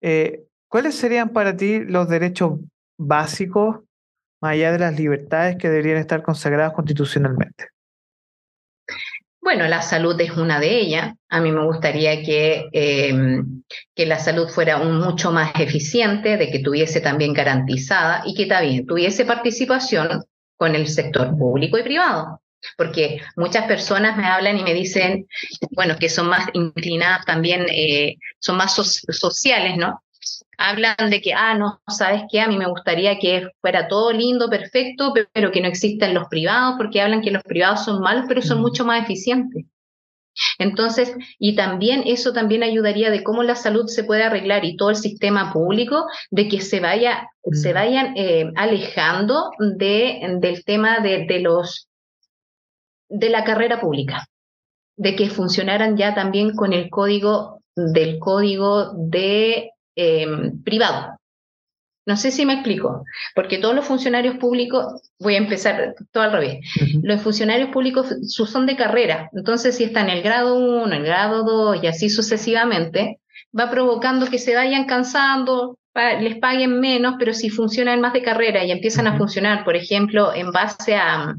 eh, 0.00 0.44
¿cuáles 0.68 0.94
serían 0.94 1.30
para 1.30 1.56
ti 1.56 1.80
los 1.80 2.08
derechos 2.08 2.60
básicos 2.96 3.80
más 4.40 4.52
allá 4.52 4.70
de 4.70 4.78
las 4.78 4.96
libertades 4.96 5.56
que 5.56 5.68
deberían 5.68 5.96
estar 5.96 6.22
consagradas 6.22 6.72
constitucionalmente? 6.72 7.70
Bueno, 9.42 9.66
la 9.66 9.82
salud 9.82 10.18
es 10.20 10.36
una 10.36 10.60
de 10.60 10.78
ellas. 10.78 11.14
A 11.28 11.40
mí 11.40 11.50
me 11.50 11.66
gustaría 11.66 12.22
que, 12.22 12.68
em, 12.70 13.64
que 13.92 14.06
la 14.06 14.20
salud 14.20 14.48
fuera 14.48 14.80
un 14.80 15.00
mucho 15.00 15.32
más 15.32 15.50
eficiente, 15.58 16.36
de 16.36 16.52
que 16.52 16.60
tuviese 16.60 17.00
también 17.00 17.32
garantizada 17.32 18.22
y 18.24 18.36
que 18.36 18.46
también 18.46 18.86
tuviese 18.86 19.24
participación 19.24 20.22
con 20.56 20.76
el 20.76 20.86
sector 20.86 21.36
público 21.36 21.76
y 21.76 21.82
privado. 21.82 22.40
Porque 22.76 23.20
muchas 23.36 23.66
personas 23.66 24.16
me 24.16 24.26
hablan 24.26 24.58
y 24.58 24.62
me 24.62 24.74
dicen, 24.74 25.26
bueno, 25.70 25.96
que 25.98 26.08
son 26.08 26.28
más 26.28 26.48
inclinadas 26.52 27.24
también, 27.24 27.66
eh, 27.70 28.16
son 28.40 28.56
más 28.56 28.74
sociales, 28.74 29.76
¿no? 29.76 30.00
hablan 30.58 31.10
de 31.10 31.20
que, 31.20 31.34
ah, 31.34 31.54
no, 31.54 31.80
sabes 31.88 32.22
qué, 32.30 32.40
a 32.40 32.48
mí 32.48 32.56
me 32.56 32.68
gustaría 32.68 33.18
que 33.18 33.48
fuera 33.60 33.88
todo 33.88 34.12
lindo, 34.12 34.48
perfecto, 34.48 35.12
pero 35.32 35.50
que 35.50 35.60
no 35.60 35.68
existan 35.68 36.14
los 36.14 36.28
privados, 36.28 36.76
porque 36.78 37.00
hablan 37.00 37.22
que 37.22 37.30
los 37.30 37.42
privados 37.42 37.84
son 37.84 38.00
malos, 38.00 38.24
pero 38.28 38.42
son 38.42 38.60
mucho 38.60 38.84
más 38.84 39.02
eficientes. 39.02 39.66
Entonces, 40.58 41.14
y 41.38 41.54
también 41.54 42.02
eso 42.06 42.32
también 42.32 42.64
ayudaría 42.64 43.10
de 43.10 43.22
cómo 43.22 43.44
la 43.44 43.54
salud 43.54 43.86
se 43.86 44.02
puede 44.02 44.24
arreglar 44.24 44.64
y 44.64 44.76
todo 44.76 44.90
el 44.90 44.96
sistema 44.96 45.52
público, 45.52 46.06
de 46.30 46.48
que 46.48 46.60
se, 46.60 46.80
vaya, 46.80 47.28
se 47.52 47.72
vayan 47.72 48.14
eh, 48.16 48.50
alejando 48.56 49.50
de, 49.58 50.38
del 50.40 50.64
tema 50.64 50.98
de, 50.98 51.26
de, 51.26 51.38
los, 51.38 51.88
de 53.18 53.30
la 53.30 53.44
carrera 53.44 53.80
pública, 53.80 54.26
de 54.96 55.16
que 55.16 55.30
funcionaran 55.30 55.96
ya 55.96 56.14
también 56.14 56.54
con 56.54 56.72
el 56.72 56.90
código 56.90 57.60
del 57.76 58.18
código 58.18 58.92
de 58.94 59.70
Em, 59.96 60.60
privado. 60.64 61.16
No 62.06 62.16
sé 62.16 62.32
si 62.32 62.44
me 62.44 62.54
explico, 62.54 63.04
porque 63.34 63.58
todos 63.58 63.74
los 63.74 63.86
funcionarios 63.86 64.36
públicos, 64.36 64.84
voy 65.18 65.36
a 65.36 65.38
empezar 65.38 65.94
todo 66.10 66.24
al 66.24 66.32
revés, 66.32 66.58
los 67.02 67.22
funcionarios 67.22 67.70
públicos 67.70 68.14
son 68.26 68.66
de 68.66 68.76
carrera, 68.76 69.30
entonces 69.32 69.76
si 69.76 69.84
están 69.84 70.10
en 70.10 70.18
el 70.18 70.22
grado 70.22 70.56
1, 70.56 70.92
el 70.92 71.04
grado 71.04 71.44
2 71.44 71.82
y 71.82 71.86
así 71.86 72.10
sucesivamente, 72.10 73.20
va 73.58 73.70
provocando 73.70 74.26
que 74.26 74.38
se 74.38 74.54
vayan 74.54 74.84
cansando, 74.84 75.78
les 76.20 76.38
paguen 76.40 76.80
menos, 76.80 77.14
pero 77.18 77.32
si 77.32 77.48
funcionan 77.48 78.00
más 78.02 78.12
de 78.12 78.22
carrera 78.22 78.64
y 78.64 78.72
empiezan 78.72 79.06
a 79.06 79.16
funcionar, 79.16 79.64
por 79.64 79.76
ejemplo, 79.76 80.34
en 80.34 80.50
base 80.50 80.96
a, 80.96 81.34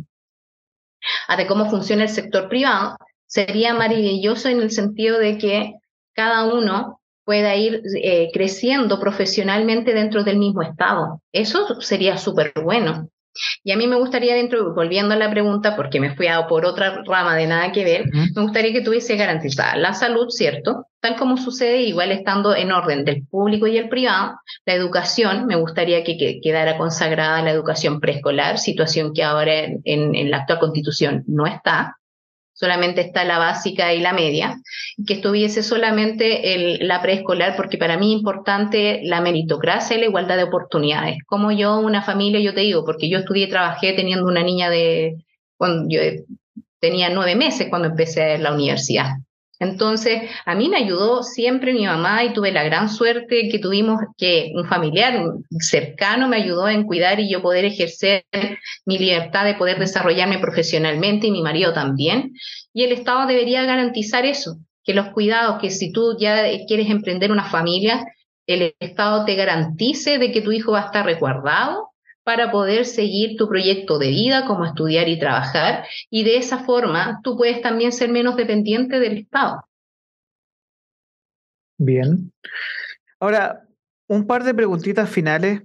a 1.28 1.38
de 1.38 1.48
cómo 1.48 1.70
funciona 1.70 2.04
el 2.04 2.10
sector 2.10 2.50
privado, 2.50 2.98
sería 3.26 3.74
maravilloso 3.74 4.50
en 4.50 4.62
el 4.62 4.72
sentido 4.72 5.20
de 5.20 5.38
que 5.38 5.74
cada 6.14 6.46
uno 6.54 7.02
pueda 7.26 7.56
ir 7.56 7.82
eh, 8.02 8.30
creciendo 8.32 9.00
profesionalmente 9.00 9.94
dentro 9.94 10.24
del 10.24 10.38
mismo 10.38 10.62
Estado. 10.62 11.22
Eso 11.32 11.82
sería 11.82 12.18
súper 12.18 12.54
bueno. 12.64 13.10
Y 13.64 13.72
a 13.72 13.78
mí 13.78 13.88
me 13.88 13.96
gustaría, 13.96 14.36
dentro, 14.36 14.74
volviendo 14.74 15.14
a 15.14 15.18
la 15.18 15.30
pregunta, 15.30 15.76
porque 15.76 16.00
me 16.00 16.16
fui 16.16 16.28
a 16.28 16.48
por 16.48 16.66
otra 16.66 17.04
rama 17.06 17.36
de 17.36 17.48
nada 17.48 17.72
que 17.72 17.84
ver, 17.84 18.06
me 18.36 18.42
gustaría 18.42 18.72
que 18.72 18.82
tuviese 18.82 19.16
garantizada 19.16 19.76
la 19.76 19.94
salud, 19.94 20.30
¿cierto? 20.30 20.88
Tal 21.00 21.16
como 21.18 21.38
sucede, 21.38 21.82
igual 21.82 22.12
estando 22.12 22.56
en 22.56 22.72
orden 22.72 23.06
del 23.06 23.26
público 23.28 23.68
y 23.68 23.78
el 23.78 23.90
privado, 23.90 24.40
la 24.66 24.74
educación, 24.74 25.46
me 25.46 25.56
gustaría 25.56 26.04
que, 26.04 26.40
quedara 26.42 26.78
consagrada 26.78 27.42
la 27.42 27.52
educación 27.52 28.00
preescolar, 28.00 28.58
situación 28.58 29.14
que 29.14 29.24
ahora 29.24 29.54
en 29.84 30.32
la 30.32 30.38
actual 30.38 30.60
constitución 30.60 31.24
no 31.28 31.46
está 31.46 31.98
solamente 32.56 33.02
está 33.02 33.26
la 33.26 33.38
básica 33.38 33.94
y 33.94 34.00
la 34.00 34.14
media, 34.14 34.56
que 35.06 35.16
estuviese 35.16 35.62
solamente 35.62 36.78
la 36.80 37.02
preescolar, 37.02 37.56
porque 37.56 37.78
para 37.78 37.98
mí 37.98 38.14
es 38.14 38.20
importante 38.20 39.02
la 39.04 39.22
meritocracia 39.22 39.98
y 39.98 40.00
la 40.00 40.06
igualdad 40.06 40.38
de 40.38 40.44
oportunidades. 40.44 41.18
Como 41.26 41.52
yo, 41.52 41.78
una 41.80 42.02
familia, 42.02 42.40
yo 42.40 42.54
te 42.54 42.62
digo, 42.62 42.86
porque 42.86 43.10
yo 43.10 43.20
estudié 43.20 43.46
y 43.46 43.50
trabajé 43.50 43.94
teniendo 43.94 44.26
una 44.26 44.42
niña 44.42 44.70
de, 44.70 45.18
yo 45.60 46.02
tenía 46.80 47.10
nueve 47.10 47.36
meses 47.36 47.68
cuando 47.70 47.90
empecé 47.90 48.38
la 48.38 48.54
universidad. 48.54 49.18
Entonces, 49.60 50.30
a 50.46 50.56
mí 50.56 50.68
me 50.68 50.78
ayudó 50.78 51.24
siempre 51.24 51.74
mi 51.74 51.86
mamá 51.86 52.24
y 52.24 52.34
tuve 52.34 52.52
la 52.52 52.64
gran 52.64 52.90
suerte 52.90 53.48
que 53.50 53.60
tuvimos 53.60 54.00
que 54.18 54.52
un 54.54 54.68
familiar 54.68 55.24
cercano 55.60 56.28
me 56.28 56.38
ayudó 56.38 56.68
en 56.68 56.84
cuidar 56.84 57.20
y 57.20 57.32
yo 57.32 57.42
poder 57.42 57.66
ejercer 57.66 58.26
mi 58.86 58.98
libertad 58.98 59.46
de 59.46 59.56
poder 59.56 59.80
desarrollarme 59.80 60.40
profesionalmente 60.40 61.28
y 61.28 61.32
mi 61.32 61.42
marido 61.42 61.74
también. 61.74 62.34
Y 62.74 62.84
el 62.84 62.92
Estado 62.92 63.28
debería 63.28 63.64
garantizar 63.64 64.26
eso, 64.26 64.58
que 64.84 64.94
los 64.94 65.10
cuidados, 65.10 65.62
que 65.62 65.70
si 65.70 65.92
tú 65.92 66.18
ya 66.20 66.46
quieres 66.68 66.90
emprender 66.90 67.32
una 67.32 67.46
familia, 67.46 68.06
el 68.48 68.74
Estado 68.80 69.26
te 69.26 69.36
garantice 69.36 70.18
de 70.18 70.32
que 70.32 70.42
tu 70.42 70.52
hijo 70.52 70.74
va 70.74 70.82
a 70.82 70.86
estar 70.86 71.06
resguardado 71.06 71.95
para 72.26 72.52
poder 72.52 72.86
seguir 72.86 73.38
tu 73.38 73.48
proyecto 73.48 74.00
de 74.00 74.10
vida, 74.10 74.46
como 74.48 74.66
estudiar 74.66 75.08
y 75.08 75.20
trabajar, 75.20 75.86
y 76.10 76.24
de 76.24 76.38
esa 76.38 76.64
forma 76.64 77.22
tú 77.24 77.38
puedes 77.38 77.62
también 77.62 77.92
ser 77.92 78.10
menos 78.10 78.36
dependiente 78.36 79.00
del 79.00 79.20
Estado. 79.20 79.64
Bien. 81.78 82.34
Ahora, 83.20 83.68
un 84.08 84.26
par 84.26 84.44
de 84.44 84.56
preguntitas 84.56 85.08
finales. 85.08 85.62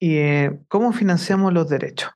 Y, 0.00 0.16
eh, 0.16 0.58
¿Cómo 0.68 0.92
financiamos 0.92 1.52
los 1.52 1.68
derechos? 1.68 2.10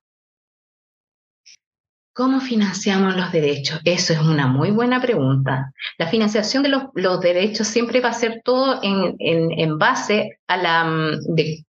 ¿Cómo 2.12 2.40
financiamos 2.40 3.16
los 3.16 3.30
derechos? 3.30 3.80
Eso 3.84 4.12
es 4.12 4.18
una 4.18 4.48
muy 4.48 4.72
buena 4.72 5.00
pregunta. 5.00 5.72
La 5.98 6.08
financiación 6.08 6.64
de 6.64 6.68
los, 6.68 7.20
derechos 7.20 7.68
siempre 7.68 8.00
va 8.00 8.08
a 8.08 8.12
ser 8.12 8.42
todo 8.44 8.80
en, 8.82 9.14
en, 9.20 9.52
en 9.56 9.78
base 9.78 10.38
a 10.48 10.56
la, 10.56 10.84
mm, 10.84 11.34
de 11.34 11.64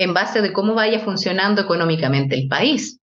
en 0.00 0.14
base 0.14 0.40
de 0.40 0.52
cómo 0.52 0.74
vaya 0.74 1.00
funcionando 1.00 1.60
económicamente 1.60 2.34
el 2.34 2.48
país 2.48 2.98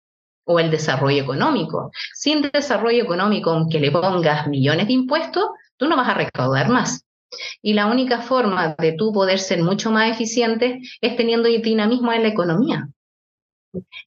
o 0.46 0.60
el 0.60 0.70
desarrollo 0.70 1.24
económico. 1.24 1.92
Sin 2.14 2.44
desarrollo 2.44 3.04
económico, 3.04 3.50
aunque 3.50 3.80
le 3.80 3.92
pongas 3.92 4.48
millones 4.48 4.88
de 4.88 4.94
impuestos, 4.94 5.46
tú 5.78 5.88
no 5.88 5.98
vas 5.98 6.08
a 6.10 6.14
recaudar 6.14 6.70
más. 6.70 7.04
Y 7.64 7.74
la 7.74 7.88
única 7.88 8.22
forma 8.22 8.76
de 8.78 8.94
tú 8.94 9.12
poder 9.12 9.40
ser 9.40 9.64
mucho 9.64 9.90
más 9.90 10.12
eficiente 10.12 10.82
es 11.02 11.16
teniendo 11.16 11.50
dinamismo 11.50 12.14
en 12.14 12.22
la 12.22 12.30
economía. 12.30 12.90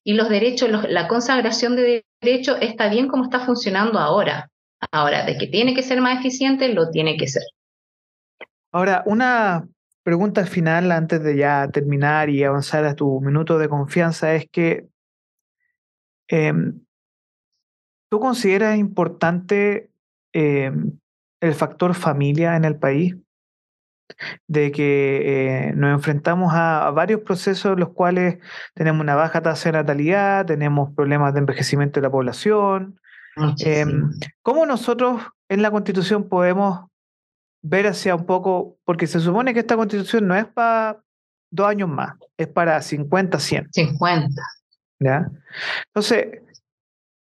Y 0.05 0.15
los 0.15 0.29
derechos, 0.29 0.71
la 0.89 1.09
consagración 1.09 1.75
de 1.75 2.05
derechos 2.21 2.59
está 2.61 2.89
bien 2.89 3.09
como 3.09 3.25
está 3.25 3.41
funcionando 3.41 3.99
ahora. 3.99 4.49
Ahora, 4.93 5.25
de 5.25 5.37
que 5.37 5.49
tiene 5.49 5.75
que 5.75 5.83
ser 5.83 6.01
más 6.01 6.21
eficiente, 6.21 6.73
lo 6.73 6.91
tiene 6.91 7.17
que 7.17 7.27
ser. 7.27 7.43
Ahora, 8.71 9.03
una 9.07 9.67
pregunta 10.07 10.47
final 10.47 10.93
antes 10.93 11.21
de 11.21 11.37
ya 11.37 11.69
terminar 11.69 12.31
y 12.31 12.45
avanzar 12.45 12.85
a 12.85 12.95
tu 12.95 13.21
minuto 13.21 13.59
de 13.59 13.69
confianza 13.69 14.37
es 14.37 14.49
que 14.49 14.87
em, 16.29 16.79
¿tú 18.09 18.21
consideras 18.21 18.79
importante 18.79 19.91
em, 20.33 20.97
el 21.41 21.55
factor 21.55 21.93
familia 21.95 22.55
en 22.55 22.65
el 22.65 22.77
país? 22.77 23.17
de 24.47 24.71
que 24.71 25.23
eh, 25.25 25.73
nos 25.75 25.93
enfrentamos 25.93 26.53
a, 26.55 26.93
varios 26.93 27.23
procesos 27.23 27.73
en 27.73 27.81
los 27.81 27.89
cuales 27.89 28.39
tenemos 28.73 29.01
una 29.01 29.17
baja 29.17 29.43
tasa 29.43 29.71
de 29.71 29.79
natalidad, 29.79 30.47
tenemos 30.47 30.95
problemas 30.95 31.35
de 31.35 31.41
envejecimiento 31.41 31.99
de 31.99 32.07
la 32.07 32.13
población. 32.13 33.01
Em, 33.59 34.13
¿Cómo 34.43 34.65
nosotros 34.67 35.21
en 35.49 35.63
la 35.63 35.73
constitución 35.73 36.29
podemos 36.29 36.87
ver 37.63 37.87
hacia 37.87 38.15
un 38.15 38.27
poco, 38.27 38.79
porque 38.85 39.07
se 39.07 39.21
supone 39.21 39.55
que 39.55 39.61
esta 39.61 39.77
constitución 39.77 40.27
no 40.27 40.37
es 40.37 40.47
para 40.47 41.03
dos 41.51 41.67
años 41.67 41.89
más, 41.89 42.17
es 42.37 42.49
para 42.49 42.81
50, 42.81 43.39
100. 43.39 43.69
50. 43.73 44.43
¿Ya? 45.01 45.31
Entonces, 45.87 46.43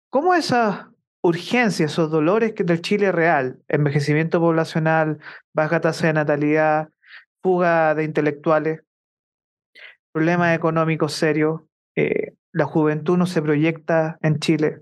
¿cómo 0.09 0.33
esas 0.33 0.85
urgencias, 1.21 1.91
esos 1.91 2.11
dolores 2.11 2.53
que 2.53 2.63
del 2.63 2.81
Chile 2.81 3.11
real, 3.11 3.59
envejecimiento 3.67 4.39
poblacional, 4.39 5.19
baja 5.53 5.79
tasa 5.79 6.07
de 6.07 6.13
natalidad, 6.13 6.89
fuga 7.41 7.95
de 7.95 8.03
intelectuales, 8.03 8.81
problemas 10.11 10.55
económicos 10.55 11.13
serios, 11.13 11.61
eh, 11.95 12.33
la 12.51 12.65
juventud 12.65 13.17
no 13.17 13.25
se 13.25 13.41
proyecta 13.41 14.17
en 14.21 14.39
Chile. 14.39 14.81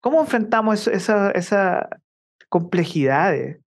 ¿Cómo 0.00 0.22
enfrentamos 0.22 0.88
esas 0.88 1.34
esa 1.34 2.00
complejidades 2.48 3.61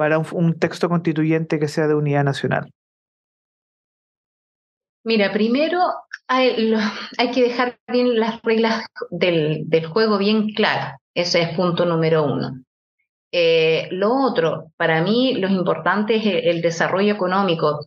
para 0.00 0.18
un, 0.18 0.58
texto 0.58 0.88
constituyente 0.88 1.58
que 1.58 1.68
sea 1.68 1.86
de 1.86 1.94
unidad 1.94 2.24
nacional? 2.24 2.70
Mira, 5.04 5.30
primero 5.30 5.78
hay, 6.26 6.72
que 7.34 7.42
dejar 7.42 7.78
bien 7.86 8.18
las 8.18 8.40
reglas 8.40 8.86
del, 9.10 9.68
juego 9.92 10.16
bien 10.16 10.54
claras. 10.54 10.96
Ese 11.14 11.42
es 11.42 11.54
punto 11.54 11.84
número 11.84 12.24
uno. 12.24 12.62
Eh, 13.30 13.88
lo 13.90 14.14
otro, 14.14 14.72
para 14.78 15.02
mí 15.02 15.34
lo 15.34 15.48
importante 15.48 16.16
es 16.16 16.46
el, 16.46 16.62
desarrollo 16.62 17.12
económico. 17.12 17.80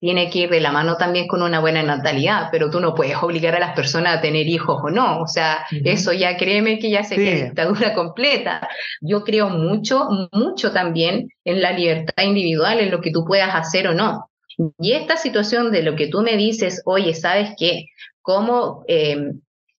Tiene 0.00 0.30
que 0.30 0.40
ir 0.40 0.50
de 0.50 0.60
la 0.60 0.72
mano 0.72 0.96
también 0.96 1.28
con 1.28 1.42
una 1.42 1.60
buena 1.60 1.82
natalidad, 1.82 2.48
pero 2.50 2.70
tú 2.70 2.80
no 2.80 2.94
puedes 2.94 3.22
obligar 3.22 3.54
a 3.54 3.60
las 3.60 3.76
personas 3.76 4.16
a 4.16 4.20
tener 4.22 4.46
hijos 4.46 4.80
o 4.82 4.88
no. 4.88 5.20
O 5.20 5.26
sea, 5.26 5.66
eso 5.70 6.14
ya 6.14 6.38
créeme 6.38 6.78
que 6.78 6.90
ya 6.90 7.04
sería 7.04 7.44
dictadura 7.44 7.92
completa. 7.94 8.66
Yo 9.02 9.24
creo 9.24 9.50
mucho, 9.50 10.08
mucho 10.32 10.72
también 10.72 11.28
en 11.44 11.60
la 11.60 11.72
libertad 11.72 12.24
individual, 12.24 12.80
en 12.80 12.90
lo 12.90 13.02
que 13.02 13.10
tú 13.10 13.26
puedas 13.26 13.54
hacer 13.54 13.88
o 13.88 13.94
no. 13.94 14.30
Y 14.78 14.92
esta 14.92 15.18
situación 15.18 15.70
de 15.70 15.82
lo 15.82 15.96
que 15.96 16.08
tú 16.08 16.22
me 16.22 16.36
dices, 16.36 16.82
oye, 16.86 17.14
¿sabes 17.14 17.50
qué? 17.58 17.86
¿Cómo 18.22 18.84
eh, 18.88 19.32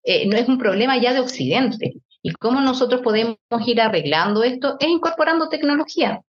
eh, 0.03 0.27
no 0.27 0.37
es 0.37 0.47
un 0.47 0.57
problema 0.57 0.97
ya 0.97 1.13
de 1.13 1.19
Occidente? 1.19 1.93
¿Y 2.21 2.31
cómo 2.33 2.61
nosotros 2.61 3.01
podemos 3.01 3.37
ir 3.65 3.81
arreglando 3.81 4.43
esto? 4.43 4.77
Es 4.79 4.87
incorporando 4.87 5.49
tecnología. 5.49 6.21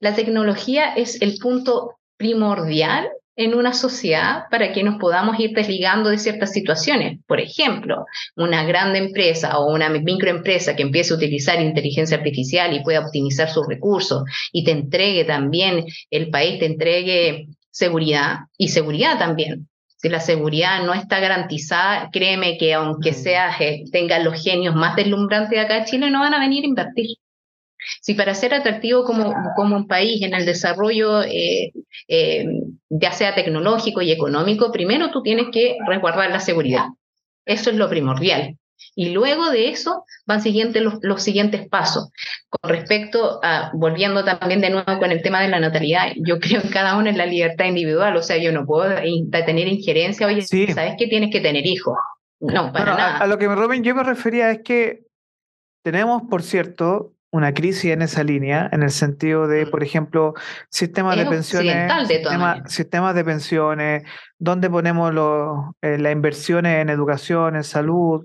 La 0.00 0.14
tecnología 0.14 0.94
es 0.94 1.22
el 1.22 1.38
punto 1.38 1.96
primordial 2.16 3.08
en 3.36 3.54
una 3.54 3.72
sociedad 3.72 4.44
para 4.50 4.72
que 4.72 4.84
nos 4.84 4.98
podamos 4.98 5.38
ir 5.40 5.50
desligando 5.52 6.10
de 6.10 6.18
ciertas 6.18 6.52
situaciones. 6.52 7.18
Por 7.26 7.40
ejemplo, 7.40 8.06
una 8.36 8.64
gran 8.64 8.94
empresa 8.94 9.58
o 9.58 9.72
una 9.72 9.88
microempresa 9.88 10.76
que 10.76 10.82
empiece 10.82 11.12
a 11.12 11.16
utilizar 11.16 11.60
inteligencia 11.60 12.16
artificial 12.16 12.74
y 12.74 12.82
pueda 12.82 13.00
optimizar 13.00 13.50
sus 13.50 13.66
recursos 13.66 14.22
y 14.52 14.64
te 14.64 14.70
entregue 14.70 15.24
también, 15.24 15.84
el 16.10 16.30
país 16.30 16.60
te 16.60 16.66
entregue 16.66 17.48
seguridad 17.70 18.40
y 18.56 18.68
seguridad 18.68 19.18
también. 19.18 19.68
Si 19.96 20.08
la 20.10 20.20
seguridad 20.20 20.84
no 20.84 20.92
está 20.92 21.18
garantizada, 21.18 22.10
créeme 22.12 22.58
que 22.58 22.74
aunque 22.74 23.12
mm. 23.12 23.14
sea, 23.14 23.56
eh, 23.58 23.84
tenga 23.90 24.18
los 24.18 24.40
genios 24.42 24.74
más 24.74 24.96
deslumbrantes 24.96 25.50
de 25.50 25.60
acá 25.60 25.78
en 25.78 25.84
Chile, 25.86 26.10
no 26.10 26.20
van 26.20 26.34
a 26.34 26.40
venir 26.40 26.64
a 26.64 26.68
invertir. 26.68 27.16
Si 28.00 28.14
para 28.14 28.34
ser 28.34 28.54
atractivo 28.54 29.04
como, 29.04 29.34
como 29.56 29.76
un 29.76 29.86
país 29.86 30.22
en 30.22 30.34
el 30.34 30.46
desarrollo, 30.46 31.22
eh, 31.22 31.72
eh, 32.08 32.46
ya 32.90 33.12
sea 33.12 33.34
tecnológico 33.34 34.02
y 34.02 34.12
económico, 34.12 34.72
primero 34.72 35.10
tú 35.10 35.22
tienes 35.22 35.46
que 35.52 35.76
resguardar 35.86 36.30
la 36.30 36.40
seguridad. 36.40 36.86
Eso 37.44 37.70
es 37.70 37.76
lo 37.76 37.88
primordial. 37.88 38.56
Y 38.96 39.10
luego 39.10 39.50
de 39.50 39.70
eso 39.70 40.04
van 40.26 40.40
siguientes 40.40 40.82
los, 40.82 40.94
los, 41.02 41.22
siguientes 41.22 41.68
pasos. 41.68 42.10
Con 42.48 42.70
respecto 42.70 43.40
a, 43.42 43.70
volviendo 43.74 44.24
también 44.24 44.60
de 44.60 44.70
nuevo 44.70 44.98
con 44.98 45.10
el 45.10 45.22
tema 45.22 45.40
de 45.40 45.48
la 45.48 45.60
natalidad, 45.60 46.12
yo 46.16 46.38
creo 46.38 46.60
en 46.60 46.70
cada 46.70 46.96
uno 46.96 47.08
en 47.08 47.18
la 47.18 47.26
libertad 47.26 47.66
individual, 47.66 48.16
o 48.16 48.22
sea, 48.22 48.36
yo 48.36 48.52
no 48.52 48.66
puedo 48.66 48.94
tener 48.94 49.68
injerencia, 49.68 50.26
oye, 50.26 50.42
¿sabes 50.42 50.94
que 50.98 51.06
tienes 51.06 51.30
que 51.30 51.40
tener 51.40 51.66
hijos? 51.66 51.96
No, 52.40 52.72
para 52.72 52.96
nada. 52.96 53.18
A, 53.18 53.26
lo 53.26 53.38
que 53.38 53.48
me 53.48 53.54
Robin, 53.54 53.82
yo 53.82 53.94
me 53.94 54.02
refería 54.02 54.50
es 54.50 54.60
que 54.62 55.04
tenemos, 55.82 56.22
por 56.28 56.42
cierto, 56.42 57.13
una 57.34 57.52
crisis 57.52 57.86
en 57.86 58.00
esa 58.00 58.22
línea, 58.22 58.68
en 58.70 58.84
el 58.84 58.92
sentido 58.92 59.48
de, 59.48 59.66
mm. 59.66 59.70
por 59.70 59.82
ejemplo, 59.82 60.34
sistemas 60.70 61.16
de 61.16 61.26
pensiones, 61.26 61.92
sistemas 62.68 63.14
de 63.16 63.24
pensiones, 63.24 64.04
dónde 64.38 64.70
ponemos 64.70 65.12
eh, 65.82 65.98
las 65.98 66.12
inversiones 66.12 66.80
en 66.80 66.90
educación, 66.90 67.56
en 67.56 67.64
salud. 67.64 68.24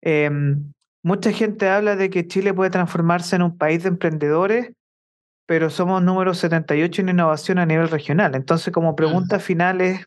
Em, 0.00 0.72
mucha 1.02 1.30
gente 1.30 1.68
habla 1.68 1.94
de 1.94 2.08
que 2.08 2.26
Chile 2.26 2.54
puede 2.54 2.70
transformarse 2.70 3.36
en 3.36 3.42
un 3.42 3.58
país 3.58 3.82
de 3.82 3.90
emprendedores, 3.90 4.72
pero 5.46 5.68
somos 5.68 6.02
número 6.02 6.32
78 6.32 7.02
en 7.02 7.10
innovación 7.10 7.58
a 7.58 7.66
nivel 7.66 7.90
regional. 7.90 8.34
Entonces, 8.34 8.72
como 8.72 8.96
pregunta 8.96 9.36
mm. 9.36 9.40
final 9.40 9.80
es, 9.82 10.06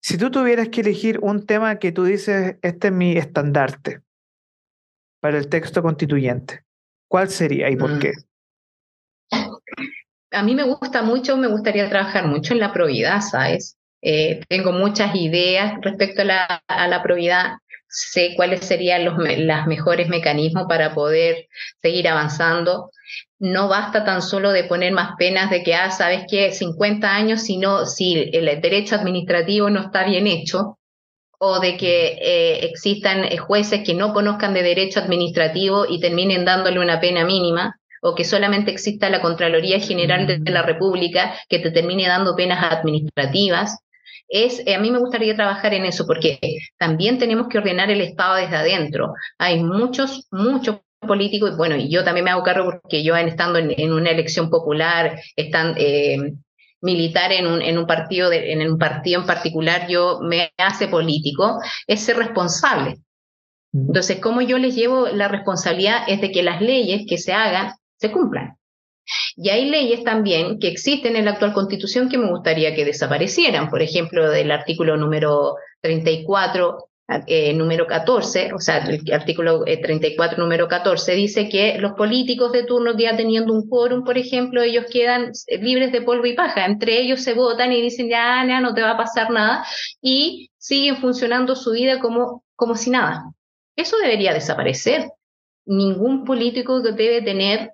si 0.00 0.16
tú 0.16 0.30
tuvieras 0.30 0.70
que 0.70 0.80
elegir 0.80 1.18
un 1.20 1.44
tema 1.44 1.76
que 1.76 1.92
tú 1.92 2.04
dices, 2.04 2.56
este 2.62 2.88
es 2.88 2.94
mi 2.94 3.18
estandarte 3.18 4.00
para 5.20 5.36
el 5.36 5.48
texto 5.48 5.82
constituyente, 5.82 6.65
¿Cuál 7.08 7.28
sería 7.28 7.70
y 7.70 7.76
por 7.76 7.94
mm. 7.94 7.98
qué? 7.98 8.12
A 10.32 10.42
mí 10.42 10.54
me 10.54 10.64
gusta 10.64 11.02
mucho, 11.02 11.36
me 11.36 11.46
gustaría 11.46 11.88
trabajar 11.88 12.26
mucho 12.26 12.52
en 12.52 12.60
la 12.60 12.72
probidad, 12.72 13.20
¿sabes? 13.20 13.76
Eh, 14.02 14.40
tengo 14.48 14.72
muchas 14.72 15.14
ideas 15.14 15.74
respecto 15.80 16.22
a 16.22 16.24
la, 16.24 16.62
a 16.66 16.88
la 16.88 17.02
probidad, 17.02 17.54
sé 17.88 18.34
cuáles 18.36 18.64
serían 18.66 19.04
los 19.04 19.16
mejores 19.66 20.08
mecanismos 20.08 20.66
para 20.68 20.94
poder 20.94 21.48
seguir 21.80 22.08
avanzando. 22.08 22.90
No 23.38 23.68
basta 23.68 24.04
tan 24.04 24.22
solo 24.22 24.52
de 24.52 24.64
poner 24.64 24.92
más 24.92 25.12
penas 25.18 25.50
de 25.50 25.62
que, 25.62 25.74
ah, 25.74 25.90
sabes 25.90 26.24
que 26.28 26.52
50 26.52 27.14
años, 27.14 27.42
sino 27.42 27.86
si 27.86 28.30
el 28.32 28.60
derecho 28.60 28.96
administrativo 28.96 29.70
no 29.70 29.80
está 29.80 30.04
bien 30.04 30.26
hecho, 30.26 30.78
o 31.38 31.60
de 31.60 31.76
que 31.76 32.18
eh, 32.20 32.66
existan 32.66 33.24
eh, 33.24 33.36
jueces 33.36 33.82
que 33.84 33.94
no 33.94 34.12
conozcan 34.12 34.54
de 34.54 34.62
derecho 34.62 35.00
administrativo 35.00 35.86
y 35.88 36.00
terminen 36.00 36.44
dándole 36.44 36.80
una 36.80 37.00
pena 37.00 37.24
mínima, 37.24 37.78
o 38.02 38.14
que 38.14 38.24
solamente 38.24 38.70
exista 38.70 39.10
la 39.10 39.20
Contraloría 39.20 39.80
General 39.80 40.26
de 40.26 40.50
la 40.50 40.62
República 40.62 41.34
que 41.48 41.58
te 41.58 41.70
termine 41.70 42.06
dando 42.06 42.36
penas 42.36 42.72
administrativas. 42.72 43.78
Es, 44.28 44.62
eh, 44.66 44.74
a 44.74 44.80
mí 44.80 44.90
me 44.90 44.98
gustaría 44.98 45.34
trabajar 45.34 45.74
en 45.74 45.84
eso 45.84 46.06
porque 46.06 46.38
también 46.78 47.18
tenemos 47.18 47.48
que 47.48 47.58
ordenar 47.58 47.90
el 47.90 48.00
Estado 48.00 48.36
desde 48.36 48.56
adentro. 48.56 49.12
Hay 49.38 49.62
muchos, 49.62 50.26
muchos 50.30 50.78
políticos, 51.06 51.52
y 51.52 51.56
bueno, 51.56 51.76
y 51.76 51.90
yo 51.90 52.04
también 52.04 52.24
me 52.24 52.30
hago 52.30 52.42
cargo 52.42 52.78
porque 52.82 53.02
yo 53.02 53.16
estando 53.16 53.58
en, 53.58 53.92
una 53.92 54.10
elección 54.10 54.50
popular, 54.50 55.20
están, 55.36 55.76
militar 56.80 57.32
en 57.32 57.46
un, 57.46 57.62
en 57.62 57.78
un 57.78 57.86
partido 57.86 58.30
en 58.32 58.70
un 58.70 58.78
partido 58.78 59.20
en 59.20 59.26
particular 59.26 59.88
yo 59.88 60.20
me 60.22 60.52
hace 60.58 60.88
político 60.88 61.60
es 61.86 62.00
ser 62.00 62.16
responsable. 62.16 62.98
Entonces, 63.72 64.20
¿cómo 64.20 64.40
yo 64.40 64.58
les 64.58 64.74
llevo 64.74 65.08
la 65.08 65.28
responsabilidad? 65.28 66.04
Es 66.08 66.20
de 66.20 66.30
que 66.30 66.42
las 66.42 66.62
leyes 66.62 67.04
que 67.06 67.18
se 67.18 67.32
hagan 67.32 67.72
se 67.98 68.10
cumplan. 68.10 68.56
Y 69.36 69.50
hay 69.50 69.68
leyes 69.68 70.02
también 70.02 70.58
que 70.58 70.68
existen 70.68 71.14
en 71.14 71.26
la 71.26 71.32
actual 71.32 71.52
constitución 71.52 72.08
que 72.08 72.18
me 72.18 72.30
gustaría 72.30 72.74
que 72.74 72.84
desaparecieran. 72.84 73.70
Por 73.70 73.82
ejemplo, 73.82 74.30
del 74.30 74.50
artículo 74.50 74.96
número 74.96 75.56
34 75.82 76.88
eh, 77.28 77.52
número 77.52 77.86
14, 77.86 78.52
o 78.52 78.58
sea, 78.58 78.78
el 78.78 79.12
artículo 79.12 79.64
34, 79.64 80.42
número 80.42 80.66
14, 80.66 81.14
dice 81.14 81.48
que 81.48 81.78
los 81.78 81.92
políticos 81.92 82.50
de 82.50 82.64
turno 82.64 82.96
ya 82.98 83.16
teniendo 83.16 83.52
un 83.52 83.68
quórum, 83.68 84.02
por 84.02 84.18
ejemplo, 84.18 84.60
ellos 84.62 84.86
quedan 84.90 85.30
libres 85.60 85.92
de 85.92 86.02
polvo 86.02 86.26
y 86.26 86.34
paja. 86.34 86.66
Entre 86.66 87.00
ellos 87.00 87.22
se 87.22 87.34
votan 87.34 87.72
y 87.72 87.80
dicen, 87.80 88.08
ya, 88.08 88.44
ya 88.48 88.60
no 88.60 88.74
te 88.74 88.82
va 88.82 88.92
a 88.92 88.96
pasar 88.96 89.30
nada, 89.30 89.64
y 90.00 90.50
siguen 90.58 90.96
funcionando 90.96 91.54
su 91.54 91.70
vida 91.72 92.00
como, 92.00 92.42
como 92.56 92.74
si 92.74 92.90
nada. 92.90 93.32
Eso 93.76 93.98
debería 93.98 94.34
desaparecer. 94.34 95.10
Ningún 95.64 96.24
político 96.24 96.80
debe 96.80 97.22
tener 97.22 97.72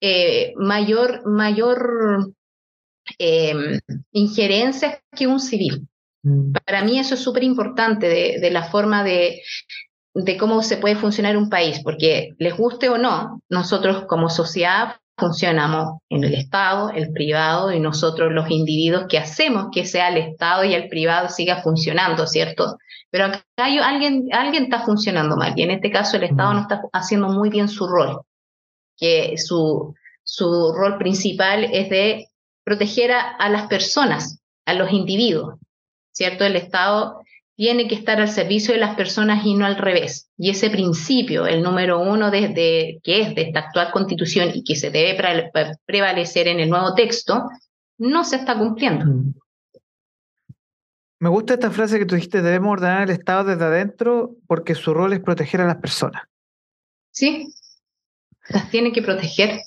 eh, 0.00 0.54
mayor, 0.56 1.24
mayor 1.24 2.32
eh, 3.18 3.78
injerencia 4.10 5.00
que 5.16 5.26
un 5.28 5.38
civil. 5.38 5.88
Mm. 6.26 6.52
Para 6.64 6.82
mí 6.82 6.98
eso 6.98 7.14
es 7.14 7.20
súper 7.20 7.44
importante 7.44 8.08
de, 8.08 8.50
la 8.50 8.64
forma 8.64 9.04
de, 9.04 9.42
de 10.12 10.36
cómo 10.36 10.60
se 10.62 10.76
puede 10.76 10.96
funcionar 10.96 11.36
un 11.36 11.48
país, 11.48 11.80
porque 11.84 12.30
les 12.38 12.56
guste 12.56 12.88
o 12.88 12.98
no, 12.98 13.40
nosotros 13.48 14.06
como 14.08 14.28
sociedad 14.28 14.96
funcionamos 15.16 16.00
en 16.10 16.24
el 16.24 16.34
Estado, 16.34 16.90
el 16.90 17.12
privado 17.12 17.70
y 17.70 17.78
nosotros 17.78 18.32
los 18.32 18.50
individuos 18.50 19.06
que 19.08 19.18
hacemos 19.18 19.68
que 19.72 19.86
sea 19.86 20.08
el 20.08 20.18
Estado 20.18 20.64
y 20.64 20.74
el 20.74 20.88
privado 20.88 21.28
siga 21.28 21.62
funcionando, 21.62 22.26
¿cierto? 22.26 22.76
Pero 23.10 23.26
acá 23.26 23.42
hay, 23.56 23.78
alguien, 23.78 24.28
alguien 24.32 24.64
está 24.64 24.80
funcionando 24.80 25.36
mal 25.36 25.54
y 25.56 25.62
en 25.62 25.70
este 25.70 25.92
caso 25.92 26.16
el 26.16 26.24
Estado 26.24 26.54
no 26.54 26.62
está 26.62 26.82
haciendo 26.92 27.28
muy 27.28 27.50
bien 27.50 27.68
su 27.68 27.86
rol, 27.86 28.20
que 28.98 29.38
su, 29.38 29.94
su 30.24 30.72
rol 30.76 30.98
principal 30.98 31.64
es 31.72 31.88
de 31.88 32.26
proteger 32.64 33.12
a 33.12 33.48
las 33.48 33.68
personas, 33.68 34.40
a 34.66 34.74
los 34.74 34.92
individuos. 34.92 35.54
¿Cierto? 36.16 36.44
El 36.44 36.56
Estado 36.56 37.20
tiene 37.56 37.88
que 37.88 37.94
estar 37.94 38.18
al 38.20 38.30
servicio 38.30 38.72
de 38.72 38.80
las 38.80 38.96
personas 38.96 39.44
y 39.44 39.54
no 39.54 39.66
al 39.66 39.76
revés. 39.76 40.30
Y 40.38 40.48
ese 40.48 40.70
principio, 40.70 41.46
el 41.46 41.62
número 41.62 42.00
uno 42.00 42.30
de, 42.30 43.00
que 43.02 43.20
es 43.20 43.34
de 43.34 43.42
esta 43.42 43.60
actual 43.60 43.90
constitución 43.92 44.50
y 44.54 44.64
que 44.64 44.76
se 44.76 44.90
debe 44.90 45.50
prevalecer 45.84 46.48
en 46.48 46.60
el 46.60 46.70
nuevo 46.70 46.94
texto, 46.94 47.44
no 47.98 48.24
se 48.24 48.36
está 48.36 48.58
cumpliendo. 48.58 49.04
Mm. 49.04 49.34
Me 51.18 51.28
gusta 51.28 51.54
esta 51.54 51.70
frase 51.70 51.98
que 51.98 52.06
tú 52.06 52.14
dijiste, 52.14 52.42
debemos 52.42 52.72
ordenar 52.72 53.02
el 53.02 53.10
Estado 53.10 53.44
desde 53.44 53.64
adentro 53.64 54.36
porque 54.46 54.74
su 54.74 54.94
rol 54.94 55.12
es 55.12 55.20
proteger 55.20 55.60
a 55.60 55.66
las 55.66 55.76
personas. 55.76 56.22
Sí, 57.10 57.54
las 58.48 58.70
tiene 58.70 58.92
que 58.92 59.02
proteger 59.02 59.60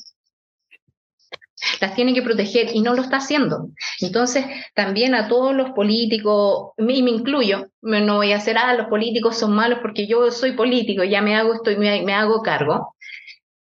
las 1.82 1.96
tiene 1.96 2.14
que 2.14 2.22
proteger 2.22 2.70
y 2.74 2.82
no 2.82 2.94
lo 2.94 3.02
está 3.02 3.18
haciendo. 3.18 3.70
Entonces, 4.02 4.46
también 4.74 5.16
a 5.16 5.28
todos 5.28 5.54
los 5.54 5.72
políticos, 5.72 6.72
y 6.78 7.04
me 7.04 7.12
incluyo, 7.12 7.68
no 7.82 8.16
voy 8.16 8.32
a 8.32 8.38
hacer, 8.38 8.58
ah, 8.58 8.74
los 8.74 8.88
políticos 8.88 9.38
son 9.38 9.54
malos 9.54 9.80
porque 9.82 10.08
yo 10.08 10.32
soy 10.32 10.54
político, 10.54 11.04
ya 11.04 11.22
me 11.22 11.36
hago, 11.36 11.54
estoy, 11.54 11.78
me, 11.78 12.14
hago 12.14 12.42
cargo, 12.42 12.96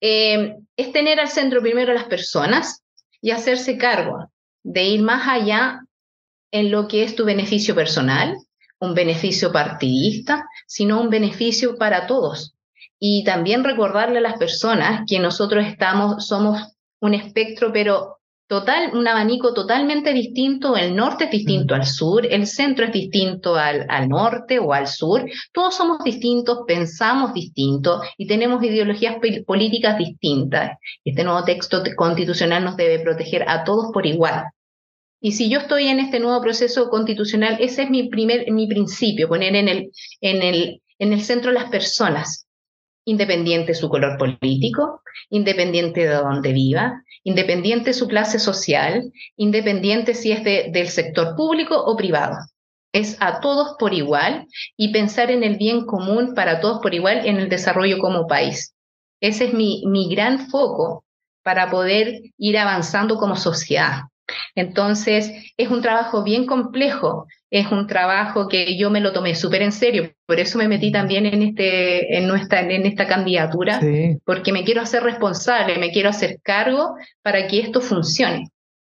eh, 0.01 0.55
es 0.75 0.91
tener 0.91 1.19
al 1.19 1.29
centro 1.29 1.61
primero 1.61 1.91
a 1.91 1.95
las 1.95 2.05
personas 2.05 2.83
y 3.21 3.31
hacerse 3.31 3.77
cargo 3.77 4.29
de 4.63 4.83
ir 4.83 5.01
más 5.01 5.27
allá 5.27 5.81
en 6.51 6.71
lo 6.71 6.87
que 6.87 7.03
es 7.03 7.15
tu 7.15 7.25
beneficio 7.25 7.75
personal, 7.75 8.35
un 8.79 8.93
beneficio 8.93 9.51
partidista, 9.51 10.45
sino 10.67 11.01
un 11.01 11.09
beneficio 11.09 11.77
para 11.77 12.07
todos. 12.07 12.53
Y 12.99 13.23
también 13.23 13.63
recordarle 13.63 14.19
a 14.19 14.21
las 14.21 14.37
personas 14.37 15.01
que 15.07 15.19
nosotros 15.19 15.65
estamos, 15.65 16.27
somos 16.27 16.76
un 16.99 17.13
espectro, 17.13 17.71
pero 17.71 18.17
total, 18.47 18.95
un 18.95 19.07
abanico 19.07 19.53
totalmente 19.53 20.13
distinto. 20.13 20.75
El 20.75 20.95
norte 20.95 21.25
es 21.25 21.31
distinto 21.31 21.75
al 21.75 21.85
sur, 21.85 22.25
el 22.25 22.47
centro 22.47 22.85
es 22.85 22.93
distinto 22.93 23.55
al, 23.55 23.85
al, 23.89 24.07
norte 24.07 24.59
o 24.59 24.73
al 24.73 24.87
sur. 24.87 25.25
Todos 25.51 25.75
somos 25.75 26.03
distintos, 26.03 26.59
pensamos 26.65 27.33
distinto 27.33 28.01
y 28.17 28.27
tenemos 28.27 28.63
ideologías 28.63 29.17
políticas 29.45 29.97
distintas. 29.97 30.77
Este 31.03 31.23
nuevo 31.23 31.43
texto 31.43 31.83
constitucional 31.95 32.63
nos 32.63 32.77
debe 32.77 32.99
proteger 32.99 33.47
a 33.47 33.63
todos 33.63 33.91
por 33.93 34.05
igual. 34.05 34.45
Y 35.19 35.31
si 35.31 35.49
yo 35.49 35.59
estoy 35.59 35.87
en 35.87 35.99
este 35.99 36.19
nuevo 36.19 36.39
proceso 36.41 36.89
constitucional, 36.89 37.57
ese 37.59 37.83
es 37.83 37.89
mi 37.89 38.07
primer, 38.07 38.51
mi 38.51 38.67
principio, 38.67 39.27
poner 39.27 39.55
en 39.55 39.67
el, 39.67 39.91
en 40.21 40.43
el, 40.43 40.81
en 40.99 41.13
el 41.13 41.21
centro 41.21 41.51
las 41.51 41.69
personas, 41.71 42.46
independiente 43.07 43.73
su 43.73 43.87
color 43.87 44.17
político, 44.17 45.01
independiente 45.29 46.01
de 46.01 46.13
dónde 46.13 46.51
viva, 46.51 47.03
independiente 47.23 47.93
su 47.93 48.05
clase 48.07 48.37
social, 48.37 49.13
independiente 49.37 50.13
si 50.13 50.33
es 50.33 50.43
del 50.43 50.89
sector 50.89 51.33
público 51.37 51.81
o 51.81 51.95
privado. 51.95 52.35
Es 52.91 53.15
a 53.21 53.39
todos 53.39 53.75
por 53.79 53.93
igual 53.93 54.45
y 54.75 54.91
pensar 54.91 55.31
en 55.31 55.43
el 55.43 55.55
bien 55.55 55.85
común 55.85 56.33
para 56.35 56.59
todos 56.59 56.81
por 56.81 56.93
igual 56.93 57.25
en 57.25 57.37
el 57.37 57.47
desarrollo 57.47 57.97
como 57.99 58.27
país. 58.27 58.75
Ese 59.21 59.45
es 59.45 59.53
mi, 59.53 59.83
mi 59.85 60.13
gran 60.13 60.49
foco 60.49 61.05
para 61.43 61.69
poder 61.69 62.19
ir 62.37 62.57
avanzando 62.57 63.15
como 63.15 63.37
sociedad. 63.37 64.01
Entonces, 64.55 65.31
es 65.55 65.69
un 65.69 65.81
trabajo 65.81 66.23
bien 66.23 66.45
complejo, 66.45 67.27
es 67.49 67.71
un 67.71 67.87
trabajo 67.87 68.47
que 68.47 68.77
yo 68.77 68.89
me 68.89 68.99
lo 68.99 69.13
tomé 69.13 69.35
súper 69.35 69.61
en 69.61 69.71
serio, 69.71 70.11
por 70.25 70.39
eso 70.39 70.57
me 70.57 70.67
metí 70.67 70.91
también 70.91 71.25
en, 71.25 71.41
este, 71.41 72.17
en, 72.17 72.27
nuestra, 72.27 72.61
en 72.61 72.85
esta 72.85 73.07
candidatura, 73.07 73.79
porque 74.25 74.51
me 74.51 74.63
quiero 74.63 74.81
hacer 74.81 75.03
responsable, 75.03 75.77
me 75.77 75.91
quiero 75.91 76.09
hacer 76.09 76.39
cargo 76.43 76.95
para 77.21 77.47
que 77.47 77.59
esto 77.59 77.81
funcione. 77.81 78.49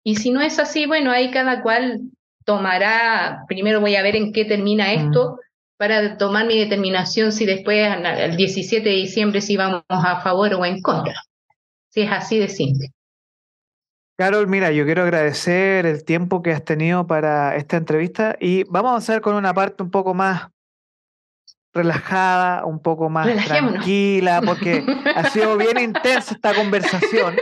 Y 0.03 0.15
si 0.15 0.31
no 0.31 0.41
es 0.41 0.59
así, 0.59 0.85
bueno, 0.85 1.11
ahí 1.11 1.31
cada 1.31 1.61
cual 1.61 1.99
tomará, 2.45 3.43
primero 3.47 3.81
voy 3.81 3.95
a 3.95 4.01
ver 4.01 4.15
en 4.15 4.31
qué 4.31 4.45
termina 4.45 4.93
esto, 4.93 5.37
para 5.77 6.17
tomar 6.17 6.47
mi 6.47 6.57
determinación 6.57 7.31
si 7.31 7.45
después, 7.45 7.87
el 8.17 8.35
17 8.35 8.87
de 8.87 8.95
diciembre, 8.95 9.41
si 9.41 9.57
vamos 9.57 9.83
a 9.89 10.21
favor 10.21 10.53
o 10.53 10.65
en 10.65 10.81
contra. 10.81 11.21
Si 11.89 12.01
es 12.01 12.11
así 12.11 12.39
de 12.39 12.47
simple. 12.47 12.91
Carol, 14.17 14.47
mira, 14.47 14.71
yo 14.71 14.83
quiero 14.83 15.03
agradecer 15.03 15.85
el 15.85 16.03
tiempo 16.03 16.41
que 16.41 16.51
has 16.51 16.65
tenido 16.65 17.05
para 17.05 17.55
esta 17.55 17.77
entrevista 17.77 18.35
y 18.39 18.63
vamos 18.63 18.93
a 18.93 18.97
hacer 18.97 19.21
con 19.21 19.35
una 19.35 19.53
parte 19.53 19.83
un 19.83 19.91
poco 19.91 20.15
más 20.15 20.49
relajada, 21.71 22.65
un 22.65 22.81
poco 22.81 23.09
más 23.09 23.27
tranquila, 23.45 24.41
porque 24.43 24.83
ha 25.15 25.29
sido 25.29 25.55
bien 25.55 25.77
intensa 25.81 26.33
esta 26.33 26.55
conversación. 26.55 27.35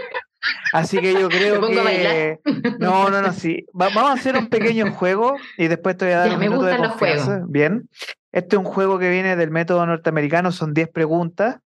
Así 0.73 0.99
que 0.99 1.13
yo 1.13 1.29
creo 1.29 1.61
que. 1.61 2.39
No, 2.79 3.09
no, 3.09 3.21
no, 3.21 3.31
sí. 3.31 3.65
vamos 3.71 4.03
a 4.03 4.11
hacer 4.11 4.35
un 4.35 4.47
pequeño 4.47 4.91
juego 4.91 5.37
y 5.57 5.67
después 5.67 5.95
te 5.95 6.05
voy 6.05 6.13
a 6.13 6.19
dar 6.19 6.33
un 6.33 6.39
minuto 6.39 6.65
de 6.65 6.75
confianza. 6.75 7.41
Bien. 7.47 7.89
Este 8.33 8.57
es 8.57 8.59
un 8.59 8.65
juego 8.65 8.99
que 8.99 9.09
viene 9.09 9.37
del 9.37 9.49
método 9.49 9.85
norteamericano, 9.85 10.51
son 10.51 10.73
10 10.73 10.89
preguntas. 10.89 11.59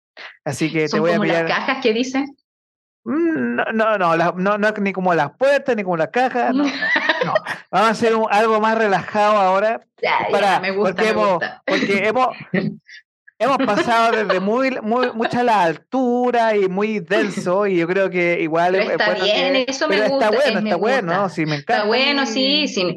Así 0.44 0.70
que 0.70 0.90
te 0.90 1.00
voy 1.00 1.12
a 1.12 1.20
pillar. 1.20 1.48
las 1.48 1.60
cajas 1.60 1.82
que 1.82 1.94
dicen? 1.94 2.26
Mm, 3.08 3.56
no, 3.56 3.64
no, 3.72 3.98
no, 3.98 4.34
no, 4.34 4.58
no, 4.58 4.72
ni 4.82 4.92
como 4.92 5.14
las 5.14 5.32
puertas, 5.38 5.78
ni 5.78 5.84
como 5.84 5.96
las 5.96 6.10
cajas. 6.10 6.54
No, 6.54 6.66
Vamos 7.72 7.88
a 7.88 7.90
hacer 7.90 8.12
algo 8.30 8.60
más 8.60 8.78
relajado 8.78 9.38
ahora. 9.38 9.80
para, 10.30 10.60
me 10.60 10.72
gusta, 10.72 10.94
porque, 10.94 11.10
hemos, 11.10 11.40
porque 11.66 11.98
hemos, 12.08 12.28
hemos 13.40 13.58
pasado 13.60 14.12
desde 14.12 14.42
muy, 14.42 14.72
muy, 14.82 15.14
mucha 15.14 15.42
la 15.42 15.64
altura 15.64 16.58
y 16.58 16.68
muy 16.68 17.00
denso, 17.00 17.66
y 17.66 17.78
yo 17.78 17.88
creo 17.88 18.10
que 18.10 18.42
igual 18.42 18.76
está 18.76 19.14
bien, 19.14 19.56
eso 19.56 19.88
me 19.88 20.02
gusta. 20.10 20.26
Está 20.26 20.30
bueno, 20.30 20.60
está 20.60 20.76
bueno, 20.76 21.30
sí, 21.30 21.46
me 21.46 21.56
encanta. 21.56 21.76
Está 21.76 21.86
bueno, 21.86 22.26
sí, 22.26 22.68
sí. 22.68 22.94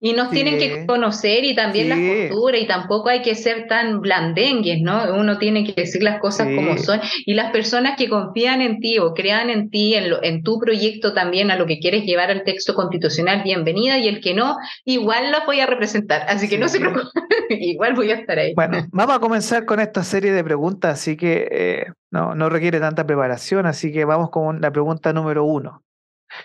Y 0.00 0.12
nos 0.12 0.30
tienen 0.30 0.58
que 0.58 0.86
conocer 0.86 1.44
y 1.44 1.56
también 1.56 1.88
la 1.88 1.96
cultura 1.96 2.56
y 2.56 2.68
tampoco 2.68 3.08
hay 3.08 3.20
que 3.20 3.34
ser 3.34 3.66
tan 3.66 4.00
blandengues, 4.00 4.80
¿no? 4.80 5.12
Uno 5.12 5.38
tiene 5.38 5.64
que 5.64 5.72
decir 5.72 6.04
las 6.04 6.20
cosas 6.20 6.46
como 6.54 6.78
son 6.78 7.00
y 7.26 7.34
las 7.34 7.50
personas 7.50 7.96
que 7.98 8.08
confían 8.08 8.62
en 8.62 8.78
ti 8.78 9.00
o 9.00 9.12
crean 9.12 9.50
en 9.50 9.70
ti, 9.70 9.94
en, 9.94 10.10
lo, 10.10 10.22
en 10.22 10.44
tu 10.44 10.60
proyecto 10.60 11.14
también, 11.14 11.50
a 11.50 11.56
lo 11.56 11.66
que 11.66 11.80
quieres 11.80 12.04
llevar 12.04 12.30
al 12.30 12.44
texto 12.44 12.76
constitucional, 12.76 13.42
bienvenida 13.42 13.98
y 13.98 14.06
el 14.06 14.20
que 14.20 14.34
no, 14.34 14.56
igual 14.84 15.32
las 15.32 15.44
voy 15.46 15.58
a 15.58 15.66
representar, 15.66 16.22
así 16.28 16.48
que 16.48 16.58
no 16.58 16.68
se 16.68 16.78
preocupen, 16.78 17.10
igual 17.50 17.94
voy 17.94 18.12
a 18.12 18.14
estar 18.14 18.38
ahí. 18.38 18.54
Bueno, 18.54 18.86
vamos 18.92 19.16
a 19.16 19.18
comenzar 19.18 19.64
con 19.64 19.80
esta 19.80 20.04
serie 20.04 20.30
de 20.30 20.44
preguntas, 20.44 21.00
así 21.00 21.16
que 21.16 21.48
eh, 21.50 21.86
no, 22.12 22.36
no 22.36 22.48
requiere 22.48 22.78
tanta 22.78 23.04
preparación, 23.04 23.66
así 23.66 23.92
que 23.92 24.04
vamos 24.04 24.30
con 24.30 24.60
la 24.60 24.70
pregunta 24.70 25.12
número 25.12 25.42
uno. 25.42 25.82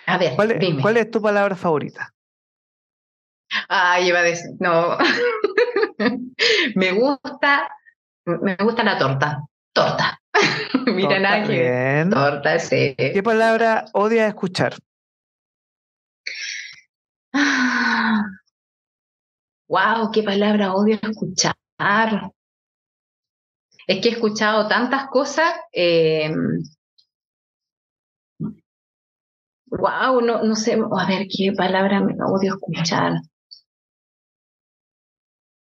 A 0.07 0.17
ver, 0.17 0.33
¿Cuál, 0.35 0.57
¿cuál 0.81 0.97
es 0.97 1.11
tu 1.11 1.21
palabra 1.21 1.55
favorita? 1.55 2.13
Ay, 3.69 4.07
iba 4.09 4.19
a 4.19 4.23
decir, 4.23 4.51
no. 4.59 4.97
me 6.75 6.91
gusta, 6.91 7.69
me 8.25 8.55
gusta 8.57 8.83
la 8.83 8.97
torta. 8.97 9.43
Torta. 9.73 10.19
Mira, 10.85 11.19
nadie. 11.19 12.05
Torta, 12.09 12.59
sí. 12.59 12.95
¿Qué 12.97 13.21
palabra 13.23 13.85
odia 13.93 14.27
escuchar? 14.27 14.75
wow, 19.67 20.11
qué 20.11 20.23
palabra 20.23 20.73
odio 20.73 20.99
escuchar. 21.01 21.55
Es 23.87 24.01
que 24.01 24.09
he 24.09 24.11
escuchado 24.11 24.67
tantas 24.67 25.07
cosas. 25.07 25.51
wow, 29.67 30.19
em, 30.19 30.25
no, 30.25 30.43
no 30.43 30.55
sé, 30.55 30.73
a 30.73 31.07
ver 31.07 31.27
qué 31.27 31.51
palabra 31.57 31.99
me 31.99 32.13
odio 32.23 32.53
escuchar. 32.53 33.13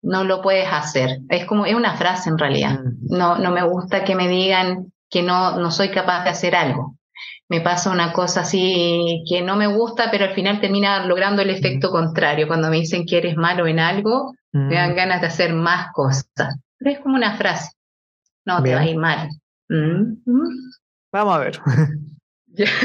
No 0.04 0.24
lo 0.24 0.42
puedes 0.42 0.68
hacer. 0.70 1.18
Es 1.28 1.44
como, 1.46 1.66
es 1.66 1.74
una 1.74 1.96
frase 1.96 2.30
en 2.30 2.38
realidad. 2.38 2.80
Mm. 2.80 3.16
No, 3.16 3.38
no 3.38 3.50
me 3.50 3.62
gusta 3.64 4.04
que 4.04 4.14
me 4.14 4.28
digan 4.28 4.92
que 5.10 5.22
no, 5.22 5.58
no 5.58 5.70
soy 5.70 5.90
capaz 5.90 6.24
de 6.24 6.30
hacer 6.30 6.54
algo. 6.54 6.96
Me 7.48 7.60
pasa 7.60 7.90
una 7.90 8.12
cosa 8.12 8.40
así 8.40 9.22
que 9.28 9.42
no 9.42 9.56
me 9.56 9.66
gusta, 9.66 10.10
pero 10.10 10.24
al 10.24 10.34
final 10.34 10.60
termina 10.60 11.04
logrando 11.06 11.42
el 11.42 11.50
efecto 11.50 11.90
contrario. 11.90 12.46
Cuando 12.46 12.70
me 12.70 12.76
dicen 12.76 13.04
que 13.06 13.18
eres 13.18 13.36
malo 13.36 13.66
en 13.66 13.78
algo, 13.78 14.32
me 14.52 14.76
dan 14.76 14.92
Mm, 14.92 14.96
ganas 14.96 15.20
de 15.20 15.26
hacer 15.26 15.52
más 15.52 15.88
cosas. 15.92 16.26
Pero 16.78 16.90
es 16.90 16.98
como 17.00 17.16
una 17.16 17.36
frase. 17.36 17.72
No, 18.46 18.56
te 18.58 18.64
Bien. 18.70 18.76
va 18.76 18.80
a 18.82 18.86
ir 18.86 18.96
mal. 18.96 19.28
Mm, 19.68 20.12
mm. 20.24 20.48
Vamos 21.12 21.34
a 21.34 21.38
ver. 21.38 21.60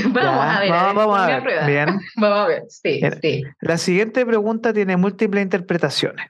Vamos 0.03 0.13
Ya, 0.22 0.57
a 0.57 0.59
ver. 0.61 0.70
vamos, 0.72 0.95
vamos 0.95 1.20
a 1.20 1.28
ver. 1.28 1.43
prueba. 1.43 1.67
Bien. 1.67 1.88
Vamos 2.17 2.38
a 2.39 2.47
ver. 2.47 2.63
Sí, 2.70 2.99
Bien. 2.99 3.20
sí. 3.22 3.43
La 3.61 3.78
siguiente 3.78 4.26
pregunta 4.26 4.74
tiene 4.74 4.97
múltiples 4.97 5.43
interpretaciones. 5.43 6.28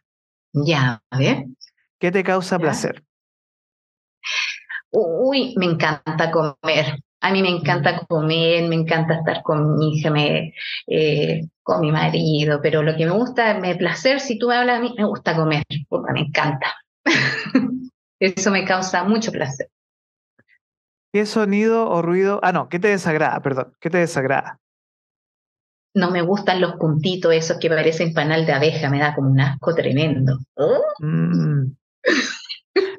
Ya, 0.54 1.02
a 1.10 1.18
ver. 1.18 1.46
¿Qué 2.00 2.12
te 2.12 2.24
causa 2.24 2.58
Ya. 2.58 2.64
placer? 2.64 3.04
Uy, 4.92 5.54
me 5.58 5.66
encanta 5.66 6.32
comer. 6.32 6.86
A 7.22 7.32
mí 7.32 7.42
me 7.42 7.50
encanta 7.50 8.06
comer, 8.08 8.68
me 8.70 8.76
encanta 8.76 9.16
estar 9.16 9.44
con 9.44 9.78
mi 9.78 9.98
hija, 9.98 10.10
me, 10.10 10.54
eh, 10.88 11.42
con 11.64 11.82
mi 11.82 11.92
marido, 11.92 12.60
pero 12.62 12.82
lo 12.82 12.96
que 12.96 13.06
me 13.06 13.12
gusta, 13.12 13.60
me 13.60 13.76
placer, 13.76 14.22
si 14.22 14.40
tú 14.40 14.48
me 14.48 14.56
hablas 14.56 14.78
a 14.80 14.82
mí, 14.82 14.96
me 14.98 15.04
gusta 15.06 15.36
comer, 15.36 15.64
porque 15.90 16.14
me 16.14 16.22
encanta. 16.22 16.74
Eso 18.20 18.52
me 18.52 18.66
causa 18.66 19.04
mucho 19.04 19.32
placer. 19.32 19.70
¿Qué 21.12 21.26
sonido 21.26 21.90
o 21.90 22.02
ruido? 22.02 22.40
Ah, 22.44 22.52
no, 22.52 22.70
¿qué 22.70 22.80
te 22.80 22.88
desagrada? 22.88 23.42
Perdón, 23.42 23.74
¿qué 23.80 23.90
te 23.90 23.98
desagrada? 23.98 24.60
No 25.96 26.12
me 26.12 26.22
gustan 26.22 26.62
los 26.62 26.74
puntitos 26.74 27.34
esos 27.34 27.58
que 27.60 27.70
parecen 27.70 28.14
panal 28.14 28.46
de 28.46 28.54
abeja, 28.54 28.90
me 28.90 29.00
da 29.00 29.16
como 29.16 29.30
un 29.32 29.40
asco 29.40 29.74
tremendo. 29.76 30.38
Oh, 30.56 30.82
Mm. 31.00 31.72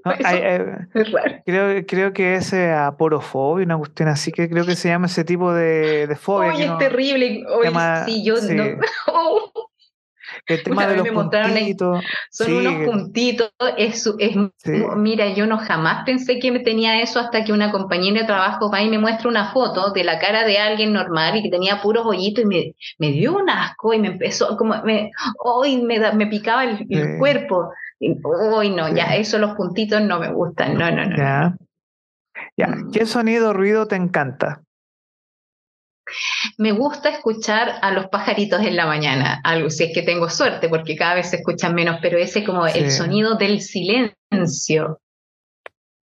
No, 0.05 0.13
Eso. 0.19 0.27
hay- 0.29 0.39
hay- 0.43 0.61
es 0.95 1.13
raro. 1.13 1.35
creo, 1.47 1.87
creo 1.87 2.13
que 2.13 2.35
es 2.35 2.53
aporofobia, 2.53 3.65
una 3.65 3.79
cuestión 3.79 4.09
así 4.09 4.33
que 4.33 4.49
creo 4.51 4.65
que 4.67 4.77
se 4.77 4.89
llama 4.89 5.07
ese 5.07 5.25
tipo 5.25 5.53
de, 5.55 6.07
de 6.07 6.17
fobia. 6.17 6.53
Oye, 6.53 6.65
es 6.65 6.71
no- 6.71 6.79
terrible. 6.79 7.45
Oye, 7.49 7.69
llama- 7.71 8.05
sí, 8.05 8.25
yo 8.25 8.37
sí. 8.37 8.55
no. 8.55 8.65
Oh, 9.07 9.70
el 10.47 10.63
tema 10.65 10.77
una 10.83 10.87
de 10.87 10.93
vez 10.95 10.97
los 10.99 11.05
me 11.05 11.11
ahí-. 11.43 11.77
Son 12.31 12.47
sí, 12.47 12.53
unos 12.53 12.85
puntitos, 12.87 13.51
es, 13.77 14.03
su- 14.03 14.17
es 14.19 14.37
Sí. 14.57 14.73
mira, 14.97 15.29
yo 15.35 15.47
no 15.47 15.59
jamás 15.59 16.05
pensé 16.05 16.39
que 16.39 16.51
me 16.53 16.61
tenía 16.61 17.01
eso 17.03 17.19
hasta 17.21 17.45
que 17.45 17.53
una 17.53 17.71
compañera 17.73 18.21
de 18.21 18.27
trabajo 18.27 18.71
va 18.71 18.83
y 18.83 18.89
me 18.91 18.99
muestra 18.99 19.29
una 19.29 19.53
foto 19.53 19.91
de 19.93 20.05
la 20.05 20.19
cara 20.19 20.45
de 20.45 20.59
alguien 20.59 20.93
normal 20.93 21.37
y 21.37 21.43
que 21.43 21.51
tenía 21.51 21.81
puros 21.81 22.05
hoyitos 22.07 22.45
y 22.45 22.47
me, 22.47 22.75
me 22.99 23.11
dio 23.13 23.37
un 23.37 23.49
asco 23.51 23.93
y 23.95 23.99
me 23.99 24.09
empezó 24.09 24.57
como 24.57 24.83
me, 24.83 25.11
hoy 25.39 25.83
me, 25.83 25.99
da- 25.99 26.13
me 26.13 26.27
picaba 26.27 26.65
el, 26.65 26.87
cuerpo. 27.19 27.71
Hoy 28.25 28.71
no, 28.71 28.89
ya 28.95 29.15
eso 29.17 29.39
los 29.39 29.55
puntitos 29.57 30.01
no 30.03 30.19
me 30.19 30.33
gustan, 30.33 30.75
no, 30.79 30.91
no, 30.91 31.05
no. 31.05 31.17
Ya. 31.17 31.55
Ya. 32.57 32.67
Mm. 32.69 32.91
¿Qué 32.93 33.07
sonido 33.07 33.51
o 33.51 33.53
ruido 33.53 33.87
te 33.87 33.97
encanta? 33.97 34.63
Me 36.59 36.73
gusta 36.73 37.09
escuchar 37.09 37.79
a 37.83 37.91
los 37.93 38.09
pajaritos 38.09 38.61
en 38.63 38.77
la 38.77 38.87
mañana, 38.87 39.41
algo 39.45 39.71
si 39.71 39.85
es 39.85 39.95
que 39.95 40.03
tengo 40.03 40.29
suerte, 40.29 40.69
porque 40.69 40.97
cada 40.97 41.15
vez 41.15 41.31
se 41.31 41.37
escuchan 41.37 41.75
menos, 41.75 41.99
pero 42.03 42.19
ese 42.19 42.45
como 42.45 42.67
el 42.67 42.91
sonido 42.91 43.37
del 43.37 43.61
silencio. 43.61 45.01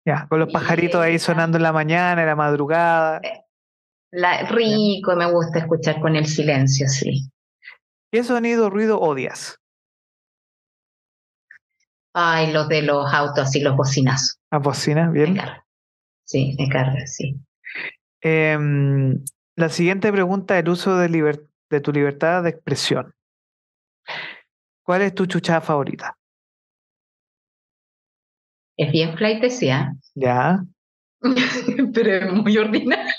Ya, 0.05 0.27
con 0.29 0.39
los 0.39 0.51
pajaritos 0.51 1.01
ahí 1.01 1.17
sonando 1.17 1.57
en 1.57 1.63
la 1.63 1.71
mañana, 1.71 2.21
en 2.21 2.27
la 2.27 2.35
madrugada. 2.35 3.21
La, 4.11 4.43
rico, 4.43 5.15
me 5.15 5.31
gusta 5.31 5.59
escuchar 5.59 5.99
con 5.99 6.15
el 6.15 6.25
silencio, 6.25 6.87
sí. 6.87 7.31
¿Qué 8.11 8.23
sonido 8.23 8.69
ruido 8.69 8.99
odias? 8.99 9.59
Ay, 12.13 12.51
los 12.51 12.67
de 12.67 12.83
los 12.83 13.11
autos 13.11 13.55
y 13.55 13.61
los 13.61 13.75
bocinazos. 13.75 14.39
¿La 14.51 14.59
bocina? 14.59 15.07
Me 15.07 15.13
Bien. 15.13 15.35
carga. 15.35 15.65
Sí, 16.25 16.55
me 16.59 16.69
carga, 16.69 17.07
sí. 17.07 17.35
Em, 18.21 19.23
la 19.55 19.69
siguiente 19.69 20.11
pregunta, 20.11 20.57
el 20.57 20.69
uso 20.69 20.97
de, 20.97 21.09
liber- 21.09 21.47
de 21.69 21.81
tu 21.81 21.91
libertad 21.91 22.43
de 22.43 22.49
expresión. 22.49 23.13
¿Cuál 24.83 25.01
es 25.03 25.13
tu 25.15 25.25
chuchada 25.25 25.61
favorita? 25.61 26.17
Es 28.77 28.91
bien 28.91 29.15
flightesía, 29.17 29.93
Ya. 30.15 30.63
pero 31.93 32.09
es 32.11 32.33
muy 32.33 32.57
ordinaria. 32.57 33.13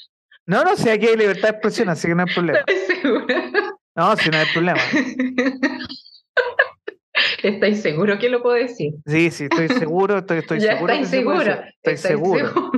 No, 0.47 0.63
no, 0.63 0.77
si 0.77 0.91
aquí 0.91 1.07
hay 1.07 1.17
libertad 1.17 1.49
de 1.49 1.55
expresión, 1.55 1.89
así 1.89 2.07
que 2.09 2.15
no 2.15 2.25
hay 2.27 2.29
problema. 2.35 2.61
No, 3.97 4.17
si 4.17 4.31
no 4.31 4.37
hay 4.39 4.47
problema. 4.53 4.81
¿Estáis 7.49 7.83
seguro 7.83 8.19
que 8.19 8.29
lo 8.29 8.43
puedo 8.43 8.57
decir? 8.57 8.95
Sí, 9.07 9.31
sí, 9.31 9.45
estoy 9.45 9.69
seguro, 9.69 10.19
estoy, 10.19 10.39
estoy 10.39 10.61
ya 10.61 10.73
seguro. 10.75 10.93
estáis 10.93 11.09
se 11.09 11.17
seguro. 11.19 11.41
hacer. 11.41 11.53
Estoy 11.53 11.95
estáis 11.95 12.01
seguro. 12.01 12.49
seguro. 12.49 12.73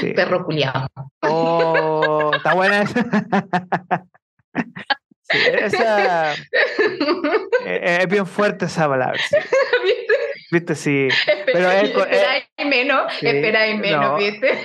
sí. 0.00 0.12
Perro 0.12 0.44
culiado. 0.44 0.88
Oh, 1.20 2.32
está 2.34 2.54
buena 2.54 2.82
esa. 2.82 4.06
Sí, 5.24 5.38
esa 5.50 6.34
eh, 7.64 7.98
es 8.02 8.08
bien 8.08 8.26
fuerte 8.26 8.66
esa 8.66 8.86
palabra. 8.86 9.18
sí. 9.18 9.36
Viste, 10.50 10.74
sí. 10.74 11.08
Pero 11.46 11.70
es 11.70 11.84
esperáis 11.88 12.44
menos, 12.66 13.12
sí, 13.18 13.26
esperáis 13.26 13.78
menos, 13.78 14.02
no. 14.02 14.16
¿viste? 14.18 14.58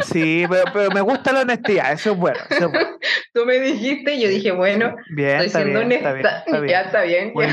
Sí, 0.00 0.44
pero, 0.48 0.64
pero 0.72 0.90
me 0.90 1.00
gusta 1.00 1.32
la 1.32 1.40
honestidad, 1.40 1.92
eso 1.92 2.12
es 2.12 2.18
bueno. 2.18 2.38
Eso 2.50 2.66
es 2.66 2.72
bueno. 2.72 2.88
Tú 3.34 3.44
me 3.46 3.58
dijiste 3.60 4.14
y 4.14 4.22
yo 4.22 4.28
dije, 4.28 4.52
bueno, 4.52 4.94
Bien, 5.14 5.40
estoy 5.40 5.62
siendo 5.62 5.80
bien, 5.80 5.92
está 5.92 6.10
honesta. 6.12 6.12
bien, 6.12 6.36
está 6.46 6.60
bien. 6.60 6.70
Ya 6.70 6.80
está 6.82 7.02
bien. 7.02 7.32
Muy 7.34 7.46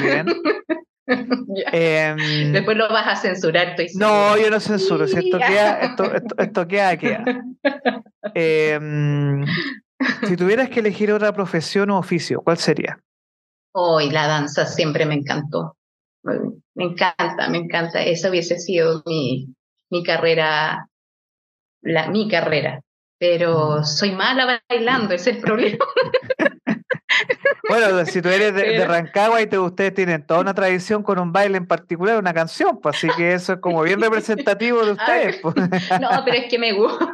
ya. 1.56 1.70
Em, 1.72 2.52
Después 2.52 2.78
lo 2.78 2.89
vas 2.89 3.08
a 3.08 3.16
censurar, 3.16 3.70
estoy 3.70 3.88
no, 3.96 4.38
yo 4.38 4.50
no 4.50 4.60
censuro. 4.60 5.08
Si 5.08 5.18
esto 5.18 5.38
queda, 5.38 5.80
esto, 5.82 6.04
esto, 6.14 6.36
esto 6.38 6.68
queda, 6.68 6.98
queda. 6.98 7.24
Em, 8.34 9.46
si 10.28 10.36
tuvieras 10.36 10.70
que 10.70 10.80
elegir 10.80 11.12
otra 11.12 11.32
profesión 11.34 11.89
o 11.91 11.98
oficio, 12.00 12.41
¿cuál 12.41 12.58
sería? 12.58 13.00
Hoy 13.72 14.10
la 14.10 14.28
danza 14.28 14.66
siempre 14.66 15.06
me 15.06 15.16
encantó. 15.16 15.78
Me 16.24 16.86
encanta, 16.86 17.50
me 17.50 17.60
encanta. 17.60 18.02
Esa 18.02 18.30
hubiese 18.30 18.58
sido 18.58 19.04
mi, 19.06 19.54
mi 19.91 20.04
carrera, 20.04 20.88
la, 21.86 22.10
mi 22.10 22.28
carrera. 22.28 22.82
Pero 23.18 23.84
soy 23.86 24.12
mala 24.12 24.60
bailando, 24.70 25.14
ese 25.14 25.30
es 25.30 25.36
el 25.38 25.42
problema. 25.42 25.86
Bueno, 27.68 28.06
si 28.06 28.22
tú 28.22 28.30
eres 28.30 28.54
de, 28.54 28.86
Rancagua 28.86 29.42
y 29.42 29.48
te, 29.48 29.58
ustedes 29.58 29.94
tienen 29.94 30.26
toda 30.26 30.42
una 30.42 30.54
tradición 30.54 31.02
con 31.02 31.18
un 31.18 31.32
baile 31.32 31.58
en 31.58 31.66
particular, 31.66 32.20
una 32.20 32.34
canción, 32.34 32.80
pues 32.80 32.98
así 32.98 33.08
que 33.18 33.34
eso 33.34 33.54
es 33.54 33.60
como 33.60 33.82
bien 33.82 34.02
representativo 34.02 34.86
de 34.86 34.92
ustedes. 35.00 35.38
pues. 35.42 35.56
No, 36.02 36.10
pero 36.24 36.38
es 36.38 36.46
que 36.48 36.60
me 36.60 36.74
gusta, 36.74 37.06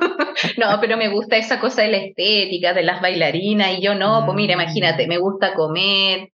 no, 0.57 0.77
pero 0.81 0.97
me 0.97 1.07
gusta 1.09 1.37
esa 1.37 1.59
cosa 1.59 1.83
de 1.83 1.89
la 1.89 1.97
estética, 1.97 2.73
de 2.73 2.83
las 2.83 3.01
bailarinas, 3.01 3.77
y 3.77 3.81
yo 3.81 3.95
no, 3.95 4.23
pues 4.25 4.35
mira, 4.35 4.57
Mm. 4.57 4.61
imagínate, 4.61 5.07
me 5.07 5.17
gusta 5.19 5.53
comer, 5.53 6.29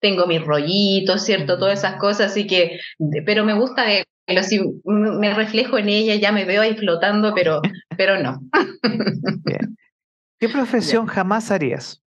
tengo 0.00 0.26
mis 0.26 0.44
rollitos, 0.44 1.24
¿cierto? 1.24 1.58
Todas 1.58 1.78
esas 1.78 1.96
cosas, 1.96 2.30
así 2.30 2.46
que, 2.46 2.78
pero 3.24 3.44
me 3.44 3.54
gusta 3.54 3.84
de 3.84 4.04
si 4.42 4.60
me 4.84 5.34
reflejo 5.34 5.78
en 5.78 5.88
ella, 5.88 6.16
ya 6.16 6.32
me 6.32 6.44
veo 6.44 6.62
ahí 6.62 6.76
flotando, 6.76 7.32
pero, 7.34 7.60
pero 7.96 8.22
no. 8.22 8.40
Bien. 9.44 9.76
¿Qué 10.38 10.48
profesión 10.48 11.06
jamás 11.06 11.50
harías? 11.50 12.02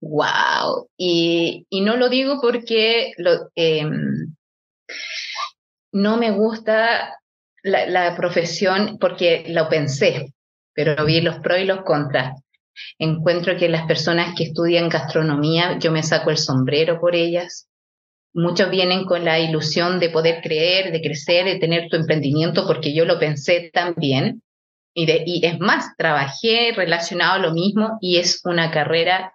Wow. 0.00 0.88
Y, 0.96 1.66
y 1.70 1.80
no 1.80 1.96
lo 1.96 2.08
digo 2.08 2.40
porque 2.40 3.12
lo, 3.16 3.50
em, 3.54 4.34
no 5.92 6.16
me 6.18 6.30
gusta 6.30 7.16
la, 7.62 7.86
la 7.86 8.16
profesión 8.16 8.98
porque 9.00 9.44
lo 9.48 9.68
pensé, 9.68 10.34
pero 10.74 11.04
vi 11.06 11.20
los 11.22 11.38
pros 11.38 11.60
y 11.60 11.64
los 11.64 11.82
contras. 11.82 12.40
Encuentro 12.98 13.56
que 13.56 13.68
las 13.68 13.86
personas 13.86 14.34
que 14.36 14.44
estudian 14.44 14.88
gastronomía, 14.88 15.78
yo 15.78 15.90
me 15.90 16.02
saco 16.02 16.30
el 16.30 16.36
sombrero 16.36 17.00
por 17.00 17.14
ellas. 17.14 17.68
Muchos 18.36 18.68
vienen 18.68 19.06
con 19.06 19.24
la 19.24 19.38
ilusión 19.38 19.98
de 19.98 20.10
poder 20.10 20.42
creer, 20.42 20.92
de 20.92 21.00
crecer, 21.00 21.46
de 21.46 21.58
tener 21.58 21.88
tu 21.88 21.96
emprendimiento, 21.96 22.66
porque 22.66 22.94
yo 22.94 23.06
lo 23.06 23.18
pensé 23.18 23.70
también. 23.72 24.42
Y, 24.92 25.06
de, 25.06 25.24
es 25.42 25.58
más, 25.58 25.96
trabajé 25.96 26.72
relacionado 26.76 27.32
a 27.32 27.38
lo 27.38 27.52
mismo 27.52 27.96
y 28.02 28.18
es 28.18 28.42
una 28.44 28.70
carrera 28.70 29.32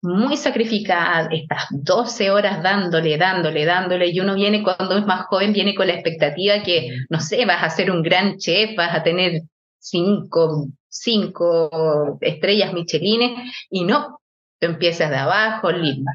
muy 0.00 0.38
sacrificada, 0.38 1.28
estas 1.30 1.66
12 1.70 2.30
horas 2.30 2.62
dándole, 2.62 3.18
dándole, 3.18 3.66
dándole, 3.66 4.08
y 4.08 4.20
uno 4.20 4.34
viene 4.34 4.62
cuando 4.62 4.96
es 4.96 5.04
más 5.04 5.26
joven, 5.26 5.52
viene 5.52 5.74
con 5.74 5.86
la 5.86 5.94
expectativa 5.94 6.62
que, 6.62 6.88
no 7.10 7.20
sé, 7.20 7.44
vas 7.44 7.62
a 7.62 7.68
ser 7.68 7.90
un 7.90 8.00
gran 8.00 8.38
chef, 8.38 8.76
vas 8.76 8.94
a 8.94 9.02
tener 9.02 9.42
cinco, 9.78 10.68
cinco 10.88 12.16
estrellas 12.22 12.72
michelines, 12.72 13.32
y 13.68 13.84
no, 13.84 14.20
tú 14.58 14.66
empiezas 14.66 15.10
de 15.10 15.16
abajo, 15.16 15.68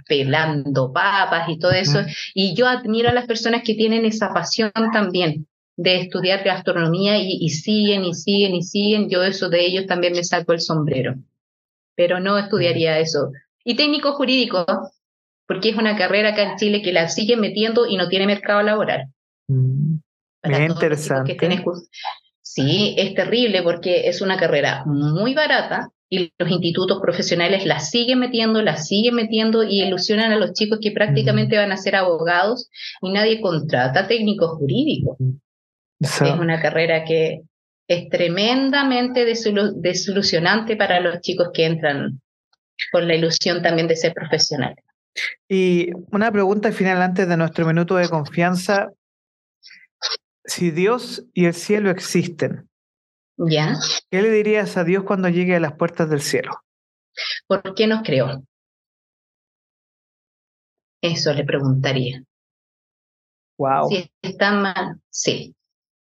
pelando 0.08 0.92
papas 0.92 1.50
y 1.50 1.58
todo 1.58 1.72
eso, 1.72 2.02
y 2.34 2.56
yo 2.56 2.68
admiro 2.68 3.10
a 3.10 3.14
las 3.14 3.26
personas 3.26 3.64
que 3.64 3.76
tienen 3.76 4.06
esa 4.06 4.34
pasión 4.34 4.72
también 4.92 5.48
de 5.76 6.02
estudiar 6.02 6.44
gastronomía 6.44 7.18
y, 7.18 7.38
y 7.40 7.50
siguen 7.50 8.06
y 8.06 8.14
siguen 8.14 8.54
y 8.54 8.62
siguen, 8.62 9.10
yo 9.10 9.24
eso 9.24 9.50
de 9.50 9.66
ellos 9.66 9.88
también 9.88 10.14
me 10.14 10.24
saco 10.24 10.54
el 10.54 10.62
sombrero, 10.62 11.16
pero 11.96 12.20
no 12.20 12.38
estudiaría 12.38 13.00
eso. 13.00 13.32
Y 13.64 13.76
técnico 13.76 14.14
jurídico, 14.14 14.66
porque 15.48 15.70
es 15.70 15.76
una 15.76 15.96
carrera 15.96 16.30
acá 16.30 16.44
en 16.44 16.58
Chile 16.58 16.82
que 16.82 16.92
la 16.92 17.10
siguen 17.10 17.40
metiendo 17.40 17.88
y 17.88 17.98
no 17.98 18.08
tiene 18.08 18.28
mercado 18.28 18.62
laboral. 18.62 19.08
Mm, 19.48 19.96
interesante. 20.44 21.38
Sí, 22.42 22.94
es 22.98 23.16
terrible 23.16 23.64
porque 23.64 24.08
es 24.10 24.22
una 24.22 24.38
carrera 24.38 24.84
muy 24.86 25.34
barata 25.34 25.90
y 26.14 26.32
los 26.38 26.52
institutos 26.52 27.02
profesionales 27.02 27.66
la 27.66 27.80
siguen 27.80 28.20
metiendo, 28.20 28.62
la 28.62 28.78
siguen 28.78 29.16
metiendo 29.16 29.64
y 29.64 29.82
ilusionan 29.82 30.32
a 30.32 30.36
los 30.36 30.54
chicos 30.54 30.78
que 30.80 30.92
prácticamente 30.92 31.58
van 31.58 31.72
a 31.72 31.78
ser 31.78 31.96
abogados 31.96 32.70
y 33.02 33.12
nadie 33.12 33.42
contrata 33.42 34.08
técnicos 34.08 34.52
jurídicos. 34.60 35.18
Es 36.00 36.22
una 36.40 36.62
carrera 36.62 37.04
que 37.04 37.42
es 37.88 38.10
tremendamente 38.10 39.26
desilusionante 39.26 40.76
para 40.76 41.00
los 41.00 41.20
chicos 41.22 41.50
que 41.52 41.66
entran 41.66 42.22
con 42.92 43.08
la 43.08 43.16
ilusión 43.16 43.64
también 43.64 43.88
de 43.88 43.96
ser 43.96 44.14
profesionales. 44.14 44.86
Y 45.50 45.90
una 46.12 46.32
pregunta 46.32 46.72
final 46.72 47.02
antes 47.02 47.28
de 47.28 47.38
nuestro 47.38 47.66
minuto 47.66 47.96
de 47.96 48.08
confianza. 48.08 48.92
Si 50.46 50.70
Dios 50.70 51.26
y 51.34 51.46
el 51.46 51.56
cielo 51.56 51.90
existen, 51.90 52.70
¿Ya? 53.38 53.76
¿qué 54.12 54.22
le 54.22 54.30
dirías 54.30 54.78
a 54.78 54.84
Dios 54.84 55.04
cuando 55.04 55.30
llegue 55.30 55.56
a 55.56 55.60
las 55.60 55.74
puertas 55.74 56.10
del 56.10 56.22
cielo? 56.22 56.52
¿Por 57.48 57.76
qué 57.76 57.88
nos 57.88 58.04
creó? 58.04 58.44
Eso 61.02 61.34
le 61.34 61.44
preguntaría. 61.44 62.24
Wow. 63.58 63.90
Si 63.90 64.10
está 64.22 64.54
mal, 64.54 65.00
sí. 65.10 65.56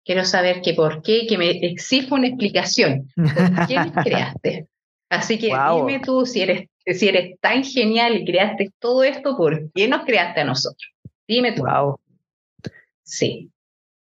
Quiero 0.04 0.26
saber 0.26 0.62
que 0.62 0.74
por 0.74 1.02
qué, 1.02 1.26
que 1.28 1.38
me 1.38 1.50
exija 1.50 2.16
una 2.16 2.28
explicación. 2.28 3.08
¿Por 3.16 3.68
qué 3.68 3.76
nos 3.76 3.94
creaste? 4.04 4.68
Así 5.10 5.38
que 5.38 5.48
dime 5.48 6.00
tú, 6.00 6.26
si 6.26 6.42
eres, 6.42 6.70
si 6.86 7.10
eres 7.10 7.38
tan 7.40 7.64
genial 7.64 8.16
y 8.16 8.26
creaste 8.26 8.72
todo 8.80 9.04
esto, 9.04 9.36
¿por 9.36 9.72
qué 9.74 9.88
nos 9.88 10.06
creaste 10.06 10.42
a 10.42 10.46
nosotros? 10.46 10.92
Dime 11.28 11.52
tú. 11.52 11.64
Wow. 11.64 12.00
Sí. 13.04 13.52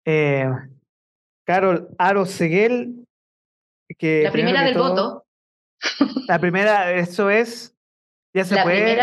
Eh, 0.05 0.47
Carol 1.45 1.89
Aro 1.99 2.27
Seguel. 2.27 3.07
Que 3.99 4.23
la 4.25 4.33
primera 4.33 4.65
del 4.65 4.77
voto. 4.77 5.25
La 6.29 6.39
primera, 6.39 6.93
eso 6.93 7.31
es. 7.31 7.75
Ya 8.33 8.45
se, 8.45 8.57
puede, 8.63 8.97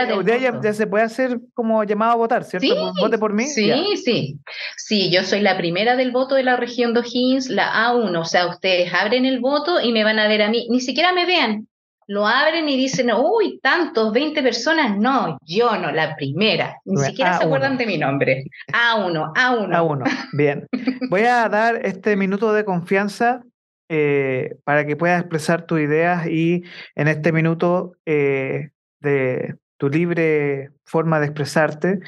ya, 0.63 0.73
se 0.73 0.88
puede 0.88 1.03
hacer 1.03 1.41
como 1.53 1.83
llamado 1.83 2.13
a 2.13 2.15
votar, 2.15 2.45
¿cierto? 2.45 2.93
Vote 2.97 3.17
por 3.17 3.33
mí. 3.33 3.45
Sí, 3.45 3.97
sí. 3.97 4.39
Sí, 4.77 5.11
yo 5.11 5.23
soy 5.23 5.41
la 5.41 5.57
primera 5.57 5.97
del 5.97 6.11
voto 6.11 6.35
de 6.35 6.43
la 6.43 6.55
región 6.55 6.93
de 6.93 7.01
O'Higgins, 7.01 7.49
la 7.49 7.89
A1. 7.89 8.17
O 8.17 8.23
sea, 8.23 8.47
ustedes 8.47 8.93
abren 8.93 9.25
el 9.25 9.41
voto 9.41 9.81
y 9.81 9.91
me 9.91 10.05
van 10.05 10.17
a 10.19 10.29
ver 10.29 10.43
a 10.43 10.49
mí. 10.49 10.67
Ni 10.69 10.79
siquiera 10.79 11.11
me 11.11 11.25
vean 11.25 11.67
lo 12.07 12.25
abren 12.25 12.67
y 12.69 12.77
dicen, 12.77 13.11
uy, 13.11 13.59
tantos, 13.61 14.13
20 14.13 14.41
personas. 14.41 14.97
No, 14.97 15.38
yo 15.45 15.77
no, 15.77 15.91
la 15.91 16.15
primera. 16.15 16.77
Ni 16.85 16.97
siquiera 17.03 17.38
se 17.38 17.43
acuerdan 17.43 17.77
de 17.77 17.85
mi 17.85 17.97
nombre. 17.97 18.45
A1, 18.71 19.33
A1. 19.33 19.69
A1, 19.75 20.29
bien. 20.33 20.67
Voy 21.09 21.23
a 21.23 21.49
dar 21.49 21.85
este 21.85 22.15
minuto 22.15 22.53
de 22.53 22.63
confianza 22.63 23.43
eh, 23.89 24.57
para 24.63 24.85
que 24.85 24.95
puedas 24.95 25.19
expresar 25.19 25.65
tus 25.65 25.79
ideas 25.79 26.27
y 26.27 26.63
en 26.95 27.07
este 27.07 27.31
minuto 27.31 27.93
eh, 28.05 28.71
de 28.99 29.55
tu 29.77 29.89
libre 29.89 30.71
forma 30.85 31.19
de 31.19 31.27
expresarte, 31.27 31.99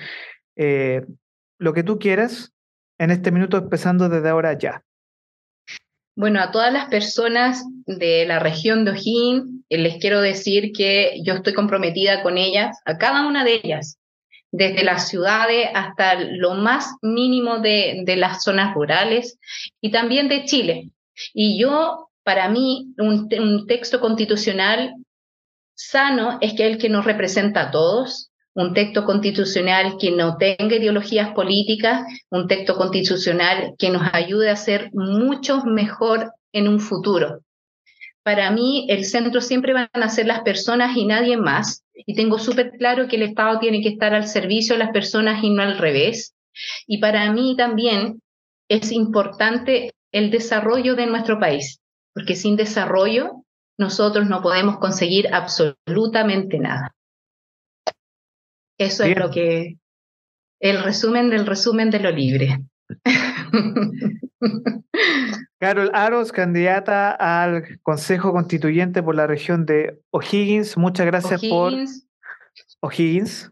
eh, 0.55 1.05
lo 1.57 1.73
que 1.73 1.83
tú 1.83 1.99
quieras, 1.99 2.53
en 2.97 3.11
este 3.11 3.31
minuto 3.31 3.57
empezando 3.57 4.09
desde 4.09 4.29
ahora 4.29 4.57
ya. 4.57 4.83
Bueno, 6.15 6.41
a 6.41 6.51
todas 6.51 6.73
las 6.73 6.89
personas 6.89 7.63
de 7.85 8.25
la 8.25 8.39
región 8.39 8.83
de 8.83 8.91
Ojín, 8.91 9.65
eh, 9.69 9.77
les 9.77 9.97
quiero 10.01 10.19
decir 10.19 10.73
que 10.73 11.21
yo 11.23 11.35
estoy 11.35 11.53
comprometida 11.53 12.21
con 12.23 12.37
ellas, 12.37 12.77
a 12.83 12.97
cada 12.97 13.25
una 13.25 13.45
de 13.45 13.61
ellas, 13.63 13.97
desde 14.51 14.83
las 14.83 15.07
ciudades 15.07 15.69
hasta 15.73 16.15
lo 16.15 16.55
más 16.55 16.95
mínimo 17.01 17.59
de, 17.59 18.03
las 18.17 18.43
zonas 18.43 18.73
rurales 18.73 19.39
y 19.79 19.91
también 19.91 20.27
de 20.27 20.43
Chile. 20.43 20.89
Y 21.33 21.59
yo, 21.59 22.09
para 22.23 22.49
mí, 22.49 22.93
un, 22.97 23.29
un 23.39 23.67
texto 23.67 23.99
constitucional 23.99 24.93
sano 25.75 26.37
es 26.41 26.53
que 26.53 26.67
el 26.67 26.77
que 26.77 26.89
nos 26.89 27.05
representa 27.05 27.63
a 27.63 27.71
todos, 27.71 28.29
un 28.53 28.73
texto 28.73 29.05
constitucional 29.05 29.95
que 29.99 30.11
no 30.11 30.37
tenga 30.37 30.75
ideologías 30.75 31.31
políticas, 31.33 32.03
un 32.29 32.47
texto 32.47 32.75
constitucional 32.75 33.73
que 33.77 33.89
nos 33.89 34.01
ayude 34.11 34.49
a 34.49 34.55
ser 34.55 34.89
mucho 34.93 35.63
mejor 35.65 36.33
en 36.51 36.67
un 36.67 36.79
futuro. 36.79 37.39
Para 38.23 38.51
mí, 38.51 38.85
el 38.89 39.05
centro 39.05 39.39
siempre 39.41 39.73
van 39.73 39.89
a 39.93 40.09
ser 40.09 40.27
las 40.27 40.41
personas 40.41 40.95
y 40.97 41.05
nadie 41.05 41.37
más. 41.37 41.83
Y 41.93 42.15
tengo 42.15 42.37
súper 42.37 42.71
claro 42.77 43.07
que 43.07 43.15
el 43.15 43.23
Estado 43.23 43.59
tiene 43.59 43.81
que 43.81 43.89
estar 43.89 44.13
al 44.13 44.27
servicio 44.27 44.75
de 44.75 44.79
las 44.79 44.91
personas 44.91 45.43
y 45.43 45.49
no 45.49 45.61
al 45.61 45.77
revés. 45.77 46.35
Y 46.85 46.99
para 46.99 47.31
mí 47.31 47.55
también 47.57 48.21
es 48.67 48.91
importante 48.91 49.93
el 50.11 50.31
desarrollo 50.31 50.95
de 50.95 51.07
nuestro 51.07 51.39
país, 51.39 51.81
porque 52.13 52.35
sin 52.35 52.55
desarrollo 52.55 53.43
nosotros 53.77 54.27
no 54.27 54.41
podemos 54.41 54.77
conseguir 54.77 55.33
absolutamente 55.33 56.59
nada. 56.59 56.95
Eso 58.77 59.03
es 59.03 59.17
lo 59.17 59.31
que, 59.31 59.77
el 60.61 60.83
resumen 60.83 61.29
del 61.29 61.45
resumen 61.45 61.89
de 61.89 61.99
lo 61.99 62.11
libre. 62.11 62.59
Carol 65.59 65.91
Aros, 65.93 66.31
candidata 66.31 67.11
al 67.11 67.79
Consejo 67.83 68.31
Constituyente 68.31 69.03
por 69.03 69.15
la 69.15 69.27
región 69.27 69.65
de 69.65 69.99
O'Higgins. 70.11 70.77
Muchas 70.77 71.05
gracias 71.05 71.41
por 71.49 71.73
O'Higgins. 72.81 73.51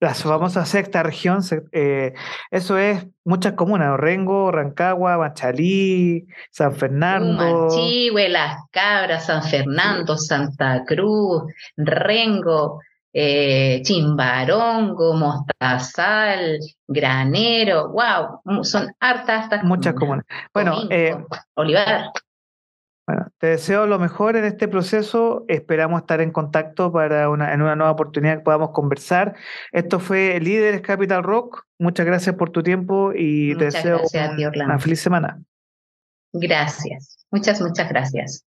La 0.00 0.12
famosa 0.12 0.66
sexta 0.66 1.02
región, 1.02 1.40
eh, 1.72 2.12
eso 2.50 2.76
es 2.76 3.06
muchas 3.24 3.54
comunas, 3.54 3.98
Rengo, 3.98 4.50
Rancagua, 4.50 5.16
Machalí, 5.16 6.26
San 6.50 6.74
Fernando. 6.74 7.68
Manchihue, 7.68 8.28
Las 8.28 8.58
Cabras, 8.70 9.26
San 9.26 9.42
Fernando, 9.42 10.16
Santa 10.16 10.84
Cruz, 10.84 11.44
Rengo, 11.76 12.80
eh, 13.14 13.80
chimbarongo, 13.84 15.14
mostazal, 15.14 16.58
granero, 16.88 17.90
wow, 17.90 18.64
son 18.64 18.92
hartas, 18.98 19.44
hartas. 19.44 19.64
Muchas 19.64 19.94
comunas. 19.94 20.26
Bueno, 20.52 20.82
eh, 20.90 21.16
Olivar. 21.54 22.10
Bueno, 23.06 23.28
te 23.38 23.48
deseo 23.48 23.86
lo 23.86 23.98
mejor 23.98 24.36
en 24.36 24.44
este 24.44 24.66
proceso. 24.66 25.44
Esperamos 25.48 26.00
estar 26.00 26.20
en 26.20 26.30
contacto 26.30 26.90
para 26.90 27.28
una, 27.28 27.52
en 27.52 27.60
una 27.60 27.76
nueva 27.76 27.92
oportunidad 27.92 28.38
que 28.38 28.44
podamos 28.44 28.70
conversar. 28.70 29.34
Esto 29.72 30.00
fue 30.00 30.40
Líderes 30.40 30.80
Capital 30.80 31.22
Rock. 31.22 31.64
Muchas 31.78 32.06
gracias 32.06 32.34
por 32.36 32.50
tu 32.50 32.62
tiempo 32.62 33.12
y 33.14 33.56
te 33.56 33.66
deseo 33.66 34.00
una 34.54 34.78
feliz 34.78 35.00
semana. 35.00 35.42
Gracias. 36.32 37.26
Muchas, 37.30 37.60
muchas 37.60 37.88
gracias. 37.88 38.44